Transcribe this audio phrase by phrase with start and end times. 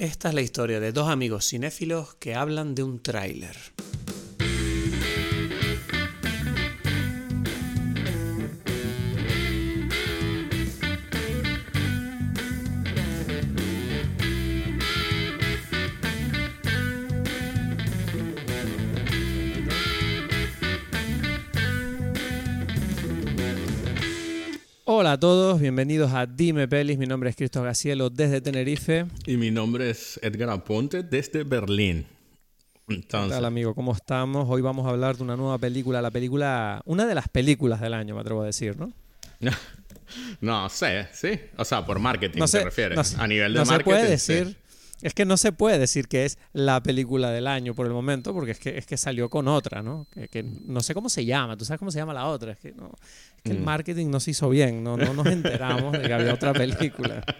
[0.00, 3.54] Esta es la historia de dos amigos cinéfilos que hablan de un tráiler.
[25.10, 26.96] Hola a todos, bienvenidos a Dime Pelis.
[26.96, 29.06] Mi nombre es Cristo Gacielo desde Tenerife.
[29.26, 32.06] Y mi nombre es Edgar Aponte desde Berlín.
[32.86, 33.74] ¿Qué tal, amigo?
[33.74, 34.46] ¿Cómo estamos?
[34.48, 37.94] Hoy vamos a hablar de una nueva película, la película, una de las películas del
[37.94, 38.92] año, me atrevo a decir, ¿no?
[40.40, 41.40] no sé, sí.
[41.56, 43.18] O sea, por marketing te refieres.
[43.18, 43.78] a nivel de no marketing.
[43.78, 44.56] Se puede decir.
[45.02, 48.34] Es que no se puede decir que es la película del año por el momento,
[48.34, 50.06] porque es que, es que salió con otra, ¿no?
[50.30, 52.52] Que, no sé cómo se llama, ¿tú sabes cómo se llama la otra?
[52.52, 52.92] Es que, no,
[53.36, 53.64] es que el mm.
[53.64, 57.24] marketing no se hizo bien, no, no nos enteramos de que había otra película.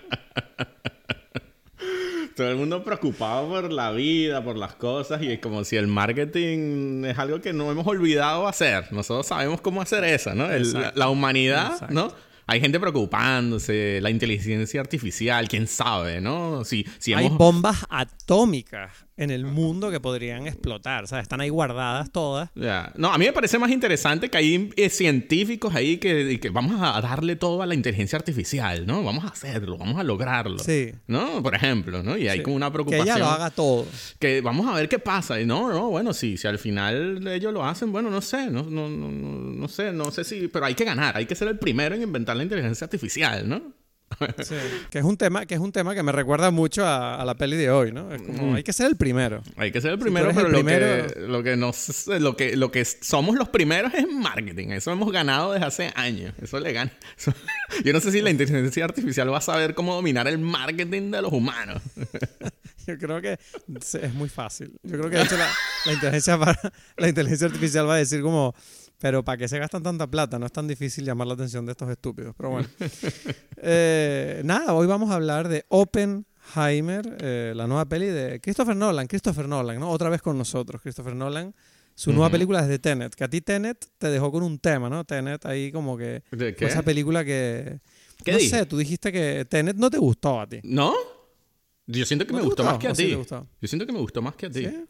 [2.37, 5.87] Todo el mundo preocupado por la vida, por las cosas, y es como si el
[5.89, 8.91] marketing es algo que no hemos olvidado hacer.
[8.93, 10.49] Nosotros sabemos cómo hacer eso, ¿no?
[10.95, 12.11] la, humanidad, ¿no?
[12.51, 16.65] Hay gente preocupándose, la inteligencia artificial, quién sabe, ¿no?
[16.65, 18.91] Si, si Hay bombas atómicas
[19.21, 21.05] en el mundo que podrían explotar.
[21.05, 22.49] O sea, están ahí guardadas todas.
[22.97, 26.81] No, a mí me parece más interesante que hay eh, científicos ahí que, que, vamos
[26.81, 29.05] a darle todo a la inteligencia artificial, ¿no?
[29.05, 30.59] Vamos a hacerlo, vamos a lograrlo.
[30.59, 30.93] Sí.
[31.07, 31.43] ¿No?
[31.43, 32.17] Por ejemplo, ¿no?
[32.17, 33.05] Y hay como una preocupación.
[33.05, 33.87] Que ella lo haga todo.
[34.19, 35.39] Que vamos a ver qué pasa.
[35.39, 38.63] Y no, no, bueno, sí, si al final ellos lo hacen, bueno, no sé, no,
[38.63, 40.49] no, no, no sé, no sé si.
[40.49, 43.80] Pero hay que ganar, hay que ser el primero en inventar la inteligencia artificial, ¿no?
[44.91, 47.57] que es un tema que es un tema que me recuerda mucho a, la peli
[47.57, 48.13] de hoy, ¿no?
[48.13, 48.55] Es como, mm.
[48.57, 49.43] hay que ser el primero.
[49.57, 52.85] Hay que ser el primero, pero lo, que, lo que nos lo que lo que
[52.85, 54.69] somos los primeros es marketing.
[54.69, 56.35] Eso hemos ganado desde hace años.
[56.43, 56.93] Eso le gana.
[57.85, 61.23] Yo no sé si la inteligencia artificial va a saber cómo dominar el marketing de
[61.23, 61.83] los humanos.
[62.87, 64.73] Yo creo que es muy fácil.
[64.83, 65.49] Yo creo que de hecho la,
[65.87, 66.39] la inteligencia
[66.97, 68.55] la inteligencia artificial va a decir como
[69.01, 70.39] pero ¿para qué se gastan tanta plata?
[70.39, 72.35] No es tan difícil llamar la atención de estos estúpidos.
[72.37, 72.69] Pero bueno.
[73.63, 79.07] Eh, nada, hoy vamos a hablar de Oppenheimer, eh, la nueva peli de Christopher Nolan.
[79.07, 79.91] Christopher Nolan, ¿no?
[79.91, 80.81] Otra vez con nosotros.
[80.81, 81.55] Christopher Nolan.
[81.95, 83.15] Su nueva película es de Tenet.
[83.15, 85.05] Que a ti Tenet te dejó con un tema, ¿no?
[85.05, 86.23] Tenet ahí como que...
[86.31, 86.65] ¿De qué?
[86.65, 87.81] Esa película que...
[88.25, 90.61] ¿Qué no sé, tú dijiste que Tenet no te gustó a ti.
[90.63, 90.95] ¿No?
[91.87, 93.11] Yo siento que me gustó, más que a ti.
[93.11, 94.65] Yo siento que me gustó más que a ti.
[94.65, 94.87] ¿Sí?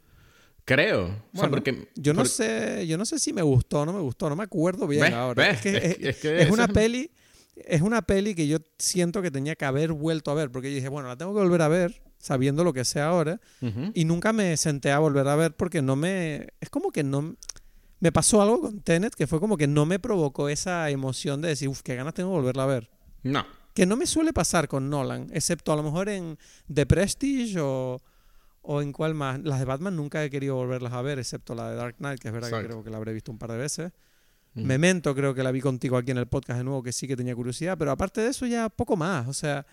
[0.71, 1.11] Creo.
[1.51, 4.37] porque, yo no sé, yo no sé si me gustó o no me gustó, no
[4.37, 5.51] me acuerdo bien ahora.
[5.51, 7.11] Es, que, es, una peli,
[7.57, 10.77] es una peli que yo siento que tenía que haber vuelto a ver, porque yo
[10.77, 13.41] dije, bueno, la tengo que volver a ver, sabiendo lo que sé ahora,
[13.95, 17.35] y nunca me senté a volver a ver porque no me, es como que no,
[17.99, 21.49] me pasó algo con Tenet que fue como que no me provocó esa emoción de
[21.49, 22.91] decir, uff, qué ganas tengo de volverla a ver.
[23.25, 23.45] No.
[23.75, 26.39] Que no me suele pasar con Nolan, excepto a lo mejor en
[26.73, 28.01] The Prestige o
[28.73, 29.41] ¿O en cuál más?
[29.43, 32.29] Las de Batman nunca he querido volverlas a ver, excepto la de Dark Knight, que
[32.29, 33.91] es verdad que creo que la habré visto un par de veces.
[34.55, 37.17] Memento creo que la vi contigo aquí en el podcast de nuevo, que sí que
[37.17, 39.27] tenía curiosidad, pero aparte de eso ya poco más.
[39.27, 39.67] O sea,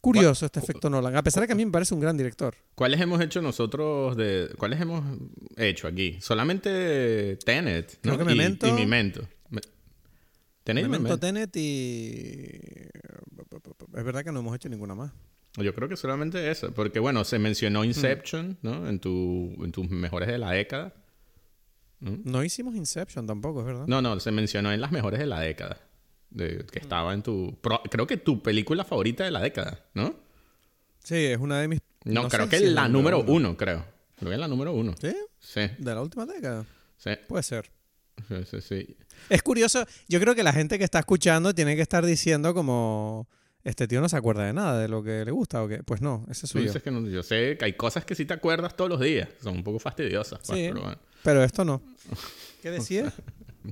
[0.00, 2.54] curioso este efecto Nolan, a pesar de que a mí me parece un gran director.
[2.76, 4.54] ¿Cuáles hemos hecho nosotros de...
[4.56, 5.02] ¿Cuáles hemos
[5.56, 6.18] hecho aquí?
[6.20, 8.14] Solamente Tenet, ¿no?
[8.14, 8.68] Creo que Memento...
[8.68, 9.28] Y, Memento.
[10.62, 12.60] Tenet y Memento, Tenet y...
[13.92, 15.10] Es verdad que no hemos hecho ninguna más.
[15.56, 18.88] Yo creo que solamente eso, porque bueno, se mencionó Inception, ¿no?
[18.88, 20.94] En, tu, en tus mejores de la década.
[22.00, 22.44] ¿no?
[22.44, 23.86] hicimos Inception tampoco, es verdad.
[23.86, 25.80] No, no, se mencionó en las mejores de la década.
[26.30, 27.58] De, que estaba en tu...
[27.90, 30.14] creo que tu película favorita de la década, ¿no?
[31.02, 31.80] Sí, es una de mis...
[32.04, 33.56] No, creo que es la número uno.
[33.56, 33.84] creo.
[34.16, 34.94] Creo que es la número uno.
[35.00, 35.14] ¿Sí?
[35.38, 35.60] Sí.
[35.78, 36.66] ¿De la última década?
[36.98, 37.10] Sí.
[37.28, 37.70] Puede ser.
[38.28, 38.96] Sí, sí, sí.
[39.28, 39.84] Es curioso.
[40.08, 43.28] Yo creo que la gente que está escuchando tiene que estar diciendo como
[43.66, 45.82] este tío no se acuerda de nada de lo que le gusta o qué.
[45.82, 46.72] Pues no, ese soy yo.
[46.80, 49.28] Que no, yo sé que hay cosas que sí te acuerdas todos los días.
[49.42, 50.38] Son un poco fastidiosas.
[50.46, 50.80] Pues, sí,
[51.24, 51.82] pero, esto no.
[52.62, 53.12] ¿Qué decías?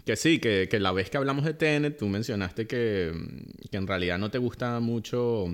[0.05, 3.13] que sí, que, que, la vez que hablamos de Tenet, tú mencionaste que,
[3.71, 5.47] que en realidad no te gusta mucho...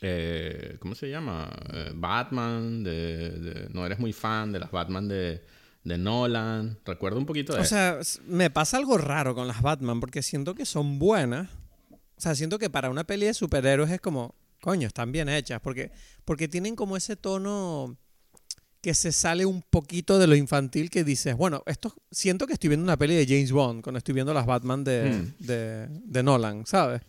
[0.00, 1.50] Eh, ¿Cómo se llama?
[1.72, 2.84] Eh, Batman.
[2.84, 5.42] De, no eres muy fan de las Batman de,
[5.82, 6.78] de Nolan.
[6.84, 7.98] Recuerdo un poquito de O sea,
[8.28, 11.48] me pasa algo raro con las Batman porque siento que son buenas
[12.20, 15.58] o sea, siento que para una peli de superhéroes es como, coño, están bien hechas,
[15.62, 15.90] porque,
[16.26, 17.96] porque tienen como ese tono
[18.82, 22.68] que se sale un poquito de lo infantil que dices, bueno, esto siento que estoy
[22.68, 26.12] viendo una peli de James Bond cuando estoy viendo las Batman de, hmm.
[26.12, 27.00] de, Nolan, ¿sabes?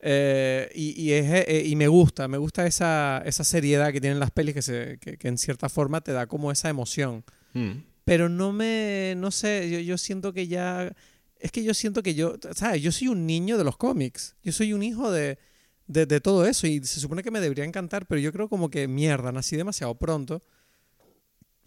[0.00, 4.54] Eh, y, eh, y, me gusta, me gusta esa, esa seriedad que tienen las pelis
[4.54, 7.22] que, se, que, en cierta forma te da como esa emoción.
[7.54, 7.82] Hmm.
[8.04, 10.92] Pero no me, no sé, yo, yo siento que ya
[11.40, 12.82] es que yo siento que yo, ¿sabes?
[12.82, 14.36] Yo soy un niño de los cómics.
[14.42, 15.38] Yo soy un hijo de,
[15.86, 18.70] de, de, todo eso y se supone que me debería encantar, pero yo creo como
[18.70, 20.42] que mierda, nací demasiado pronto.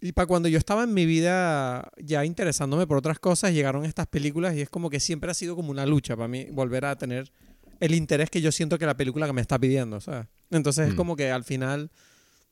[0.00, 4.08] Y para cuando yo estaba en mi vida ya interesándome por otras cosas, llegaron estas
[4.08, 6.96] películas y es como que siempre ha sido como una lucha para mí volver a
[6.96, 7.32] tener
[7.78, 10.26] el interés que yo siento que la película que me está pidiendo, ¿sabes?
[10.50, 10.96] Entonces es mm.
[10.96, 11.90] como que al final,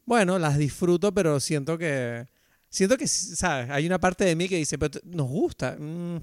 [0.06, 2.26] bueno, las disfruto, pero siento que,
[2.68, 3.68] siento que, ¿sabes?
[3.70, 5.76] Hay una parte de mí que dice, pero nos gusta.
[5.78, 6.18] Mm,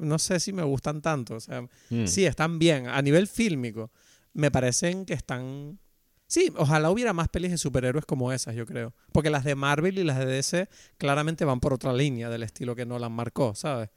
[0.00, 1.36] no sé si me gustan tanto.
[1.36, 2.06] O sea, mm.
[2.06, 2.88] sí, están bien.
[2.88, 3.90] A nivel fílmico,
[4.32, 5.78] me parecen que están...
[6.26, 8.94] Sí, ojalá hubiera más pelis de superhéroes como esas, yo creo.
[9.12, 12.74] Porque las de Marvel y las de DC claramente van por otra línea del estilo
[12.74, 13.90] que Nolan marcó, ¿sabes?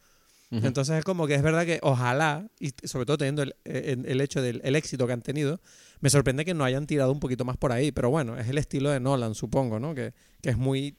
[0.50, 4.42] Entonces es como que es verdad que ojalá, y sobre todo teniendo el, el, hecho
[4.42, 5.60] del éxito que han tenido,
[6.00, 7.92] me sorprende que no hayan tirado un poquito más por ahí.
[7.92, 9.94] Pero bueno, es el estilo de Nolan, supongo, ¿no?
[9.94, 10.96] Que, que es muy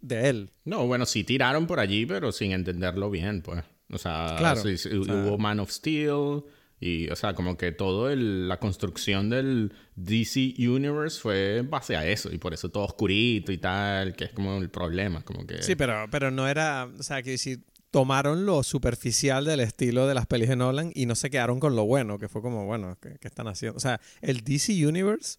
[0.00, 0.52] de él.
[0.64, 3.64] No, bueno, sí tiraron por allí, pero sin entenderlo bien, pues.
[3.92, 6.42] O sea, hubo Man of Steel
[6.78, 12.32] y, o sea, como que todo la construcción del DC Universe fue base a eso
[12.32, 15.62] y por eso todo oscurito y tal, que es como el problema, como que...
[15.62, 20.14] Sí, pero, pero no era, o sea, que decir, tomaron lo superficial del estilo de
[20.14, 22.98] las pelis de Nolan y no se quedaron con lo bueno, que fue como, bueno,
[23.00, 23.76] ¿qué, qué están haciendo?
[23.76, 25.38] O sea, el DC Universe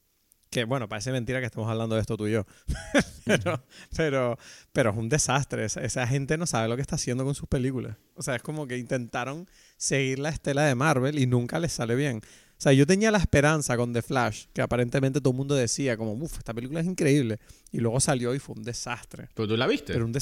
[0.49, 2.45] que bueno, parece mentira que estemos hablando de esto tú y yo.
[3.25, 3.63] pero,
[3.95, 4.38] pero,
[4.71, 5.65] pero es un desastre.
[5.65, 7.97] Esa, gente no sabe lo que está haciendo con sus películas.
[8.15, 9.47] O sea, es como que intentaron
[9.77, 12.17] seguir la estela de Marvel y nunca les sale bien.
[12.17, 15.95] O sea, yo tenía la esperanza con The Flash, que aparentemente todo el mundo decía
[15.95, 17.39] como, uff, esta película es increíble.
[17.71, 19.29] Y luego salió y fue un desastre.
[19.35, 19.94] ¿Pero tú la viste?
[19.94, 20.13] Pero un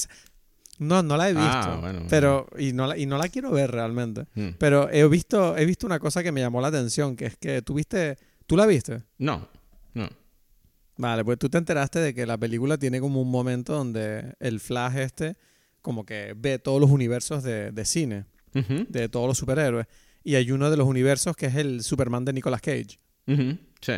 [0.77, 1.50] no, no la he visto.
[1.50, 4.25] Ah, bueno, pero, Y, no la, y no la quiero ver realmente.
[4.36, 4.50] Hmm.
[4.57, 7.62] Pero he visto, he visto una cosa que me llamó la atención, que es que
[7.62, 8.18] tú viste...
[8.45, 9.01] ¿Tú la viste?
[9.18, 9.48] No.
[9.96, 10.08] No.
[10.98, 14.60] Vale, pues tú te enteraste de que la película tiene como un momento donde el
[14.60, 15.36] Flash este
[15.82, 19.86] como que ve todos los universos de, cine, de todos los superhéroes.
[20.24, 22.98] Y hay uno de los universos que es el Superman de Nicolas Cage.
[23.28, 23.94] Sí,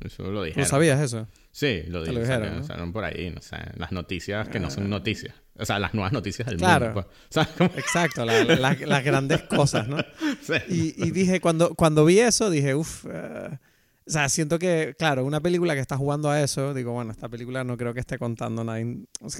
[0.00, 0.62] eso lo dijeron.
[0.62, 1.26] ¿No sabías eso?
[1.50, 2.64] Sí, lo, dijeron.
[2.68, 2.92] ¿no?
[2.92, 4.88] por ahí, no sé, las noticias que no son ah.
[4.88, 5.34] noticias.
[5.58, 7.04] O sea, las nuevas noticias del mundo.
[7.32, 7.46] Pues.
[7.76, 9.98] Exacto, las grandes cosas, ¿no?
[10.40, 10.94] Sí.
[10.96, 13.58] Y, dije, cuando, cuando vi eso, dije, uff, eh,
[14.08, 17.28] o sea, siento que, claro, una película que está jugando a eso, digo, bueno, esta
[17.28, 18.80] película no creo que esté contando nada,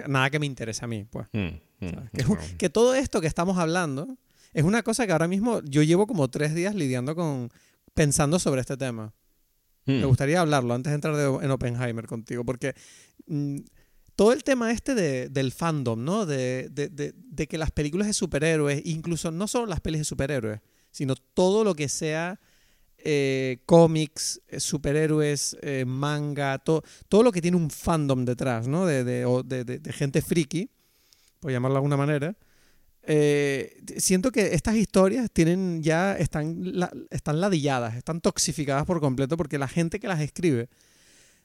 [0.06, 1.26] nada que me interese a mí, pues.
[1.32, 1.88] Mm, mm,
[2.58, 4.18] que, todo esto que estamos hablando
[4.52, 7.48] es una cosa que ahora mismo yo llevo como tres días lidiando con,
[7.94, 9.14] pensando sobre este tema.
[9.86, 10.06] Me mm.
[10.06, 12.74] gustaría hablarlo antes de entrar en Oppenheimer contigo, porque
[14.16, 16.26] todo el tema este de, del fandom, ¿no?
[16.26, 20.60] De, de, de, que las películas de superhéroes, incluso no solo las pelis de superhéroes,
[20.90, 22.38] sino todo lo que sea
[23.00, 26.82] eh, cómics, eh, superhéroes, eh, manga, todo
[27.22, 28.86] lo que tiene un fandom detrás, ¿no?
[28.86, 30.68] De, de, gente friki,
[31.38, 32.36] por llamarlo de alguna manera.
[33.98, 36.72] siento que estas historias tienen ya están,
[37.10, 40.68] están ladilladas, están toxificadas por completo porque la gente que las escribe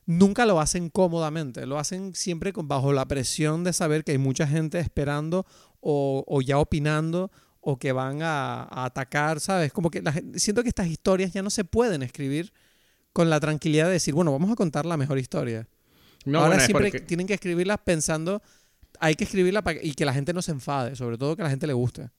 [0.08, 4.18] nunca lo hacen cómodamente, lo hacen siempre con, bajo la presión de saber que hay
[4.18, 5.46] mucha gente esperando
[5.80, 7.30] o ya opinando
[7.66, 9.72] o que van a, atacar, ¿sabes?
[9.72, 10.04] Como que
[10.36, 12.52] siento que estas historias ya no se pueden escribir
[13.14, 15.68] con la tranquilidad de decir, bueno, vamos a contar la mejor historia.
[16.26, 18.42] No, Ahora siempre tienen que escribirlas pensando,
[19.00, 21.50] hay que escribirla y que la gente no se enfade, sobre todo que a la
[21.50, 22.10] gente le guste.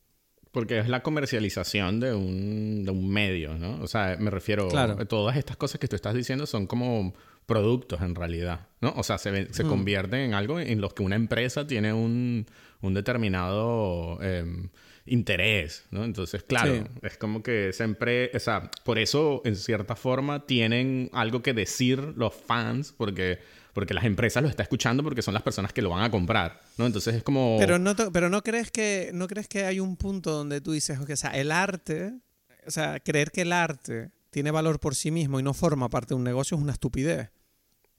[0.51, 3.83] Porque es la comercialización de un, de un medio, ¿no?
[3.83, 5.05] O sea, me refiero, claro.
[5.07, 7.13] todas estas cosas que tú estás diciendo son como
[7.45, 8.95] productos en realidad, ¿no?
[8.97, 9.69] O sea, se, se mm.
[9.69, 12.47] convierten en algo en los que una empresa tiene un,
[12.81, 14.23] un determinado...
[14.23, 14.71] Em,
[15.07, 16.05] interés, ¿no?
[16.05, 21.43] Entonces, claro, es como que siempre, o sea, por eso en cierta forma tienen algo
[21.43, 23.39] que decir los fans, porque,
[23.75, 26.61] porque las empresas lo están escuchando porque son las personas que lo van a comprar,
[26.79, 26.87] ¿no?
[26.87, 27.57] Entonces es como...
[27.59, 30.99] Pero no, pero no crees que, no crees que hay un punto donde tú dices,
[30.99, 32.15] o sea, el arte,
[32.67, 36.09] o sea, creer que el arte tiene valor por sí mismo y no forma parte
[36.11, 37.31] de un negocio es una estupidez.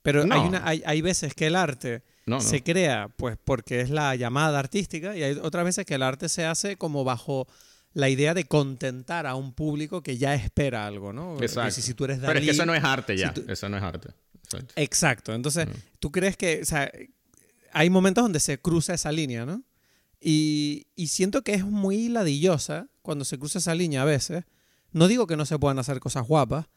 [0.06, 2.04] Pero hay, una, hay, hay veces que el arte
[2.40, 6.30] se crea pues porque es la llamada artística y hay otras veces que el arte
[6.30, 7.48] se hace como bajo
[7.94, 11.42] la idea de contentar a un público que ya espera algo, ¿no?
[11.42, 11.82] Exacto.
[11.82, 14.10] Si, tú eres Pero es que eso no es arte ya, eso no es arte.
[14.76, 15.34] Exacto.
[15.34, 16.92] Entonces, tú crees que, o sea,
[17.74, 19.64] hay momentos donde se cruza esa línea, ¿no?
[20.22, 24.44] Y, y siento que es muy ladillosa cuando se cruza esa línea a veces.
[24.92, 26.68] No digo que no se puedan hacer cosas guapas,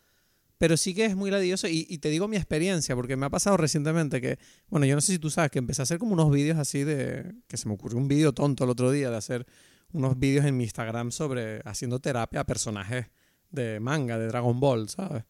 [0.59, 3.57] pero sí que es muy ladilloso y, te digo mi experiencia, porque me ha pasado
[3.57, 4.39] recientemente que,
[4.69, 6.83] bueno, yo no sé si tú sabes que empecé a hacer como unos vídeos así
[6.83, 9.47] de, que se me ocurrió un vídeo tonto el otro día de hacer
[9.93, 13.07] unos vídeos en mi Instagram sobre haciendo terapia a personajes
[13.51, 15.25] de manga, de Dragon Ball, ¿sabes?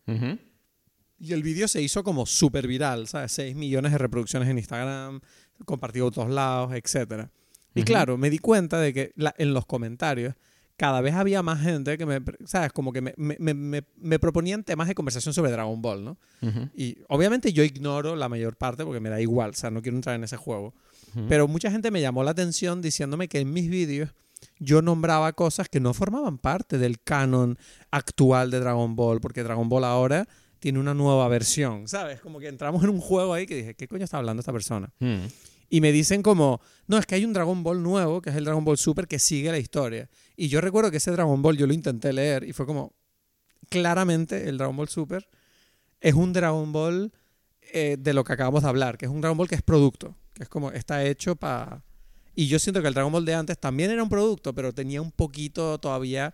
[1.20, 3.32] Y el vídeo se hizo como súper viral, ¿sabes?
[3.32, 5.20] 6 millones de reproducciones en Instagram,
[5.64, 7.28] compartido a todos lados, etc.
[7.74, 10.34] Y claro, me di cuenta de que en los comentarios
[10.78, 12.72] cada vez había más gente que me, ¿sabes?
[12.72, 16.18] Como que me, me, me, proponían temas de conversación sobre Dragon Ball, ¿no?
[16.72, 19.96] Y obviamente yo ignoro la mayor parte porque me da igual, o sea, no quiero
[19.96, 20.72] entrar en ese juego.
[21.28, 24.10] Pero mucha gente me llamó la atención diciéndome que en mis vídeos
[24.60, 27.58] yo nombraba cosas que no formaban parte del canon
[27.90, 30.28] actual de Dragon Ball, porque Dragon Ball ahora
[30.60, 32.20] tiene una nueva versión, ¿sabes?
[32.20, 34.92] Como que entramos en un juego ahí que dije, ¿qué coño está hablando esta persona?
[35.00, 35.26] Hmm.
[35.70, 38.44] Y me dicen como, no, es que hay un Dragon Ball nuevo, que es el
[38.44, 40.08] Dragon Ball Super, que sigue la historia.
[40.40, 42.94] Y yo recuerdo que ese Dragon Ball yo lo intenté leer y fue como,
[43.68, 45.28] claramente el Dragon Ball Super
[46.00, 47.12] es un Dragon Ball
[47.72, 50.14] eh, de lo que acabamos de hablar, que es un Dragon Ball que es producto,
[50.34, 51.82] que es como, está hecho para...
[52.36, 55.02] Y yo siento que el Dragon Ball de antes también era un producto, pero tenía
[55.02, 56.32] un poquito todavía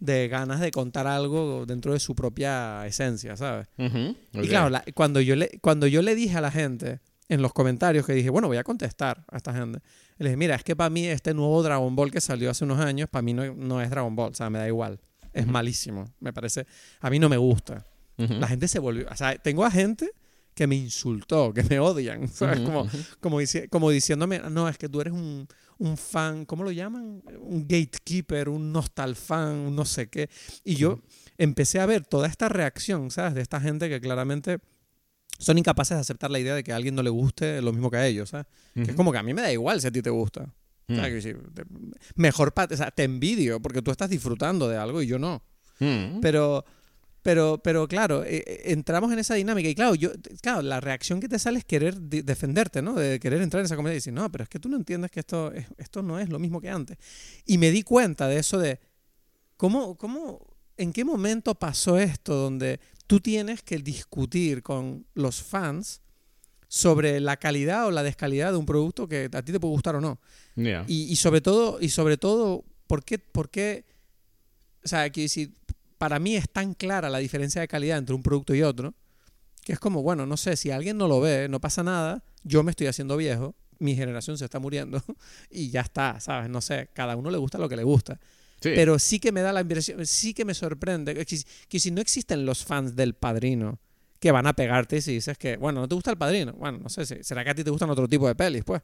[0.00, 3.68] de ganas de contar algo dentro de su propia esencia, ¿sabes?
[3.78, 8.04] Y claro, cuando, yo le, cuando yo le dije a la gente en los comentarios
[8.04, 9.80] que dije, bueno, voy a contestar a esta gente.
[10.18, 12.64] Y le dije, mira, es que para mí este nuevo Dragon Ball que salió hace
[12.64, 15.00] unos años, para mí no, no es Dragon Ball, o sea, me da igual.
[15.32, 16.66] Es malísimo, me parece.
[17.00, 17.86] A mí no me gusta.
[18.16, 20.10] La gente se volvió, o sea, tengo a gente
[20.54, 22.60] que me insultó, que me odian, ¿sabes?
[22.60, 22.88] como,
[23.20, 25.46] como, como, diciéndome, no, es que tú eres un,
[25.76, 27.22] un, fan, ¿cómo lo llaman?
[27.40, 30.30] Un gatekeeper, un nostalfan, un no sé qué.
[30.64, 31.02] Y yo
[31.36, 33.34] empecé a ver toda esta reacción, ¿sabes?
[33.34, 34.60] De esta gente que claramente
[35.38, 37.90] son incapaces de aceptar la idea de que a alguien no le guste lo mismo
[37.90, 38.46] que a ellos, ¿sabes?
[38.74, 40.52] Que es como que a mí me da igual si a ti te gusta.
[40.88, 41.00] Mm.
[42.14, 42.72] mejor para...
[42.72, 45.42] O sea, te envidio porque tú estás disfrutando de algo y yo no.
[45.80, 46.20] Mm.
[46.20, 46.64] Pero...
[47.22, 51.18] Pero, pero claro, eh, eh, entramos en esa dinámica y claro, yo, claro, la reacción
[51.18, 52.94] que te sale es querer defenderte, ¿no?
[52.94, 55.10] De querer entrar en esa comedia y decir, no, pero es que tú no entiendes
[55.10, 56.98] que esto, esto no es lo mismo que antes.
[57.44, 58.78] Y me di cuenta de eso de,
[59.56, 66.00] ¿cómo, cómo, en qué momento pasó esto donde tú tienes que discutir con los fans
[66.68, 69.96] sobre la calidad o la descalidad de un producto que a ti te puede gustar
[69.96, 70.18] o no.
[70.88, 73.84] Y, sobre todo, y sobre todo, ¿por qué, por qué?
[74.84, 75.54] O sea, quiero decir,
[75.98, 78.94] para mí es tan clara la diferencia de calidad entre un producto y otro,
[79.64, 82.62] que es como, bueno, no sé, si alguien no lo ve, no pasa nada, yo
[82.62, 85.02] me estoy haciendo viejo, mi generación se está muriendo
[85.50, 86.50] y ya está, ¿sabes?
[86.50, 88.18] No sé, cada uno le gusta lo que le gusta.
[88.60, 92.46] Pero sí que me da la impresión, sí que me sorprende que, si no existen
[92.46, 93.78] los fans del padrino
[94.18, 96.52] que van a pegarte si dices que, bueno, no te gusta el padrino.
[96.54, 98.82] Bueno, no sé, ¿será que a ti te gustan otro tipo de pelis, pues?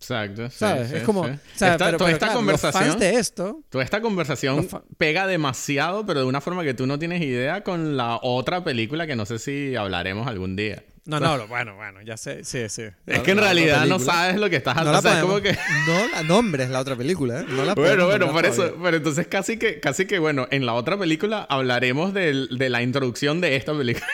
[0.00, 0.48] Exacto.
[0.48, 0.90] ¿Sabes?
[0.92, 1.26] es como.
[1.58, 2.98] toda esta conversación.
[2.98, 3.62] de esto.
[3.68, 7.98] Toda esta conversación pega demasiado, pero de una forma que tú no tienes idea con
[7.98, 10.82] la otra película que no sé si hablaremos algún día.
[11.06, 12.82] No, no, bueno, bueno, ya sé, sí, sí.
[13.06, 15.26] Es que en realidad no sabes lo que estás haciendo.
[15.26, 15.52] No que...
[15.86, 17.44] No la nombres la otra película, ¿eh?
[17.48, 20.74] No la bueno, bueno, por eso, pero entonces casi que, casi que, bueno, en la
[20.74, 24.06] otra película hablaremos de, de la introducción de esta película.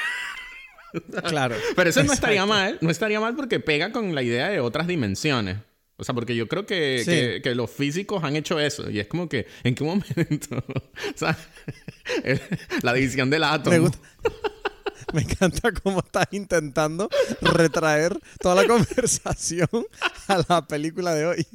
[1.29, 1.57] claro.
[1.75, 4.87] Pero eso no estaría mal, no estaría mal porque pega con la idea de otras
[4.87, 5.57] dimensiones.
[5.99, 8.91] O sea, porque yo creo que, que, que, los físicos han hecho eso.
[8.91, 10.63] Y es como que, ¿en qué momento?
[10.69, 11.37] o sea,
[12.83, 13.75] la división del átomo.
[13.75, 13.99] Me gusta.
[15.13, 17.09] Me encanta cómo estás intentando
[17.41, 19.69] retraer toda la conversación
[20.27, 21.47] a la película de hoy.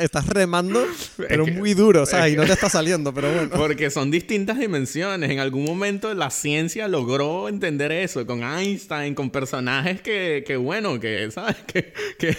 [0.00, 0.84] estás remando,
[1.16, 2.32] pero muy duro, ¿sabes?
[2.32, 3.50] Y no te está saliendo, pero bueno.
[3.50, 5.30] Porque son distintas dimensiones.
[5.30, 10.98] En algún momento la ciencia logró entender eso con Einstein, con personajes que, que bueno,
[10.98, 11.56] que, ¿sabes?
[11.68, 12.36] Que, que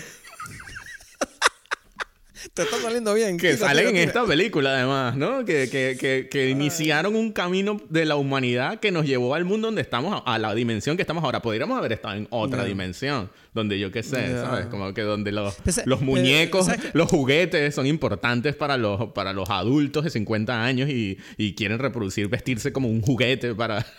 [2.54, 3.38] te está saliendo bien.
[3.38, 5.46] Que salen en esta película, además, ¿no?
[5.46, 9.82] Que, que, que, iniciaron un camino de la humanidad que nos llevó al mundo donde
[9.82, 11.42] estamos, a la dimensión que estamos ahora.
[11.42, 14.68] Podríamos haber estado en otra dimensión, donde yo qué sé, ¿sabes?
[14.68, 15.56] Como que donde los,
[15.86, 21.18] los muñecos, los juguetes son importantes para los, para los adultos de 50 años y,
[21.38, 23.86] y quieren reproducir, vestirse como un juguete para...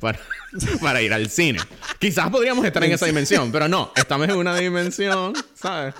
[0.00, 0.18] Para,
[0.82, 1.60] para, ir al cine.
[2.00, 5.94] Quizás podríamos estar en esa dimensión, pero no, estamos en una dimensión, ¿sabes?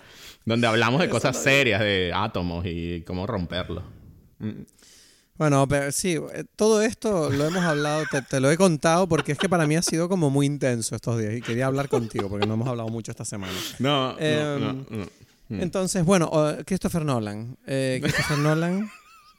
[0.47, 3.83] Donde hablamos de cosas serias, de átomos y cómo romperlos.
[4.38, 4.62] Mm.
[5.37, 9.38] Bueno, pero sí, eh, todo esto lo hemos hablado, te, lo he contado porque es
[9.38, 12.47] que para mí ha sido como muy intenso estos días y quería hablar contigo porque
[12.47, 13.53] no hemos hablado mucho esta semana.
[13.81, 14.87] No, no, em,
[15.49, 15.61] mm.
[15.61, 16.31] Entonces, bueno,
[16.65, 17.59] Christopher Nolan.
[17.67, 18.91] Eh, Christopher Nolan.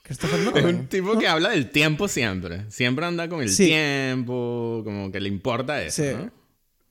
[0.03, 0.57] Christopher Nolan.
[0.57, 2.69] Es un tipo que habla del tiempo siempre.
[2.69, 6.03] Siempre anda con el tiempo, como que le importa eso.
[6.03, 6.29] Sí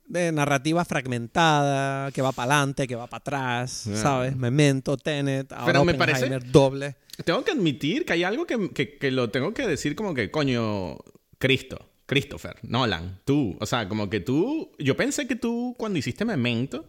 [0.09, 4.37] de narrativa fragmentada, que va para adelante, que va para atrás, ¿sabes?
[4.37, 6.97] Memento, Tenet, ahora Pero me parece doble.
[7.25, 10.99] Tengo que admitir que hay algo que, que, lo tengo que decir como que, coño,
[11.39, 16.25] Cristo, Christopher, Nolan, tú, o sea, como que tú, yo pensé que tú cuando hiciste
[16.25, 16.85] Memento,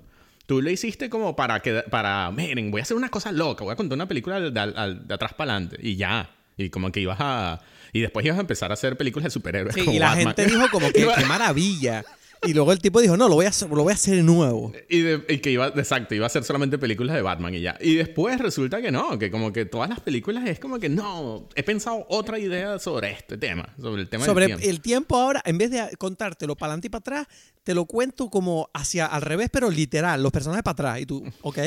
[0.46, 3.74] tú lo hiciste como para que, para, miren, voy a hacer una cosa loca, voy
[3.74, 7.18] a contar una película de, de atrás para adelante y ya, y como que ibas
[7.20, 7.62] a...
[7.94, 9.74] Y después ibas a empezar a hacer películas de superhéroes.
[9.74, 12.04] Sí, y la gente dijo como que qué maravilla
[12.46, 14.24] Y luego el tipo dijo, no, lo voy a hacer, lo voy a hacer de
[14.24, 14.72] nuevo.
[14.90, 17.78] Y, que iba, exacto, iba a ser solamente películas de Batman y ya.
[17.80, 21.48] Y después resulta que no, que como que todas las películas es como que no,
[21.56, 24.70] he pensado otra idea sobre este tema, sobre el tema sobre del tiempo.
[24.70, 27.28] el tiempo ahora, en vez de contártelo para adelante y para atrás,
[27.64, 31.02] te lo cuento como hacia al revés, pero literal, los personajes para atrás.
[31.02, 31.58] Y tú, ok.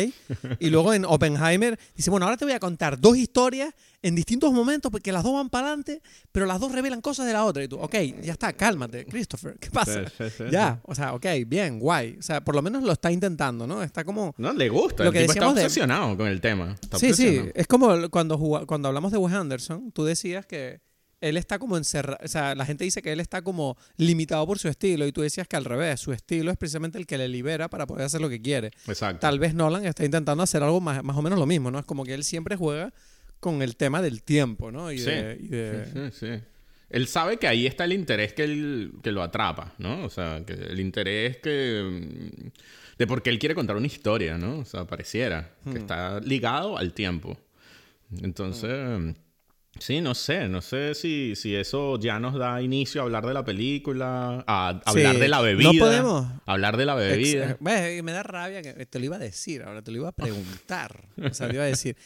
[0.59, 4.53] y luego en Oppenheimer dice, bueno, ahora te voy a contar dos historias en distintos
[4.53, 6.01] momentos, porque las dos van para adelante,
[6.33, 7.63] pero las dos revelan cosas de la otra.
[7.63, 10.05] Y tú, ok, ya está, cálmate, Christopher, ¿qué pasa?
[10.51, 12.17] ya, o sea, ok, bien, guay.
[12.19, 13.83] O sea, por lo menos lo está intentando, ¿no?
[13.83, 14.35] Está como...
[14.39, 16.77] No, le gusta, lo que el tipo está obsesionado con el tema.
[16.97, 20.81] sí, sí, es como cuando, cuando hablamos de Wes Anderson, tú decías que
[21.21, 24.59] él está como encerrado, o sea, la gente dice que él está como limitado por
[24.59, 27.29] su estilo y tú decías que al revés, su estilo es precisamente el que le
[27.29, 28.71] libera para poder hacer lo que quiere.
[28.87, 29.21] Exacto.
[29.21, 31.79] Tal vez Nolan está intentando hacer algo más, más o menos lo mismo, ¿no?
[31.79, 32.93] Es como que él siempre juega
[33.41, 34.93] con el tema del tiempo, ¿no?
[34.93, 35.11] Y sí,
[35.51, 36.27] sí, sí,
[36.91, 40.05] Él sabe que ahí está el interés que, él, que lo atrapa, ¿no?
[40.05, 42.53] O sea, que el interés que...
[42.99, 44.59] de por qué él quiere contar una historia, ¿no?
[44.59, 45.77] O sea, pareciera que hmm.
[45.77, 47.39] está ligado al tiempo.
[48.23, 49.17] Entonces...
[49.79, 53.33] Sí, no sé, no sé si, si eso ya nos da inicio a hablar de
[53.33, 55.73] la película, a hablar de la bebida.
[55.73, 56.27] No podemos.
[56.45, 57.57] Hablar de la bebida.
[57.61, 61.09] me da rabia que te lo iba a decir, ahora te lo iba a preguntar.
[61.23, 61.97] o sea, te iba a decir,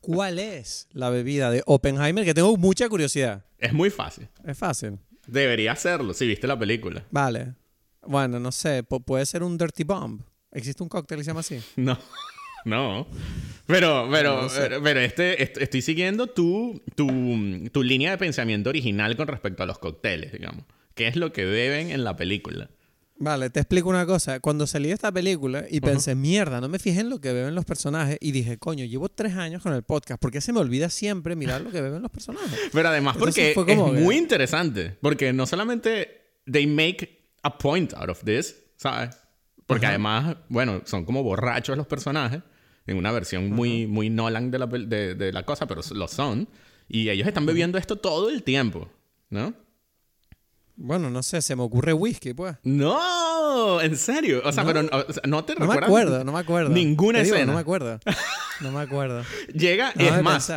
[0.00, 2.24] ¿cuál es la bebida de Oppenheimer?
[2.24, 3.44] Que tengo mucha curiosidad.
[3.58, 4.28] Es muy fácil.
[4.44, 4.98] Es fácil.
[5.26, 7.04] Debería hacerlo, si viste la película.
[7.10, 7.54] Vale.
[8.06, 10.20] Bueno, no sé, puede ser un Dirty Bomb.
[10.52, 11.60] ¿Existe un cóctel que se llama así?
[11.76, 11.98] No.
[12.64, 13.06] No.
[13.66, 14.48] Pero, pero,
[14.82, 20.32] pero, este, estoy siguiendo tu, tu, línea de pensamiento original con respecto a los cócteles,
[20.32, 20.64] digamos.
[20.94, 22.68] ¿Qué es lo que beben en la película?
[23.16, 24.40] Vale, te explico una cosa.
[24.40, 27.54] Cuando salí de esta película y pensé, mierda, no me fijé en lo que beben
[27.54, 30.20] los personajes y dije, coño, llevo tres años con el podcast.
[30.20, 32.58] ¿Por qué se me olvida siempre mirar lo que beben los personajes?
[32.72, 34.98] Pero además porque es muy interesante.
[35.00, 39.16] Porque no solamente they make a point out of this, ¿sabes?
[39.64, 42.42] Porque además, bueno, son como borrachos los personajes
[42.86, 46.48] en una versión muy, muy Nolan de la, de, la cosa, pero lo son.
[46.88, 48.90] Y ellos están bebiendo esto todo el tiempo,
[49.30, 49.54] ¿no?
[50.76, 52.56] Bueno, no sé, se me ocurre whisky, pues.
[52.64, 54.42] No, en serio.
[54.44, 55.58] O sea, pero no, te recuerdas.
[55.58, 56.70] No me acuerdo, no me acuerdo.
[56.70, 57.46] Ninguna escena.
[57.46, 58.00] no me acuerdo.
[58.60, 59.22] No me acuerdo.
[59.54, 60.52] Llega, es más,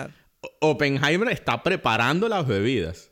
[0.59, 3.11] Oppenheimer está preparando las bebidas.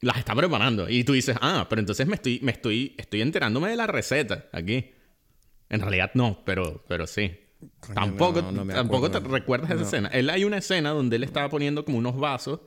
[0.00, 0.90] Las está preparando.
[0.90, 4.46] Y tú dices, ah, pero entonces me estoy, me estoy, estoy enterándome de la receta
[4.52, 4.90] aquí.
[5.70, 7.43] En realidad no, pero, pero sí
[7.94, 10.08] tampoco tampoco te recuerdas esa escena.
[10.08, 12.60] Él hay una escena donde él estaba poniendo como unos vasos,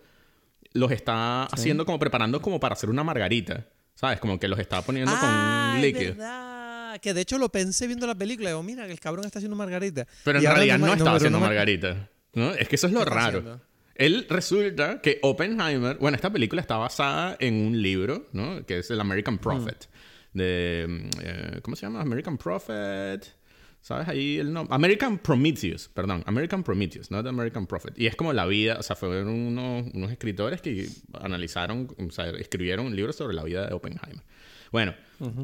[0.73, 3.67] los está haciendo como preparando como para hacer una margarita.
[3.95, 4.19] ¿Sabes?
[4.19, 6.13] Como que los estaba poniendo con un líquido.
[6.13, 7.01] Verdad.
[7.01, 8.49] Que de hecho lo pensé viendo la película.
[8.49, 10.05] Digo, mira, que el cabrón está haciendo margarita.
[10.23, 12.07] Pero en realidad no, estaba haciendo margarita.
[12.33, 12.53] ¿no?
[12.53, 13.59] Es que eso es lo raro.
[13.95, 18.63] Él resulta que Oppenheimer, bueno, esta película está basada en un libro, ¿no?
[18.63, 19.89] Que es el American Prophet.
[20.33, 22.01] De, eh, ¿cómo se llama?
[22.01, 23.25] American Prophet.
[23.81, 24.07] ¿Sabes?
[24.07, 24.75] Ahí el nombre.
[24.75, 26.23] American Prometheus, perdón.
[26.25, 27.97] American Prometheus, no American Prophet.
[27.97, 32.29] Y es como la vida, o sea, fueron unos, unos escritores que analizaron, o sea,
[32.31, 34.23] escribieron un libro sobre la vida de Oppenheimer.
[34.71, 34.93] Bueno,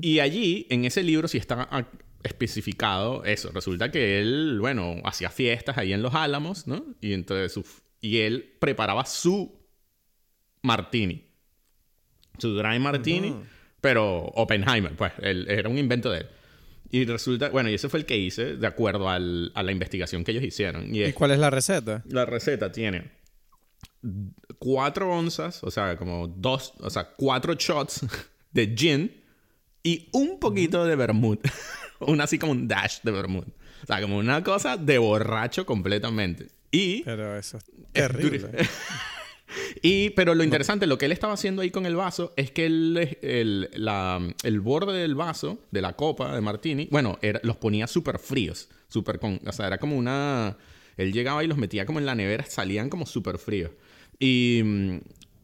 [0.02, 1.88] y allí, en ese libro, sí está
[2.24, 3.52] especificado eso.
[3.52, 6.86] Resulta que él, bueno, hacía fiestas ahí en los Álamos, ¿no?
[7.02, 7.66] Y entonces su,
[8.02, 9.60] y él preparaba su
[10.62, 11.30] martini.
[12.38, 13.36] Su dry martini,
[13.80, 16.28] pero Oppenheimer, pues, él, era un invento de él.
[16.94, 20.30] Y resulta, bueno, y ese fue el que hice de acuerdo a la investigación que
[20.30, 20.94] ellos hicieron.
[20.94, 22.04] ¿Y, cuál es la receta?
[22.08, 23.10] La receta tiene
[24.60, 28.06] cuatro onzas, o sea, como dos, o sea, cuatro shots
[28.52, 29.12] de gin
[29.82, 31.40] y un poquito de vermouth.
[32.02, 33.48] un así como un dash de vermouth.
[33.48, 36.50] O sea, como una cosa de borracho completamente.
[36.70, 37.02] Y...
[37.02, 38.52] Pero eso es terrible.
[39.82, 42.66] Y, pero lo interesante, lo que él estaba haciendo ahí con el vaso es que
[42.66, 48.70] el, el, borde del vaso, de la copa de Martini, bueno, los ponía súper fríos.
[48.88, 50.58] Súper con, o sea, era como una...
[50.98, 53.72] Él llegaba y los metía como en la nevera, salían como súper fríos.
[54.20, 54.62] Y,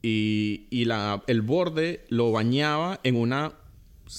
[0.02, 3.54] y, la, el borde lo bañaba en una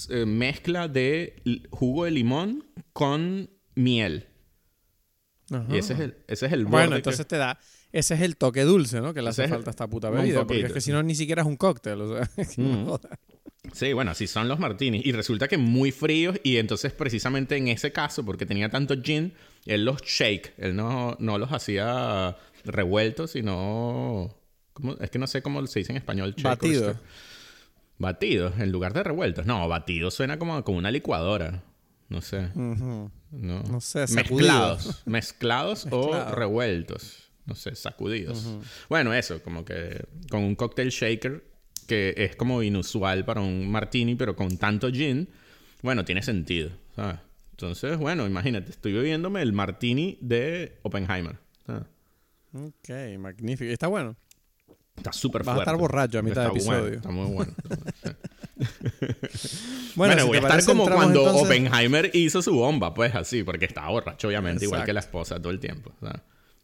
[0.09, 4.27] eh, mezcla de jugo de limón con miel.
[5.69, 6.77] Y ese es el, ese es el borde.
[6.77, 7.59] Bueno, entonces te da
[7.91, 9.13] ese es el toque dulce, ¿no?
[9.13, 10.45] Que le hace falta a esta puta bebida.
[10.45, 12.01] Porque es que si no, ni siquiera es un cóctel.
[12.01, 12.89] O sea, mm.
[13.73, 15.05] Sí, bueno, así son los martinis.
[15.05, 16.39] Y resulta que muy fríos.
[16.43, 19.33] Y entonces, precisamente en ese caso, porque tenía tanto gin,
[19.65, 20.53] él los shake.
[20.57, 24.35] Él no, no los hacía revueltos, sino.
[25.01, 26.33] Es que no sé cómo se dice en español.
[26.41, 26.95] Batido.
[27.97, 29.45] Batidos, en lugar de revueltos.
[29.45, 31.61] No, batido suena como, como una licuadora.
[32.07, 32.49] No sé.
[32.55, 33.11] no.
[33.31, 33.81] no.
[33.81, 35.03] sé, Mezclados.
[35.05, 38.47] Mezclados o revueltos no sé, sacudidos.
[38.89, 41.43] Bueno, eso, como que con un cocktail shaker
[41.87, 45.27] que es como inusual para un martini, pero con tanto gin.
[45.81, 47.19] bueno, tiene sentido, ¿sabes?
[47.51, 51.37] Entonces, bueno, imagínate, estoy bebiéndome el martini de Oppenheimer.
[52.53, 53.71] Ok, magnífico.
[53.71, 54.15] ¿Está bueno?
[54.95, 55.59] Está súper fuerte.
[55.59, 56.95] Vas a estar borracho a mitad de episodio.
[56.95, 57.53] está muy bueno.
[59.95, 64.27] bueno, voy a estar como cuando Oppenheimer hizo su bomba, pues así, porque estaba borracho,
[64.27, 65.93] obviamente, igual que la esposa todo el tiempo.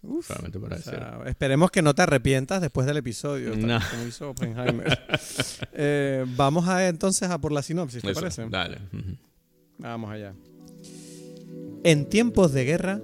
[0.01, 0.29] Uf,
[1.25, 4.99] esperemos que no te arrepientas después del episodio, como hizo Oppenheimer.
[5.79, 8.47] Eh, vamos a entonces a por la sinopsis, ¿te parece?
[8.49, 8.79] Dale.
[9.77, 10.33] Vamos allá.
[11.83, 13.01] En tiempos de guerra,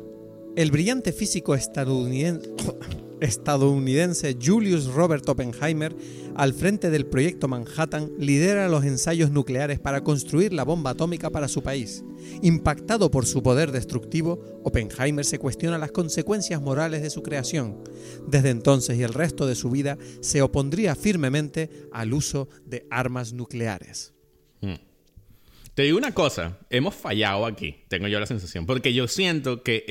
[0.56, 2.51] el brillante físico estadounidense,
[3.23, 5.95] estadounidense Julius Robert Oppenheimer,
[6.36, 11.47] al frente del proyecto Manhattan, lidera los ensayos nucleares para construir la bomba atómica para
[11.47, 12.03] su país.
[12.41, 17.83] Impactado por su poder destructivo, Oppenheimer se cuestiona las consecuencias morales de su creación.
[18.27, 23.33] Desde entonces y el resto de su vida se opondría firmemente al uso de armas
[23.33, 24.13] nucleares.
[24.62, 24.75] Hmm.
[25.73, 29.86] Te digo una cosa, hemos fallado aquí, tengo yo la sensación, porque yo siento que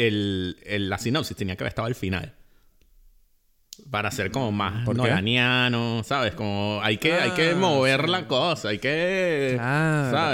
[0.79, 2.37] la sinopsis tenía que haber estado al final.
[3.92, 6.33] Para ser como más noganiano, ¿sabes?
[6.35, 9.61] Como hay que, hay que ah, mover la cosa, hay que...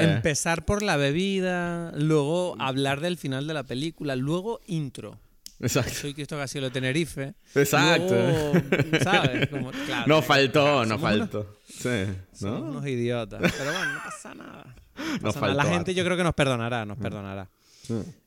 [0.00, 5.18] Empezar por la bebida, luego hablar del final de la película, luego intro.
[5.58, 5.90] Exacto.
[5.92, 7.34] Soy Cristo Castillo de Tenerife.
[7.56, 8.14] Exacto.
[9.02, 9.48] ¿Sabes?
[10.06, 11.58] no faltó, no faltó.
[11.66, 12.06] Sí.
[12.42, 12.62] ¿no?
[12.62, 13.40] unos idiotas.
[13.58, 14.76] Pero bueno, no pasa nada.
[15.52, 17.02] La gente yo creo que nos perdonará, nos mm.
[17.02, 17.50] perdonará.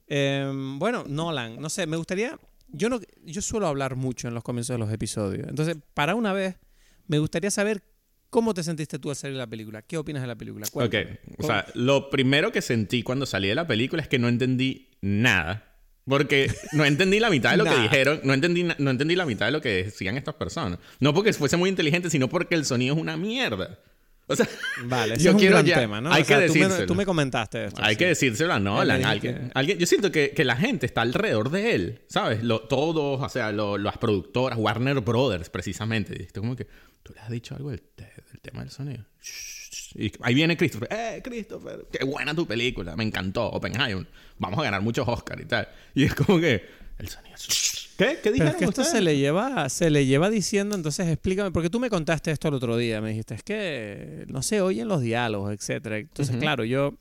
[0.07, 2.37] Em, bueno, Nolan, no sé, me gustaría...
[2.71, 5.47] Yo, no, yo suelo hablar mucho en los comienzos de los episodios.
[5.47, 6.57] Entonces, para una vez,
[7.07, 7.83] me gustaría saber
[8.29, 9.81] cómo te sentiste tú al salir de la película.
[9.81, 10.65] ¿Qué opinas de la película?
[10.73, 10.95] Ok,
[11.37, 14.89] o sea, lo primero que sentí cuando salí de la película es que no entendí
[15.01, 15.67] nada.
[16.05, 19.45] Porque no entendí la mitad de lo que dijeron, no entendí, no entendí la mitad
[19.45, 20.79] de lo que decían estas personas.
[20.99, 23.79] No porque fuese muy inteligente, sino porque el sonido es una mierda.
[24.27, 24.47] O sea,
[24.85, 26.11] vale, yo es quiero un tema, ¿no?
[26.11, 26.85] Hay que decírselo.
[26.85, 27.81] Tú me, comentaste esto.
[27.83, 29.03] Hay que decírselo a Nolan.
[29.03, 32.43] Alguien, alguien, yo siento que, que, la gente está alrededor de él, ¿sabes?
[32.43, 36.23] Lo, todos, o sea, las productoras, Warner Brothers, precisamente.
[36.23, 36.67] Y como que,
[37.03, 37.81] ¿tú le has dicho algo del,
[38.41, 39.03] tema del sonido?
[39.95, 40.87] Y ahí viene Christopher.
[40.89, 41.87] ¡Eh, Christopher!
[41.91, 42.95] ¡Qué buena tu película!
[42.95, 43.49] Me encantó.
[43.49, 44.07] Oppenheimer.
[44.37, 45.67] Vamos a ganar muchos Oscars y tal.
[45.93, 46.63] Y es como que
[47.01, 47.35] el sonido.
[47.97, 48.19] ¿Qué?
[48.23, 51.69] ¿Qué dijeron es que esto se le, lleva, se le lleva diciendo, entonces explícame, porque
[51.69, 55.01] tú me contaste esto el otro día, me dijiste, es que no se oyen los
[55.01, 55.97] diálogos, etcétera.
[55.97, 56.95] Entonces, claro, yo,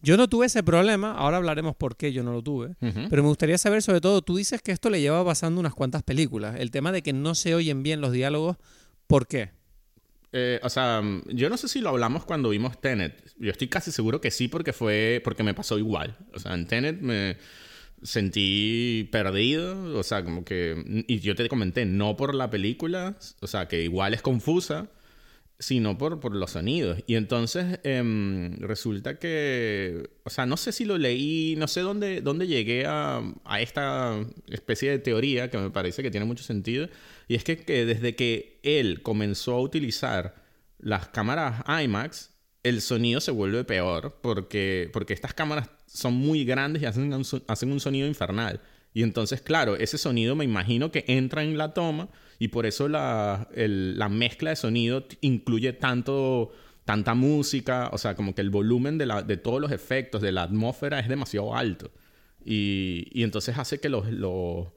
[0.00, 2.74] yo no tuve ese problema, ahora hablaremos por qué yo no lo tuve,
[3.10, 6.02] pero me gustaría saber sobre todo, tú dices que esto le lleva pasando unas cuantas
[6.02, 8.56] películas, el tema de que no se oyen bien los diálogos,
[9.06, 9.50] ¿por qué?
[10.36, 13.32] Eh, o sea, yo no sé si lo hablamos cuando vimos Tenet.
[13.38, 16.16] Yo estoy casi seguro que sí porque fue porque me pasó igual.
[16.32, 17.36] O sea, en Tenet me
[18.04, 21.04] sentí perdido, o sea, como que...
[21.08, 24.88] Y yo te comenté, no por la película, o sea, que igual es confusa,
[25.58, 26.98] sino por, por los sonidos.
[27.06, 32.20] Y entonces em, resulta que, o sea, no sé si lo leí, no sé dónde,
[32.20, 36.88] dónde llegué a, a, esta especie de teoría que me parece que tiene mucho sentido.
[37.26, 40.34] Y es que, que desde que él comenzó a utilizar
[40.78, 42.33] las cámaras IMAX,
[42.64, 47.24] el sonido se vuelve peor porque, porque estas cámaras son muy grandes y hacen un,
[47.46, 48.60] hacen un sonido infernal.
[48.94, 52.88] Y entonces, claro, ese sonido me imagino que entra en la toma y por eso
[52.88, 56.52] la, la mezcla de sonido incluye tanto,
[56.84, 60.32] tanta música, o sea, como que el volumen de, la, de todos los efectos, de
[60.32, 61.90] la atmósfera es demasiado alto.
[62.44, 64.68] Y, y entonces hace que los, los,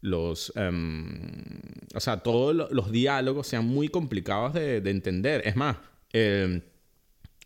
[0.00, 1.60] los em,
[1.94, 5.42] o sea, todos los diálogos sean muy complicados de, de entender.
[5.44, 5.76] Es más,
[6.12, 6.62] eh,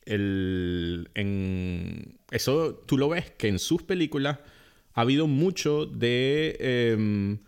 [0.06, 4.38] el, en, eso tú lo ves que en sus películas
[4.92, 7.38] ha habido mucho de em,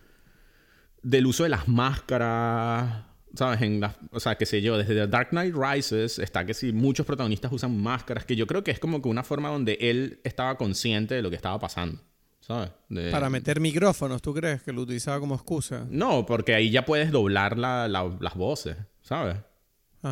[1.03, 3.05] del uso de las máscaras
[3.37, 3.61] ¿sabes?
[3.63, 7.07] En o sea, qué sé yo, desde The Dark Knight Rises está que si muchos
[7.07, 10.57] protagonistas usan máscaras, que yo creo que es como que una forma donde él estaba
[10.57, 12.01] consciente de lo que estaba pasando.
[12.41, 12.71] ¿Sabes?
[13.11, 15.85] Para meter micrófonos, ¿tú crees que lo utilizaba como excusa?
[15.91, 19.37] No, porque ahí ya puedes doblar la, las voces, ¿sabes?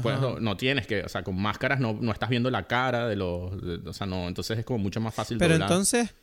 [0.03, 3.17] Pues no, tienes que, o sea, con máscaras no, no estás viendo la cara de
[3.17, 3.53] los,
[3.87, 5.39] o sea, no, entonces es como mucho más fácil.
[5.39, 6.15] Pero entonces,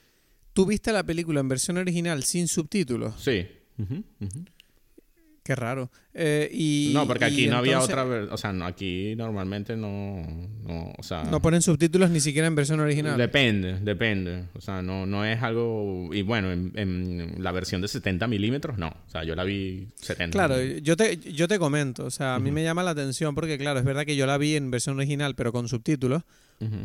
[0.54, 3.16] ¿tú viste la película en versión original sin subtítulos?
[3.20, 3.48] Sí.
[5.44, 5.90] Qué raro.
[6.14, 8.04] Eh, y, no, porque aquí no había otra...
[8.32, 10.22] O sea, no, aquí normalmente no,
[10.64, 10.94] no...
[10.98, 11.24] O sea...
[11.24, 13.18] No ponen subtítulos ni siquiera en versión original.
[13.18, 14.46] Depende, depende.
[14.54, 16.10] O sea, no, no es algo...
[16.14, 18.90] Y bueno, en, la versión de 70 milímetros, no.
[18.90, 20.32] O sea, yo la vi 70.
[20.32, 22.06] Claro, yo te, yo te comento.
[22.06, 24.38] O sea, a mí me llama la atención porque, claro, es verdad que yo la
[24.38, 26.24] vi en versión original, pero con subtítulos.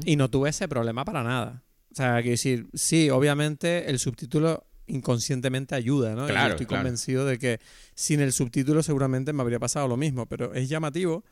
[0.06, 1.62] Y no tuve ese problema para nada.
[1.92, 6.26] O sea, quiero decir, sí, obviamente el subtítulo inconscientemente ayuda, ¿no?
[6.26, 7.60] Claro, estoy convencido de que
[7.94, 11.24] sin el subtítulo seguramente me habría pasado lo mismo, pero es llamativo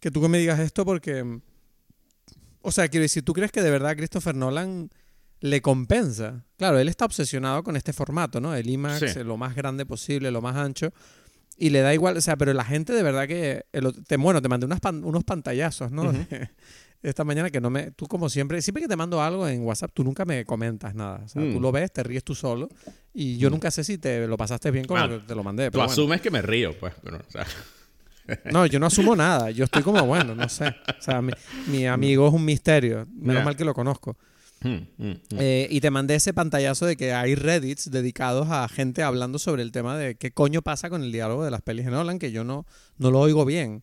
[0.00, 1.40] que tú me digas esto porque
[2.60, 4.90] O sea, quiero decir, ¿tú crees que de verdad Christopher Nolan
[5.40, 6.46] le compensa?
[6.56, 8.54] Claro, él está obsesionado con este formato, ¿no?
[8.54, 10.92] El IMAX, lo más grande posible, lo más ancho.
[11.56, 13.64] Y le da igual, o sea, pero la gente de verdad que...
[14.06, 16.12] te, bueno, te mandé unas unos pantallazos, ¿no?
[17.04, 17.90] Esta mañana que no me...
[17.90, 21.20] Tú como siempre, siempre que te mando algo en WhatsApp, tú nunca me comentas nada.
[21.22, 21.62] O sea, tú mm.
[21.62, 22.68] lo ves, te ríes tú solo.
[23.12, 23.52] Y yo mm.
[23.52, 25.70] nunca sé si te lo pasaste bien con lo que te lo mandé.
[25.70, 26.94] Tú asumes que me río, pues.
[27.02, 27.46] Pero, o sea.
[28.50, 29.50] No, yo no asumo nada.
[29.50, 30.68] Yo estoy como, bueno, no sé.
[30.98, 31.20] O sea,
[31.66, 33.06] mi, amigo es un misterio.
[33.12, 34.16] Menos mal que lo conozco.
[34.62, 35.16] Mm, mm, mm.
[35.32, 39.60] Eh, y te mandé ese pantallazo de que hay Reddits dedicados a gente hablando sobre
[39.60, 42.32] el tema de qué coño pasa con el diálogo de las pelis de Nolan, que
[42.32, 42.64] yo no,
[42.96, 43.82] no lo oigo bien.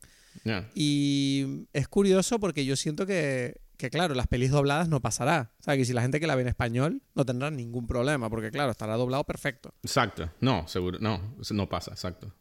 [0.76, 5.52] Y es curioso porque yo siento que, que, claro, las pelis dobladas no pasará.
[5.60, 8.30] O sea, que si la gente que la ve en español no tendrá ningún problema,
[8.30, 9.74] porque claro, estará doblado perfecto.
[9.84, 10.32] Exacto.
[10.40, 11.00] No, seguro.
[11.00, 12.34] No, no pasa, exacto.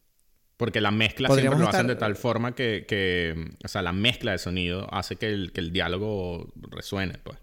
[0.57, 4.33] Porque la mezcla siempre lo hacen de tal forma que, que, o sea, la mezcla
[4.33, 7.39] de sonido hace que el, que el diálogo resuene, pues.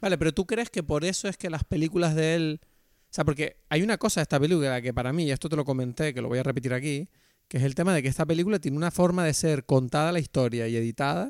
[0.00, 2.60] Vale, pero tú crees que por eso es que las películas de él...
[2.62, 5.56] O sea, porque hay una cosa de esta película que para mí, y esto te
[5.56, 7.08] lo comenté, que lo voy a repetir aquí,
[7.52, 10.20] que es el tema de que esta película tiene una forma de ser contada la
[10.20, 11.28] historia y editada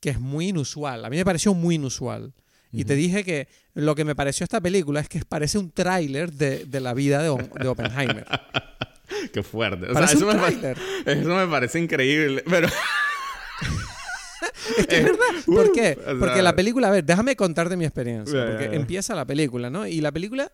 [0.00, 1.04] que es muy inusual.
[1.04, 2.32] A mí me pareció muy inusual.
[2.72, 6.32] Y te dije que lo que me pareció esta película es que parece un tráiler
[6.32, 7.28] de, de, la vida de,
[7.60, 8.24] de Oppenheimer.
[9.34, 9.88] Qué fuerte.
[9.90, 12.68] eso, me eso me parece increíble, pero...
[14.78, 15.18] es que es verdad.
[15.44, 15.98] ¿Por qué?
[16.18, 18.46] Porque la película, a ver, déjame contarte mi experiencia.
[18.46, 19.86] Porque empieza la película, ¿no?
[19.86, 20.50] Y la película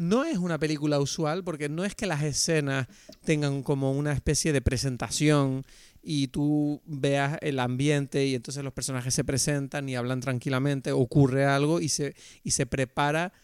[0.00, 2.86] no es una película usual porque no es que las escenas
[3.22, 5.62] tengan como una especie de presentación
[6.02, 11.44] y tú veas el ambiente y entonces los personajes se presentan y hablan tranquilamente, ocurre
[11.44, 13.34] algo y se, y se prepara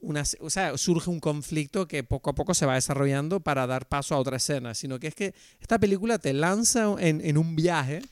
[0.00, 3.86] una, o sea, surge un conflicto que poco a poco se va desarrollando para dar
[3.86, 7.54] paso a otra escena, sino que es que esta película te lanza en, en un
[7.54, 8.02] viaje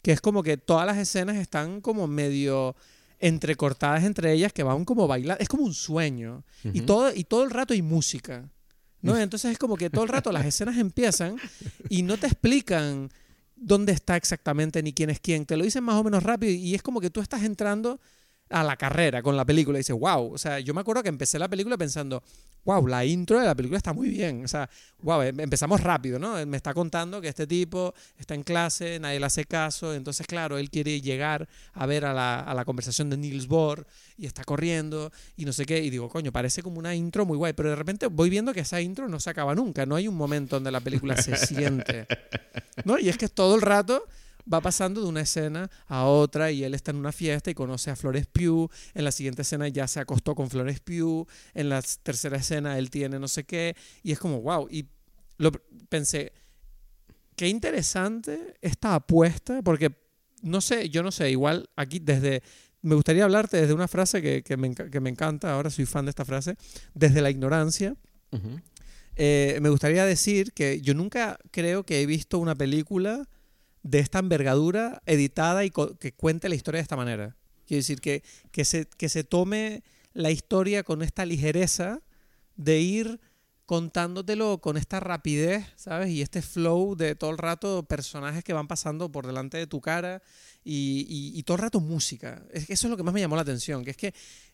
[0.00, 2.74] que es como que todas las escenas están como medio
[3.20, 7.44] entrecortadas entre ellas que van como bailar, es como un sueño y todo y todo
[7.44, 8.48] el rato hay música.
[9.02, 9.16] ¿no?
[9.16, 11.36] Entonces es como que todo el rato las escenas empiezan
[11.88, 13.10] y no te explican
[13.56, 16.74] dónde está exactamente ni quién es quién, te lo dicen más o menos rápido y
[16.74, 18.00] es como que tú estás entrando
[18.50, 21.08] a la carrera con la película y dices, wow, o sea, yo me acuerdo que
[21.08, 22.22] empecé la película pensando,
[22.64, 24.68] wow, la intro de la película está muy bien, o sea,
[25.02, 26.44] wow, em, empezamos rápido, ¿no?
[26.46, 30.58] Me está contando que este tipo está en clase, nadie le hace caso, entonces, claro,
[30.58, 33.86] él quiere llegar a ver a la, a la conversación de Niels Bohr
[34.18, 37.38] y está corriendo y no sé qué, y digo, coño, parece como una intro muy
[37.38, 40.08] guay, pero de repente voy viendo que esa intro no se acaba nunca, no hay
[40.08, 42.08] un momento donde la película se siente,
[42.84, 42.98] ¿no?
[42.98, 44.04] Y es que todo el rato
[44.52, 47.90] va pasando de una escena a otra y él está en una fiesta y conoce
[47.90, 48.70] a Flores Pugh.
[48.94, 51.26] En la siguiente escena ya se acostó con Flores Pugh.
[51.54, 53.76] En la tercera escena él tiene no sé qué.
[54.02, 54.68] Y es como, wow.
[54.70, 54.88] Y
[55.38, 55.52] lo
[55.88, 56.32] pensé,
[57.36, 59.96] qué interesante esta apuesta, porque
[60.42, 62.42] no sé, yo no sé, igual aquí desde...
[62.82, 66.06] Me gustaría hablarte desde una frase que, que, me, que me, encanta, ahora soy fan
[66.06, 66.56] de esta frase,
[66.94, 67.94] desde la ignorancia.
[69.16, 73.28] Eh, me gustaría decir que yo nunca creo que he visto una película
[73.82, 77.36] de esta envergadura editada y que cuente la historia de esta manera.
[77.66, 82.00] Quiero decir, que, que, se, que se tome la historia con esta ligereza
[82.56, 83.20] de ir
[83.64, 86.10] contándotelo con esta rapidez, ¿sabes?
[86.10, 89.80] Y este flow de todo el rato personajes que van pasando por delante de tu
[89.80, 90.20] cara
[90.64, 92.42] y, y todo el rato música.
[92.52, 94.12] Es que eso es lo que más me llamó la atención, que es que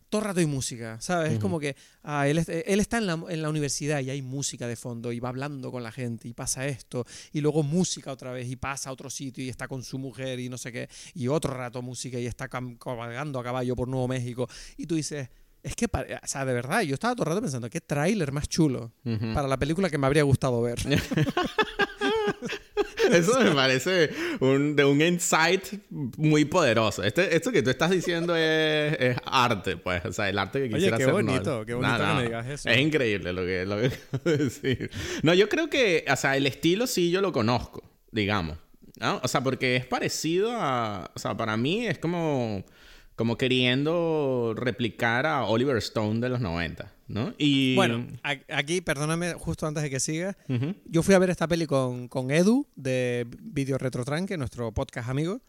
[0.09, 1.33] todo rato hay música, ¿sabes?
[1.33, 4.66] Es como que ah, él, él, está en la, en la, universidad y hay música
[4.69, 8.33] de fondo y va hablando con la gente y pasa esto y luego música otra
[8.33, 10.88] vez y pasa a otro sitio y está con su mujer y no sé qué
[11.14, 15.29] y otro rato música y está cabalgando a caballo por Nuevo México y tú dices...
[15.62, 18.49] Es que, o sea, de verdad, yo estaba todo el rato pensando, qué tráiler más
[18.49, 18.92] chulo
[19.35, 20.79] para la película que me habría gustado ver.
[23.12, 27.03] Eso me parece un, de un insight muy poderoso.
[27.03, 30.05] Este, esto que tú estás diciendo es, es, arte, pues.
[30.05, 32.69] O sea, el arte que quisiera Oye, qué bonito, qué bonito que me digas eso.
[32.69, 33.90] Es increíble lo que, lo que
[34.25, 34.90] de decir.
[35.23, 38.59] No, yo creo que, o sea, el estilo sí yo lo conozco, digamos.
[38.99, 39.21] ¿no?
[39.23, 41.11] O sea, porque es parecido a.
[41.14, 42.64] O sea, para mí es como
[43.16, 47.35] como queriendo replicar a Oliver Stone de los 90, ¿no?
[47.38, 47.74] Y...
[47.74, 50.37] Bueno, aquí, perdóname, justo antes de que siga,
[50.85, 55.40] yo fui a ver esta peli con, con Edu de Video Retrotranque, nuestro podcast amigo,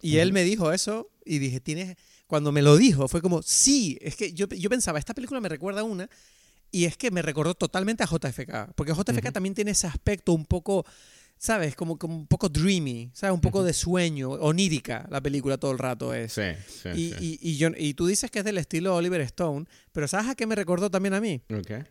[0.00, 1.96] y él me dijo eso y dije, tienes...
[2.28, 5.48] Cuando me lo dijo, fue como, sí, es que yo, yo pensaba, esta película me
[5.48, 6.10] recuerda a una,
[6.70, 10.44] y es que me recordó totalmente a JFK, porque JFK también tiene ese aspecto un
[10.44, 10.84] poco
[11.38, 11.74] ¿sabes?
[11.76, 13.34] Como, como un poco dreamy, ¿sabes?
[13.34, 16.32] Un poco de sueño, onírica la película todo el rato es.
[16.32, 17.38] Sí, sí, y, sí.
[17.42, 20.34] Y, y, yo, y tú dices que es del estilo Oliver Stone, pero ¿sabes a
[20.34, 21.40] qué me recordó también a mí?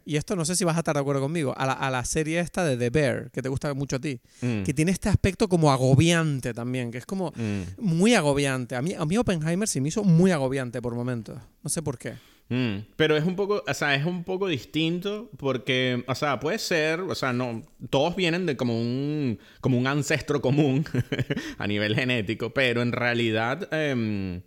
[0.06, 2.04] Y esto no sé si vas a estar de acuerdo conmigo, a la, a la
[2.06, 4.64] serie esta de The Bear, que te gusta mucho a ti, Mm.
[4.64, 7.62] que tiene este aspecto como agobiante también, que es como Mm.
[7.80, 8.76] muy agobiante.
[8.76, 11.98] A mí, a mí Oppenheimer se me hizo muy agobiante por momentos, no sé por
[11.98, 12.14] qué.
[12.50, 16.60] Mm, Pero es un poco, o sea, es un poco distinto porque, o sea, puede
[16.60, 20.86] ser, o sea, no, todos vienen de como un, como un ancestro común
[21.58, 24.42] a nivel genético, pero en realidad em,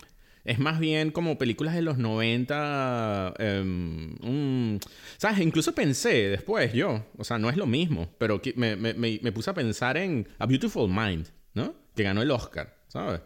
[0.45, 4.81] es más bien como películas de los 90, em, un-
[5.19, 5.41] ¿sabes?
[5.41, 9.51] Incluso pensé después yo, o sea, no es lo mismo, pero me- me- me puse
[9.51, 11.75] a pensar en A Beautiful Mind, ¿no?
[11.95, 13.21] Que ganó el Oscar, ¿sabes?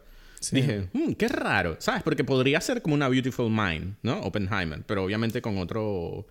[0.44, 0.56] Sí.
[0.56, 2.02] Dije, "Mm, qué raro, ¿sabes?
[2.02, 4.20] Porque podría ser como una Beautiful Mind, ¿no?
[4.20, 6.26] Oppenheimer, pero obviamente con otro...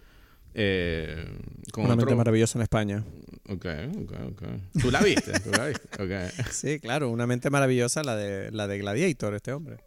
[0.53, 1.25] eh,
[1.71, 3.03] con Una mente maravillosa en España.
[3.49, 3.65] Ok,
[4.03, 4.43] ok, ok.
[4.81, 5.31] ¿Tú la viste?
[5.39, 5.87] ¿Tú la viste?
[6.03, 6.31] Ok.
[6.51, 9.77] Sí, claro, una mente maravillosa la de, la de Gladiator, este hombre.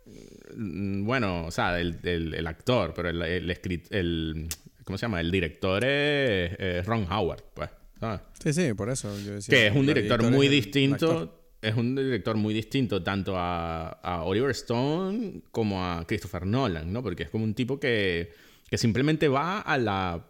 [0.57, 3.51] Mm, Bueno, o sea, el, el- el actor, pero el, el,
[3.91, 4.49] el-
[4.85, 5.21] ¿Cómo se llama?
[5.21, 7.71] El director es, es Ron Howard, pues.
[7.99, 8.21] ¿sabes?
[8.43, 9.57] Sí, sí, por eso yo decía.
[9.57, 11.43] Que es un director muy distinto.
[11.67, 17.03] Es un director muy distinto tanto a, a Oliver Stone como a Christopher Nolan, ¿no?
[17.03, 18.33] Porque es como un tipo que,
[18.71, 20.29] que simplemente va a la.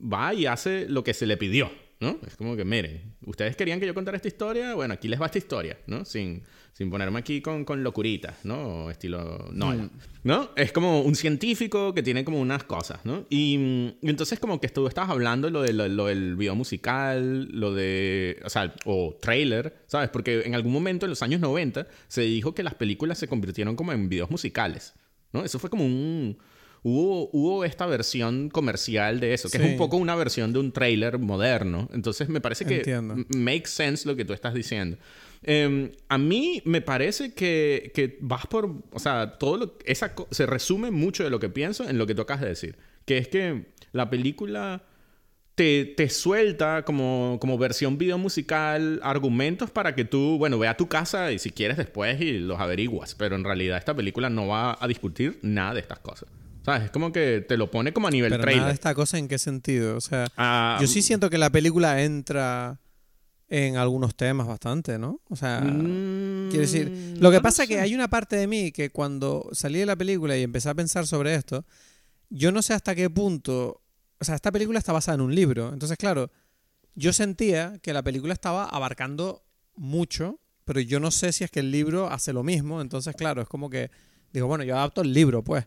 [0.00, 2.18] va y hace lo que se le pidió, ¿no?
[2.26, 5.26] Es como que, miren, ustedes querían que yo contara esta historia, bueno, aquí les va
[5.26, 6.04] esta historia, ¿no?
[6.04, 6.42] Sin,
[6.72, 8.90] sin ponerme aquí con, con locuritas, ¿no?
[8.90, 9.90] Estilo Nolan,
[10.24, 10.50] ¿no?
[10.56, 13.26] Es como un científico que tiene como unas cosas, ¿no?
[13.28, 16.54] Y, mm, y entonces como que tú estabas hablando lo, de, lo, lo del video
[16.54, 20.08] musical, lo de, o sea, o trailer, ¿sabes?
[20.08, 23.76] Porque en algún momento en los años 90 se dijo que las películas se convirtieron
[23.76, 24.94] como en videos musicales,
[25.32, 25.44] ¿no?
[25.44, 26.38] Eso fue como un...
[26.84, 29.68] Hubo, hubo esta versión comercial de eso, que es Sí.
[29.70, 31.88] un poco una versión de un trailer moderno.
[31.94, 33.14] Entonces me parece que Entiendo.
[33.14, 34.96] m- makes sense lo que tú estás diciendo.
[35.44, 40.46] Eh, a mí me parece que, que vas por, o sea, todo lo, esa se
[40.46, 43.28] resume mucho de lo que pienso en lo que tú acabas de decir, que es
[43.28, 44.82] que la película
[45.54, 50.76] te, te suelta como, como versión video musical argumentos para que tú, bueno, ve a
[50.76, 54.48] tu casa y si quieres después y los averiguas, pero en realidad esta película no
[54.48, 56.28] va a discutir nada de estas cosas.
[56.64, 56.84] ¿Sabes?
[56.84, 58.60] Es como que te lo pone como a nivel Pero trailer.
[58.60, 59.96] nada de esta cosa, ¿en qué sentido?
[59.96, 62.78] O sea, Ah, yo sí siento que la película entra
[63.48, 65.20] en algunos temas bastante, ¿no?
[65.28, 68.46] O sea, mm, quiero decir, lo que no pasa es que hay una parte de
[68.46, 71.64] mí que cuando salí de la película y empecé a pensar sobre esto,
[72.30, 73.82] yo no sé hasta qué punto,
[74.20, 76.30] o sea, esta película está basada en un libro, entonces claro,
[76.94, 79.42] yo sentía que la película estaba abarcando
[79.74, 83.42] mucho, pero yo no sé si es que el libro hace lo mismo, entonces claro,
[83.42, 83.90] es como que
[84.32, 85.66] digo, bueno, yo adapto el libro, pues.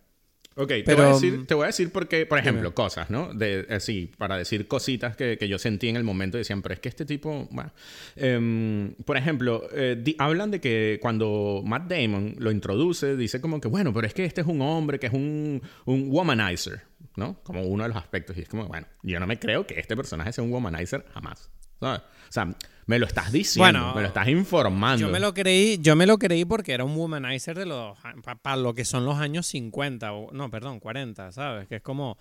[0.58, 2.74] Ok, te, Pero, voy a decir, mm, te voy a decir porque, por ejemplo, dime.
[2.74, 3.34] cosas, ¿no?
[3.34, 6.80] De, así, para decir cositas que, que yo sentí en el momento, decían, pero es
[6.80, 7.74] que este tipo, bueno,
[8.16, 13.60] Em, por ejemplo, eh, di- hablan de que cuando Matt Damon lo introduce, dice como
[13.60, 16.84] que, bueno, pero es que este es un hombre que es un, un womanizer,
[17.18, 17.38] ¿no?
[17.44, 18.38] Como uno de los aspectos.
[18.38, 21.50] Y es como, bueno, yo no me creo que este personaje sea un womanizer jamás.
[21.82, 22.00] ¿sabes?
[22.00, 22.56] O sea,
[22.88, 25.06] me lo estás diciendo, Bueno, me lo estás informando.
[25.06, 27.98] Yo me lo creí, yo me lo creí porque era un womanizer de los
[28.42, 31.68] para lo que son los años 50 o no, perdón, 40, ¿sabes?
[31.68, 32.18] Que es como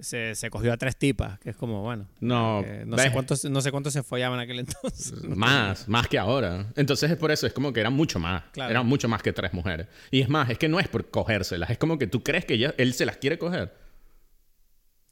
[0.00, 3.04] se, se cogió a tres tipas, que es como, bueno, No, que no ves.
[3.06, 5.22] sé cuántos no sé cuántos se follaban en aquel entonces.
[5.28, 6.66] Más, más que ahora.
[6.76, 8.42] Entonces es por eso, es como que eran mucho más.
[8.52, 8.70] Claro.
[8.70, 9.88] Eran mucho más que tres mujeres.
[10.10, 12.54] Y es más, es que no es por cogérselas, es como que tú crees que
[12.54, 13.74] ella- él se las quiere coger.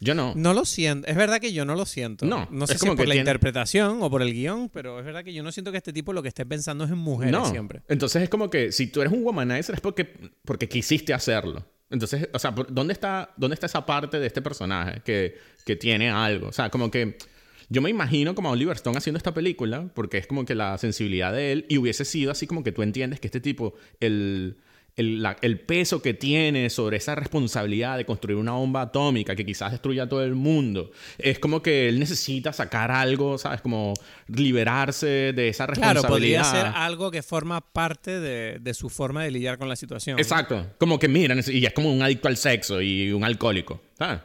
[0.03, 0.33] Yo no.
[0.35, 2.25] No lo siento, es verdad que yo no lo siento.
[2.25, 4.33] No, no sé es si como es por que la tiene- interpretación o por el
[4.33, 6.85] guion, pero es verdad que yo no siento que este tipo lo que esté pensando
[6.85, 7.45] es en mujeres no.
[7.51, 7.83] siempre.
[7.89, 10.07] Entonces es como que si tú eres un womanizer es porque,
[10.45, 11.65] porque quisiste hacerlo.
[11.91, 15.37] Entonces, o sea, ¿por- ¿dónde está, ¿dónde está esa parte de este personaje que,
[15.67, 16.49] que tiene algo?
[16.49, 17.19] O sea, como que
[17.69, 20.79] yo me imagino como a Oliver Stone haciendo esta película, porque es como que la
[20.79, 24.57] sensibilidad de él, y hubiese sido así como que tú entiendes que este tipo, el,
[24.97, 29.47] el, la- el peso que tiene sobre esa responsabilidad de construir una bomba atómica que
[29.47, 33.61] quizás destruya a todo el mundo, es como que él necesita sacar algo, ¿sabes?
[33.61, 33.95] Como
[34.29, 36.43] liberarse de esa Claro, responsabilidad.
[36.43, 40.19] podría ser algo que forma parte de, de su forma de lidiar con la situación.
[40.19, 40.67] Exacto.
[40.79, 43.81] Como que miran, y es como un adicto al sexo y un alcohólico.
[43.99, 44.21] ¿Sabes?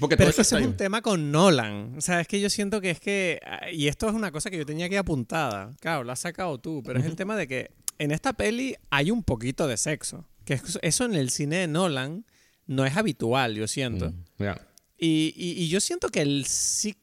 [0.00, 1.94] Porque todo Pero eso es un tema con Nolan.
[1.98, 3.40] O sea, es que yo siento que es que.
[3.44, 5.70] ah, Y esto es una cosa que yo tenía aquí apuntada.
[5.80, 6.82] Claro, la has sacado tú.
[6.82, 7.70] Pero es el tema de que
[8.02, 10.26] en esta peli hay un poquito de sexo.
[10.44, 12.24] Que es- eso en el cine de Nolan
[12.66, 14.10] no es habitual, yo siento.
[14.10, 14.66] Mm, ya.
[14.98, 16.46] Y, y- y yo siento que el,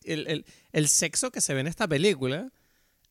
[0.04, 2.52] el, el- el sexo que se ve en esta película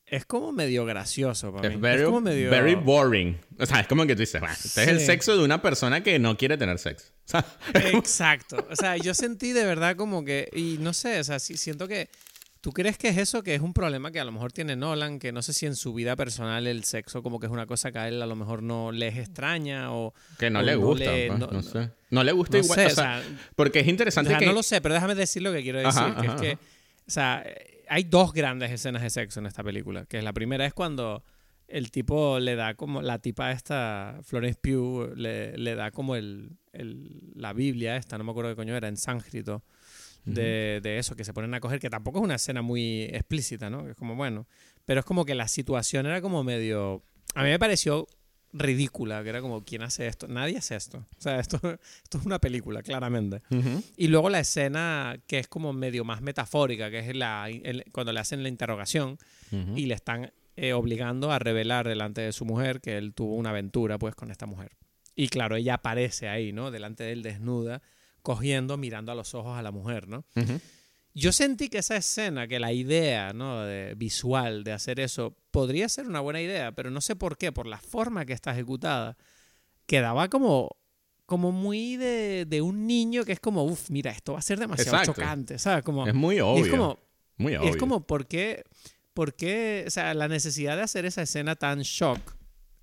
[0.07, 1.77] es como medio gracioso para mí.
[1.77, 2.51] Very, es como medio.
[2.51, 3.39] very boring.
[3.59, 5.07] O sea, es como que tú dices, "Bueno, este es el Sí.
[5.07, 7.09] sexo de una persona que no quiere tener sexo.
[7.27, 7.45] O sea,
[7.93, 8.67] Exacto.
[8.71, 10.49] O sea, yo sentí de verdad como que.
[10.55, 12.09] Y no sé, o sea, sí, siento que
[12.61, 15.21] ¿Tú crees que es eso, que es un problema que a lo mejor tiene Nolan,
[15.21, 17.93] que no sé si en su vida personal el sexo como que es una cosa
[17.93, 20.13] que a él a lo mejor no le es extraña o...
[20.39, 21.91] Que no le gusta, pues, no, sé.
[22.11, 23.23] No le gusta igual, o sea,
[23.55, 24.47] porque es interesante que...
[24.47, 27.45] No lo sé, pero déjame decir lo que quiero decir, que es que, o sea,
[27.89, 31.23] hay dos grandes escenas de sexo en esta película, que la primera es cuando
[31.69, 36.57] el tipo le da como, la tipa esta, Florence Pugh, le, le da como el,
[36.73, 39.63] el, la Biblia esta, no me acuerdo qué coño era, en sánscrito
[40.25, 43.71] de, de, eso, que se ponen a coger, que tampoco es una escena muy explícita,
[43.71, 43.89] ¿no?
[43.89, 44.47] Es como, bueno,
[44.85, 47.03] pero es como que la situación era como medio...
[47.35, 48.07] A mí me pareció
[48.53, 50.27] ridícula, que era como, ¿quién hace esto?
[50.29, 51.07] Nadie hace esto.
[51.19, 51.57] O sea, esto,
[52.03, 53.43] esto es una película, claramente.
[53.97, 57.49] Y luego la escena que es como medio más metafórica, que es la,
[57.93, 59.19] cuando le hacen la interrogación
[59.51, 63.51] y le están eh, obligando a revelar delante de su mujer que él tuvo una
[63.51, 64.73] aventura pues con esta mujer.
[65.15, 66.71] Y claro, ella aparece ahí, ¿no?
[66.71, 67.83] Delante de él desnuda
[68.23, 70.25] cogiendo, mirando a los ojos a la mujer, ¿no?
[71.15, 73.63] Yo sentí que esa escena, que la idea ¿no?
[73.63, 77.51] de, visual de hacer eso podría ser una buena idea, pero no sé por qué,
[77.51, 79.17] por la forma que está ejecutada,
[79.87, 80.77] quedaba como,
[81.27, 84.61] como muy de, de un niño que es como, uff, mira, esto va a ser
[84.61, 85.83] demasiado chocante, ¿sabes?
[85.83, 86.65] Como, es muy obvio.
[86.65, 86.99] es como,
[87.37, 87.71] muy obvio.
[87.71, 88.63] es como, ¿por qué,
[89.13, 92.38] ¿por qué, o sea, la necesidad de hacer esa escena tan shock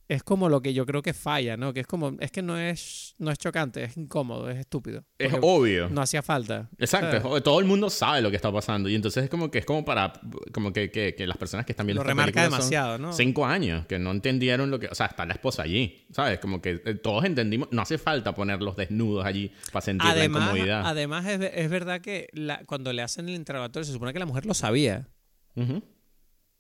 [0.08, 1.74] es como lo que yo creo que falla, ¿no?
[1.74, 5.04] Que es como, es que no es, no es chocante, es incómodo, es estúpido.
[5.18, 5.90] Es obvio.
[5.90, 6.70] No hacía falta.
[6.78, 9.66] Exacto, todo el mundo sabe lo que está pasando y entonces es como que es
[9.66, 10.14] como para,
[10.52, 13.14] como que, que, las personas que están viendo lo remarca demasiado, ¿no?
[13.14, 16.40] Cinco años que no entendieron lo que, o sea, está la esposa allí, ¿sabes?
[16.40, 20.84] Como que eh, todos entendimos, no hace falta ponerlos desnudos allí para sentir la incomodidad.
[20.86, 24.26] Además es, es verdad que la, cuando le hacen el interrogatorio se supone que la
[24.26, 25.08] mujer lo sabía.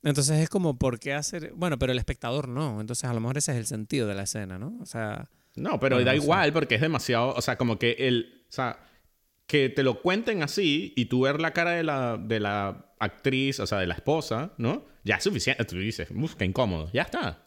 [0.05, 1.51] Entonces es como, ¿por qué hacer...?
[1.55, 2.79] Bueno, pero el espectador no.
[2.79, 4.77] Entonces a lo mejor ese es el sentido de la escena, ¿no?
[4.79, 5.27] O sea...
[5.55, 7.33] No, pero da igual porque es demasiado...
[7.33, 8.45] O sea, como que el...
[8.47, 8.79] O sea,
[9.47, 13.59] que te lo cuenten así y tú ver la cara de la, de la actriz,
[13.59, 14.85] o sea, de la esposa, ¿no?
[15.03, 15.65] Ya es suficiente.
[15.65, 16.89] Tú dices, uff, qué incómodo.
[16.93, 17.41] Ya está.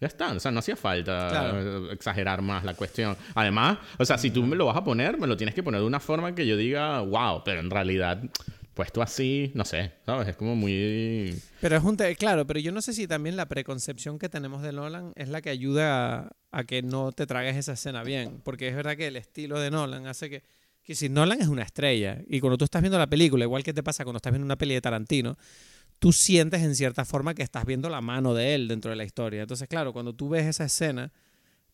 [0.00, 3.16] Ya está, o sea, no hacía falta exagerar más la cuestión.
[3.34, 5.80] Además, o sea, si tú me lo vas a poner, me lo tienes que poner
[5.80, 8.22] de una forma que yo diga, wow, pero en realidad
[8.78, 10.28] puesto así, no sé, ¿sabes?
[10.28, 11.36] Es como muy...
[11.60, 11.96] Pero es un...
[12.16, 15.42] Claro, pero yo no sé si también la preconcepción que tenemos de Nolan es la
[15.42, 18.40] que ayuda a, que no te tragues esa escena bien.
[18.44, 20.44] Porque es verdad que el estilo de Nolan hace que...
[20.84, 23.74] Que si Nolan es una estrella y cuando tú estás viendo la película, igual que
[23.74, 25.36] te pasa cuando estás viendo una peli de Tarantino,
[25.98, 29.04] tú sientes en cierta forma que estás viendo la mano de él dentro de la
[29.04, 29.42] historia.
[29.42, 31.12] Entonces, claro, cuando tú ves esa escena,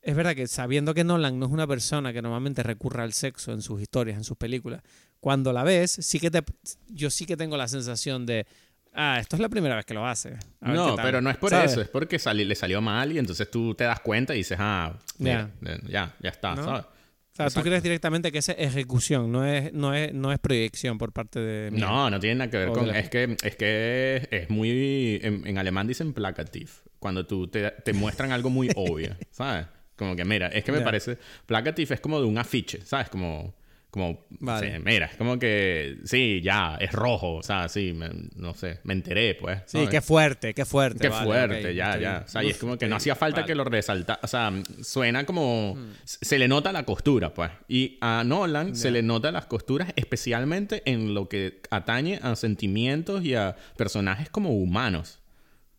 [0.01, 3.53] es verdad que sabiendo que Nolan no es una persona que normalmente recurra al sexo
[3.53, 4.83] en sus historias, en sus películas,
[5.25, 6.43] cuando la ves, sí que te,
[6.87, 8.47] yo sí que tengo la sensación de,
[8.93, 10.37] ah, esto es la primera vez que lo hace.
[10.61, 13.85] No, pero no es por eso, es porque le salió mal y entonces tú te
[13.85, 15.51] das cuenta y dices, ah, ya,
[15.89, 16.85] ya, está, ¿sabes?
[16.85, 20.99] O sea, tú crees directamente que es ejecución, no es, no es, no es proyección
[20.99, 21.71] por parte de...
[21.71, 22.95] No, no tiene nada que ver con...
[22.95, 25.21] Es que, es que es muy...
[25.23, 26.83] En, alemán dicen placativ.
[26.99, 29.69] Cuando tú te, te muestran algo muy obvio, ¿sabes?
[29.97, 31.17] Como que, mira, es que me parece...
[31.47, 33.09] Placativ es como de un afiche, ¿sabes?
[33.09, 33.55] Como
[33.95, 34.81] como, vale.
[34.81, 37.97] mira, es como que, sí, ya, es rojo, o sea, sí,
[38.35, 39.61] no sé, me enteré, pues.
[39.67, 40.99] Sí, qué fuerte, qué fuerte.
[40.99, 42.25] Qué fuerte, ya, ya.
[42.27, 45.25] O sea, y es como que no hacía falta que lo resalta, o sea, suena
[45.25, 45.93] como, hmm.
[46.03, 47.53] se le nota la costura, pues.
[47.69, 53.25] Y a Nolan se le nota las costuras especialmente en lo que atañe a sentimientos
[53.25, 55.21] y a personajes como humanos.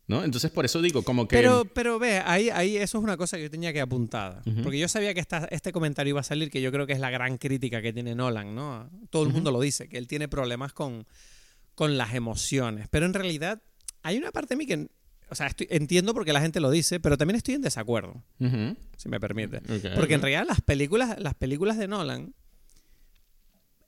[0.07, 0.23] ¿No?
[0.23, 1.35] Entonces por eso digo, como que...
[1.35, 4.43] Pero, pero ve, ahí, ahí eso es una cosa que yo tenía que apuntar.
[4.63, 6.99] Porque yo sabía que esta, este comentario iba a salir, que yo creo que es
[6.99, 8.89] la gran crítica que tiene Nolan, ¿no?
[9.09, 11.07] Todo el mundo lo dice, que él tiene problemas con,
[11.73, 12.87] con las emociones.
[12.89, 13.61] Pero en realidad
[14.03, 14.87] hay una parte de mí que...
[15.29, 19.09] O sea, estoy, entiendo porque la gente lo dice, pero también estoy en desacuerdo, si
[19.09, 19.59] me permite.
[19.95, 22.33] porque en realidad las películas, las películas de Nolan...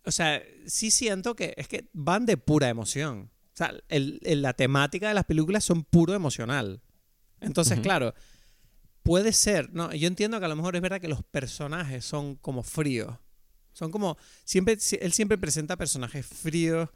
[0.03, 3.29] O sea, sí siento que es que van de pura emoción.
[3.57, 6.79] O sea, el, la temática de las películas son puro emocional.
[7.41, 8.13] Entonces, claro,
[9.01, 12.35] puede ser, no, yo entiendo que a lo mejor es verdad que los personajes son
[12.35, 13.17] como fríos.
[13.73, 16.89] Son como, siempre, él siempre presenta personajes fríos,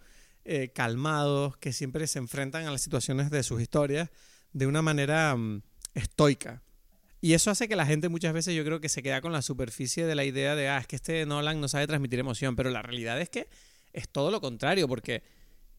[0.45, 4.12] eh, calmados, que siempre se enfrentan a las situaciones de sus historias
[4.53, 5.64] de una manera mm,
[5.95, 6.62] estoica.
[7.22, 9.41] Y eso hace que la gente muchas veces yo creo que se queda con la
[9.41, 12.70] superficie de la idea de, ah, es que este Nolan no sabe transmitir emoción, pero
[12.70, 13.49] la realidad es que
[13.93, 15.24] es todo lo contrario, porque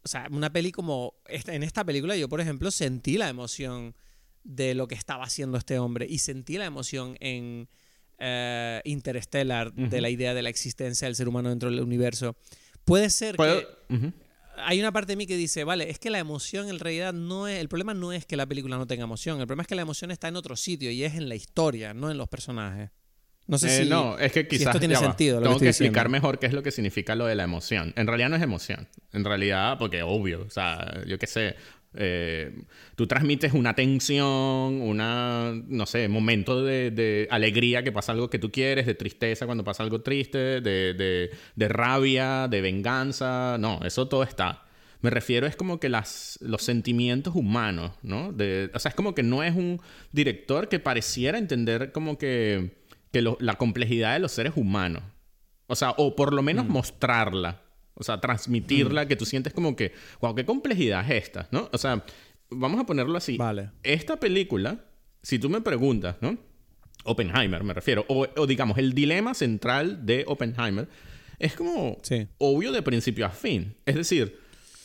[0.05, 3.95] o sea, una peli como esta, en esta película yo, por ejemplo, sentí la emoción
[4.45, 7.69] de lo que estaba haciendo este hombre y sentí la emoción en
[8.19, 12.37] uh, Interstellar de la idea de la existencia del ser humano dentro del universo.
[12.85, 13.67] Puede ser que
[14.57, 17.49] hay una parte de mí que dice, vale, es que la emoción en realidad no
[17.49, 19.75] es, el problema no es que la película no tenga emoción, el problema es que
[19.75, 22.91] la emoción está en otro sitio y es en la historia, no en los personajes.
[23.47, 25.41] No sé Eh, si, no, es que si quizás esto tiene sentido.
[25.41, 27.93] lo Tengo que explicar mejor qué es lo que significa lo de la emoción.
[27.97, 28.89] En realidad no es emoción.
[29.13, 31.57] En realidad, porque obvio, o sea, yo qué sé,
[31.95, 32.53] eh,
[32.97, 38.39] tú transmites una tensión, una, no sé, momento de, de alegría que pasa algo que
[38.39, 43.57] tú quieres, de tristeza cuando pasa algo triste, de, de, de rabia, de venganza.
[43.59, 44.65] No, eso todo está.
[45.03, 48.29] Me refiero es como que las, los sentimientos humanos, ¿no?
[48.29, 49.81] O sea, es como que no es un
[50.13, 52.71] director que pareciera entender como que,
[53.13, 55.03] que lo- la complejidad de los seres humanos.
[55.67, 56.45] O sea, o por lo Mm.
[56.47, 57.63] menos mostrarla.
[57.95, 61.69] O sea, transmitirla, que tú sientes como que, wow, qué complejidad es esta, ¿no?
[61.73, 62.05] O sea,
[62.51, 63.37] vamos a ponerlo así.
[63.37, 63.71] Vale.
[63.83, 64.85] Esta película,
[65.23, 66.39] si tú me preguntas, ¿no?
[67.05, 68.05] Oppenheimer, me refiero.
[68.09, 70.89] O, o digamos, el dilema central de Oppenheimer
[71.39, 72.29] es como Sí.
[72.39, 73.75] obvio de principio a fin.
[73.87, 74.39] Es decir,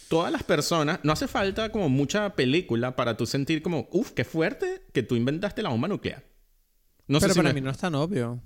[0.10, 4.24] todas las personas, no hace falta como mucha película para tú sentir como, uff, qué
[4.26, 6.24] fuerte que tú inventaste la bomba nuclear.
[7.08, 8.42] No Pero sé si para me- mí no es tan obvio.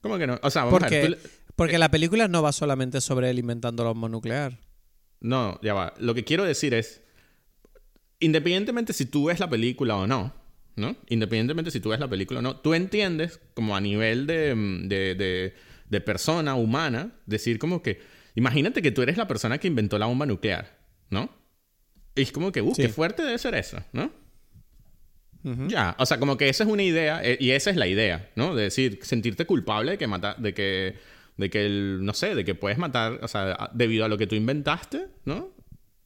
[0.00, 0.38] ¿Cómo que no?
[0.42, 1.06] O sea, vamos a ver.
[1.10, 4.58] Porque, tú porque la película no va solamente sobre él inventando la bomba nuclear.
[5.20, 5.94] No, ya va.
[5.98, 7.02] Lo que quiero decir es,
[8.20, 10.32] independientemente si tú ves la película o no,
[10.76, 10.96] ¿no?
[11.08, 14.88] Independientemente si tú ves la película o no, tú entiendes como a nivel de, mm,
[14.88, 15.54] de, de-
[15.88, 18.00] de persona humana, decir como que,
[18.34, 20.78] imagínate que tú eres la persona que inventó la bomba nuclear,
[21.10, 21.30] ¿no?
[22.14, 22.82] Y es como que, uh, Sí.
[22.82, 24.10] qué fuerte debe ser eso, ¿no?
[25.44, 25.66] Ujú.
[25.68, 28.30] Ya, o sea, como que esa es una idea, eh, y esa es la idea,
[28.36, 28.54] ¿no?
[28.54, 30.96] De decir, sentirte culpable de que mata, de que,
[31.36, 34.16] de que el, no sé, de que puedes matar, o sea, a- debido a lo
[34.18, 35.48] que tú inventaste, ¿no?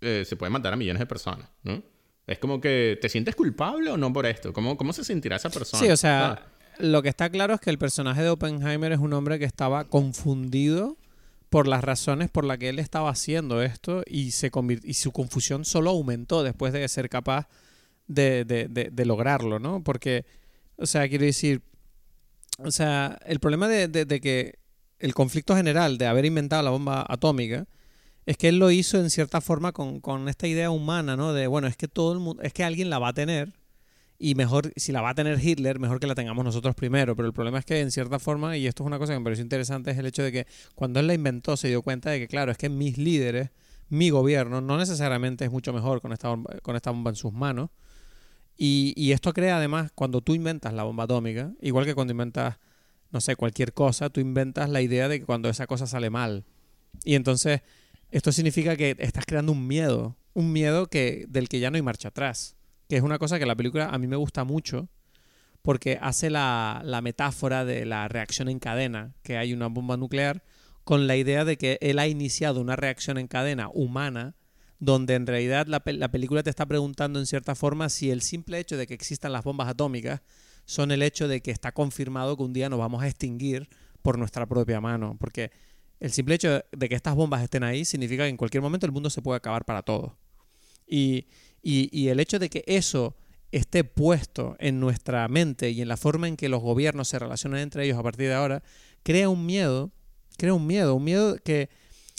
[0.00, 1.82] Eh, se puede matar a millones de personas, ¿no?
[2.26, 4.52] Es como que, ¿te sientes culpable o no por esto?
[4.52, 5.82] ¿Cómo, cómo se sentirá esa persona?
[5.82, 6.42] Sí, o sea, Ah,
[6.78, 9.84] lo que está claro es que el personaje de Oppenheimer es un hombre que estaba
[9.84, 10.96] confundido
[11.50, 14.50] por las razones por las que él estaba haciendo esto y, se
[14.82, 17.46] y su confusión solo aumentó después de ser capaz
[18.06, 19.82] de, de- de- de lograrlo, ¿no?
[19.82, 20.24] Porque,
[20.76, 21.62] o sea, quiero decir,
[22.58, 24.58] o sea, el problema de, que
[24.98, 27.66] el conflicto general de haber inventado la bomba atómica
[28.24, 31.32] es que él lo hizo en cierta forma con, con esta idea humana, ¿no?
[31.32, 33.52] De, bueno, es que todo el mundo, es que alguien la va a tener
[34.18, 37.14] y mejor, si la va a tener Hitler, mejor que la tengamos nosotros primero.
[37.14, 39.24] Pero el problema es que en cierta forma, y esto es una cosa que me
[39.24, 42.18] pareció interesante, es el hecho de que cuando él la inventó se dio cuenta de
[42.20, 43.50] que, claro, es que mis líderes,
[43.90, 47.32] mi gobierno, no necesariamente es mucho mejor con esta bomba, con esta bomba en sus
[47.32, 47.70] manos.
[48.56, 52.58] Y, esto crea además, cuando tú inventas la bomba atómica, igual que cuando inventas,
[53.10, 56.44] no sé, cualquier cosa, tú inventas la idea de que cuando esa cosa sale mal.
[57.04, 57.60] Y entonces,
[58.10, 61.82] esto significa que estás creando un miedo, un miedo que, del que ya no hay
[61.82, 62.56] marcha atrás.
[62.88, 64.88] Que es una cosa que la película a mí me gusta mucho,
[65.60, 70.42] porque hace la metáfora de la reacción en cadena, que hay una bomba nuclear,
[70.84, 74.36] con la idea de que él ha iniciado una reacción en cadena humana
[74.78, 78.58] donde en realidad la, la película te está preguntando en cierta forma si el simple
[78.58, 80.20] hecho de que existan las bombas atómicas
[80.64, 83.68] son el hecho de que está confirmado que un día nos vamos a extinguir
[84.02, 85.16] por nuestra propia mano.
[85.18, 85.50] Porque
[86.00, 88.92] el simple hecho de que estas bombas estén ahí significa que en cualquier momento el
[88.92, 90.12] mundo se puede acabar para todos.
[90.86, 91.26] Y,
[91.62, 93.16] y- y el hecho de que eso
[93.52, 97.60] esté puesto en nuestra mente y en la forma en que los gobiernos se relacionan
[97.60, 98.62] entre ellos a partir de ahora,
[99.02, 99.92] crea un miedo,
[100.36, 101.70] crea un miedo, un miedo que,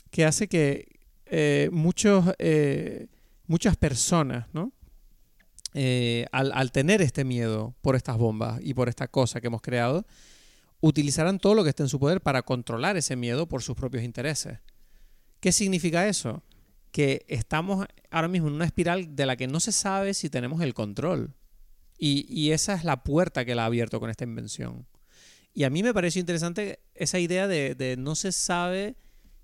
[0.09, 0.96] que hace que
[1.29, 3.07] eh, muchos, eh,
[3.45, 4.71] muchas personas, ¿no?
[5.73, 9.61] Eh, al, al tener este miedo por estas bombas y por esta cosa que hemos
[9.61, 10.05] creado,
[10.79, 14.03] utilizarán todo lo que esté en su poder para controlar ese miedo por sus propios
[14.03, 14.59] intereses.
[15.39, 16.43] ¿Qué significa eso?
[16.91, 20.61] Que estamos ahora mismo en una espiral de la que no se sabe si tenemos
[20.61, 21.35] el control.
[21.97, 24.87] Y, y esa es la puerta que la ha abierto con esta invención.
[25.53, 28.95] Y a mí me pareció interesante esa idea de, de no se sabe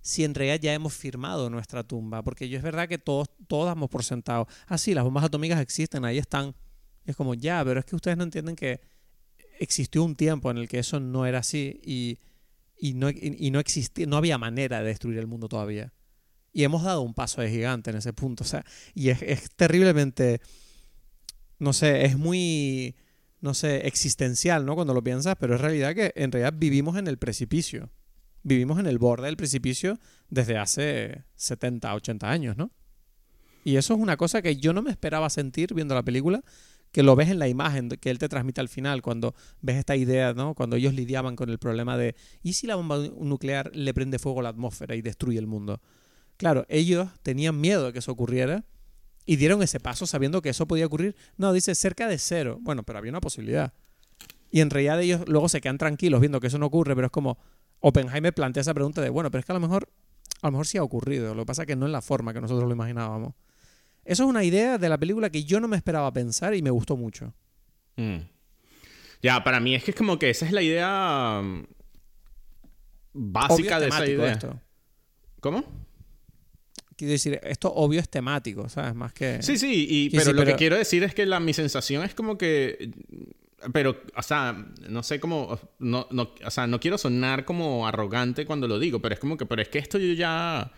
[0.03, 2.21] si en realidad ya hemos firmado nuestra tumba.
[2.21, 4.47] Porque yo es verdad que todos, todos damos por sentado.
[4.67, 6.53] Ah, sí, las bombas atómicas existen, ahí están.
[7.05, 8.81] Es como, ya, pero es que ustedes no entienden que
[9.59, 12.19] existió un tiempo en el que eso no era así y,
[12.77, 15.93] y no, y, y no existía, no había manera de destruir el mundo todavía.
[16.51, 18.43] Y hemos dado un paso de gigante en ese punto.
[18.43, 20.41] O sea, y es, es terriblemente,
[21.59, 22.97] no sé, es muy,
[23.39, 24.75] no sé, existencial, ¿no?
[24.75, 27.89] Cuando lo piensas, pero es realidad que en realidad vivimos en el precipicio.
[28.43, 32.71] Vivimos en el borde del precipicio desde hace 70, 80 años, ¿no?
[33.63, 36.43] Y eso es una cosa que yo no me esperaba sentir viendo la película,
[36.91, 39.95] que lo ves en la imagen que él te transmite al final, cuando ves esta
[39.95, 40.53] idea, ¿no?
[40.53, 44.41] Cuando ellos lidiaban con el problema de, ¿y si la bomba nuclear le prende fuego
[44.41, 45.81] a la atmósfera y destruye el mundo?
[46.37, 48.65] Claro, ellos tenían miedo de que eso ocurriera
[49.25, 51.15] y dieron ese paso sabiendo que eso podía ocurrir.
[51.37, 52.59] No, dice cerca de cero.
[52.61, 53.73] Bueno, pero había una posibilidad.
[54.51, 57.11] Y en realidad ellos luego se quedan tranquilos viendo que eso no ocurre, pero es
[57.11, 57.37] como
[57.85, 59.89] Oppenheimer plantea esa pregunta de, bueno, pero es que a lo mejor,
[60.41, 61.35] a lo mejor sí ha ocurrido.
[61.35, 63.33] Lo que pasa es que no en la forma que nosotros lo imaginábamos.
[64.05, 66.69] Eso es una idea de la película que yo no me esperaba pensar y me
[66.69, 67.33] gustó mucho.
[67.97, 68.19] Mm.
[69.21, 71.65] Ya, para mí es que es como que esa es la idea mm,
[73.11, 74.39] básica de esa idea.
[75.41, 75.65] ¿Cómo?
[76.95, 78.95] Quiero decir, esto obvio es temático, ¿sabes?
[78.95, 79.41] Más que...
[79.41, 82.37] Sí, sí, y, pero lo que quiero decir es que la, mi sensación es como
[82.37, 82.91] que...
[83.71, 85.59] Pero, o sea, no sé cómo...
[85.79, 89.37] No, no, o sea, no quiero sonar como arrogante cuando lo digo, pero es como
[89.37, 89.45] que...
[89.45, 90.71] Pero es que esto yo ya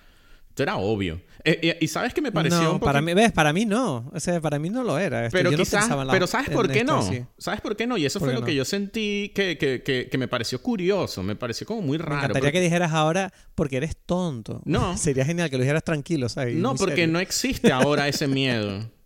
[0.56, 1.22] esto era obvio.
[1.44, 4.10] Eh, y, sabes que me pareció no, para mí, ves, para mí no.
[4.14, 5.28] O sea, para mí no lo era.
[5.30, 7.02] pero quizás, pero ¿sabes por qué no?
[7.38, 7.98] ¿Sabes por qué no?
[7.98, 11.24] Y eso fue lo que yo sentí que, que, que, me pareció curioso.
[11.24, 12.12] Me pareció como muy raro.
[12.12, 14.62] Me encantaría que dijeras ahora porque eres tonto.
[14.64, 14.96] No.
[15.06, 16.56] Sería genial que lo dijeras tranquilo, ¿sabes?
[16.56, 18.90] No, porque no existe ahora ese miedo.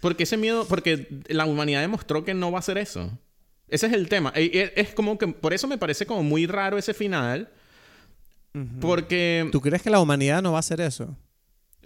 [0.00, 3.10] Porque ese miedo, porque la humanidad demostró que no va a ser eso.
[3.68, 4.32] Ese es el tema.
[4.34, 7.50] Es como que, por eso me parece como muy raro ese final
[8.80, 9.48] porque...
[9.52, 11.16] ¿Tú crees que la humanidad no va a hacer eso?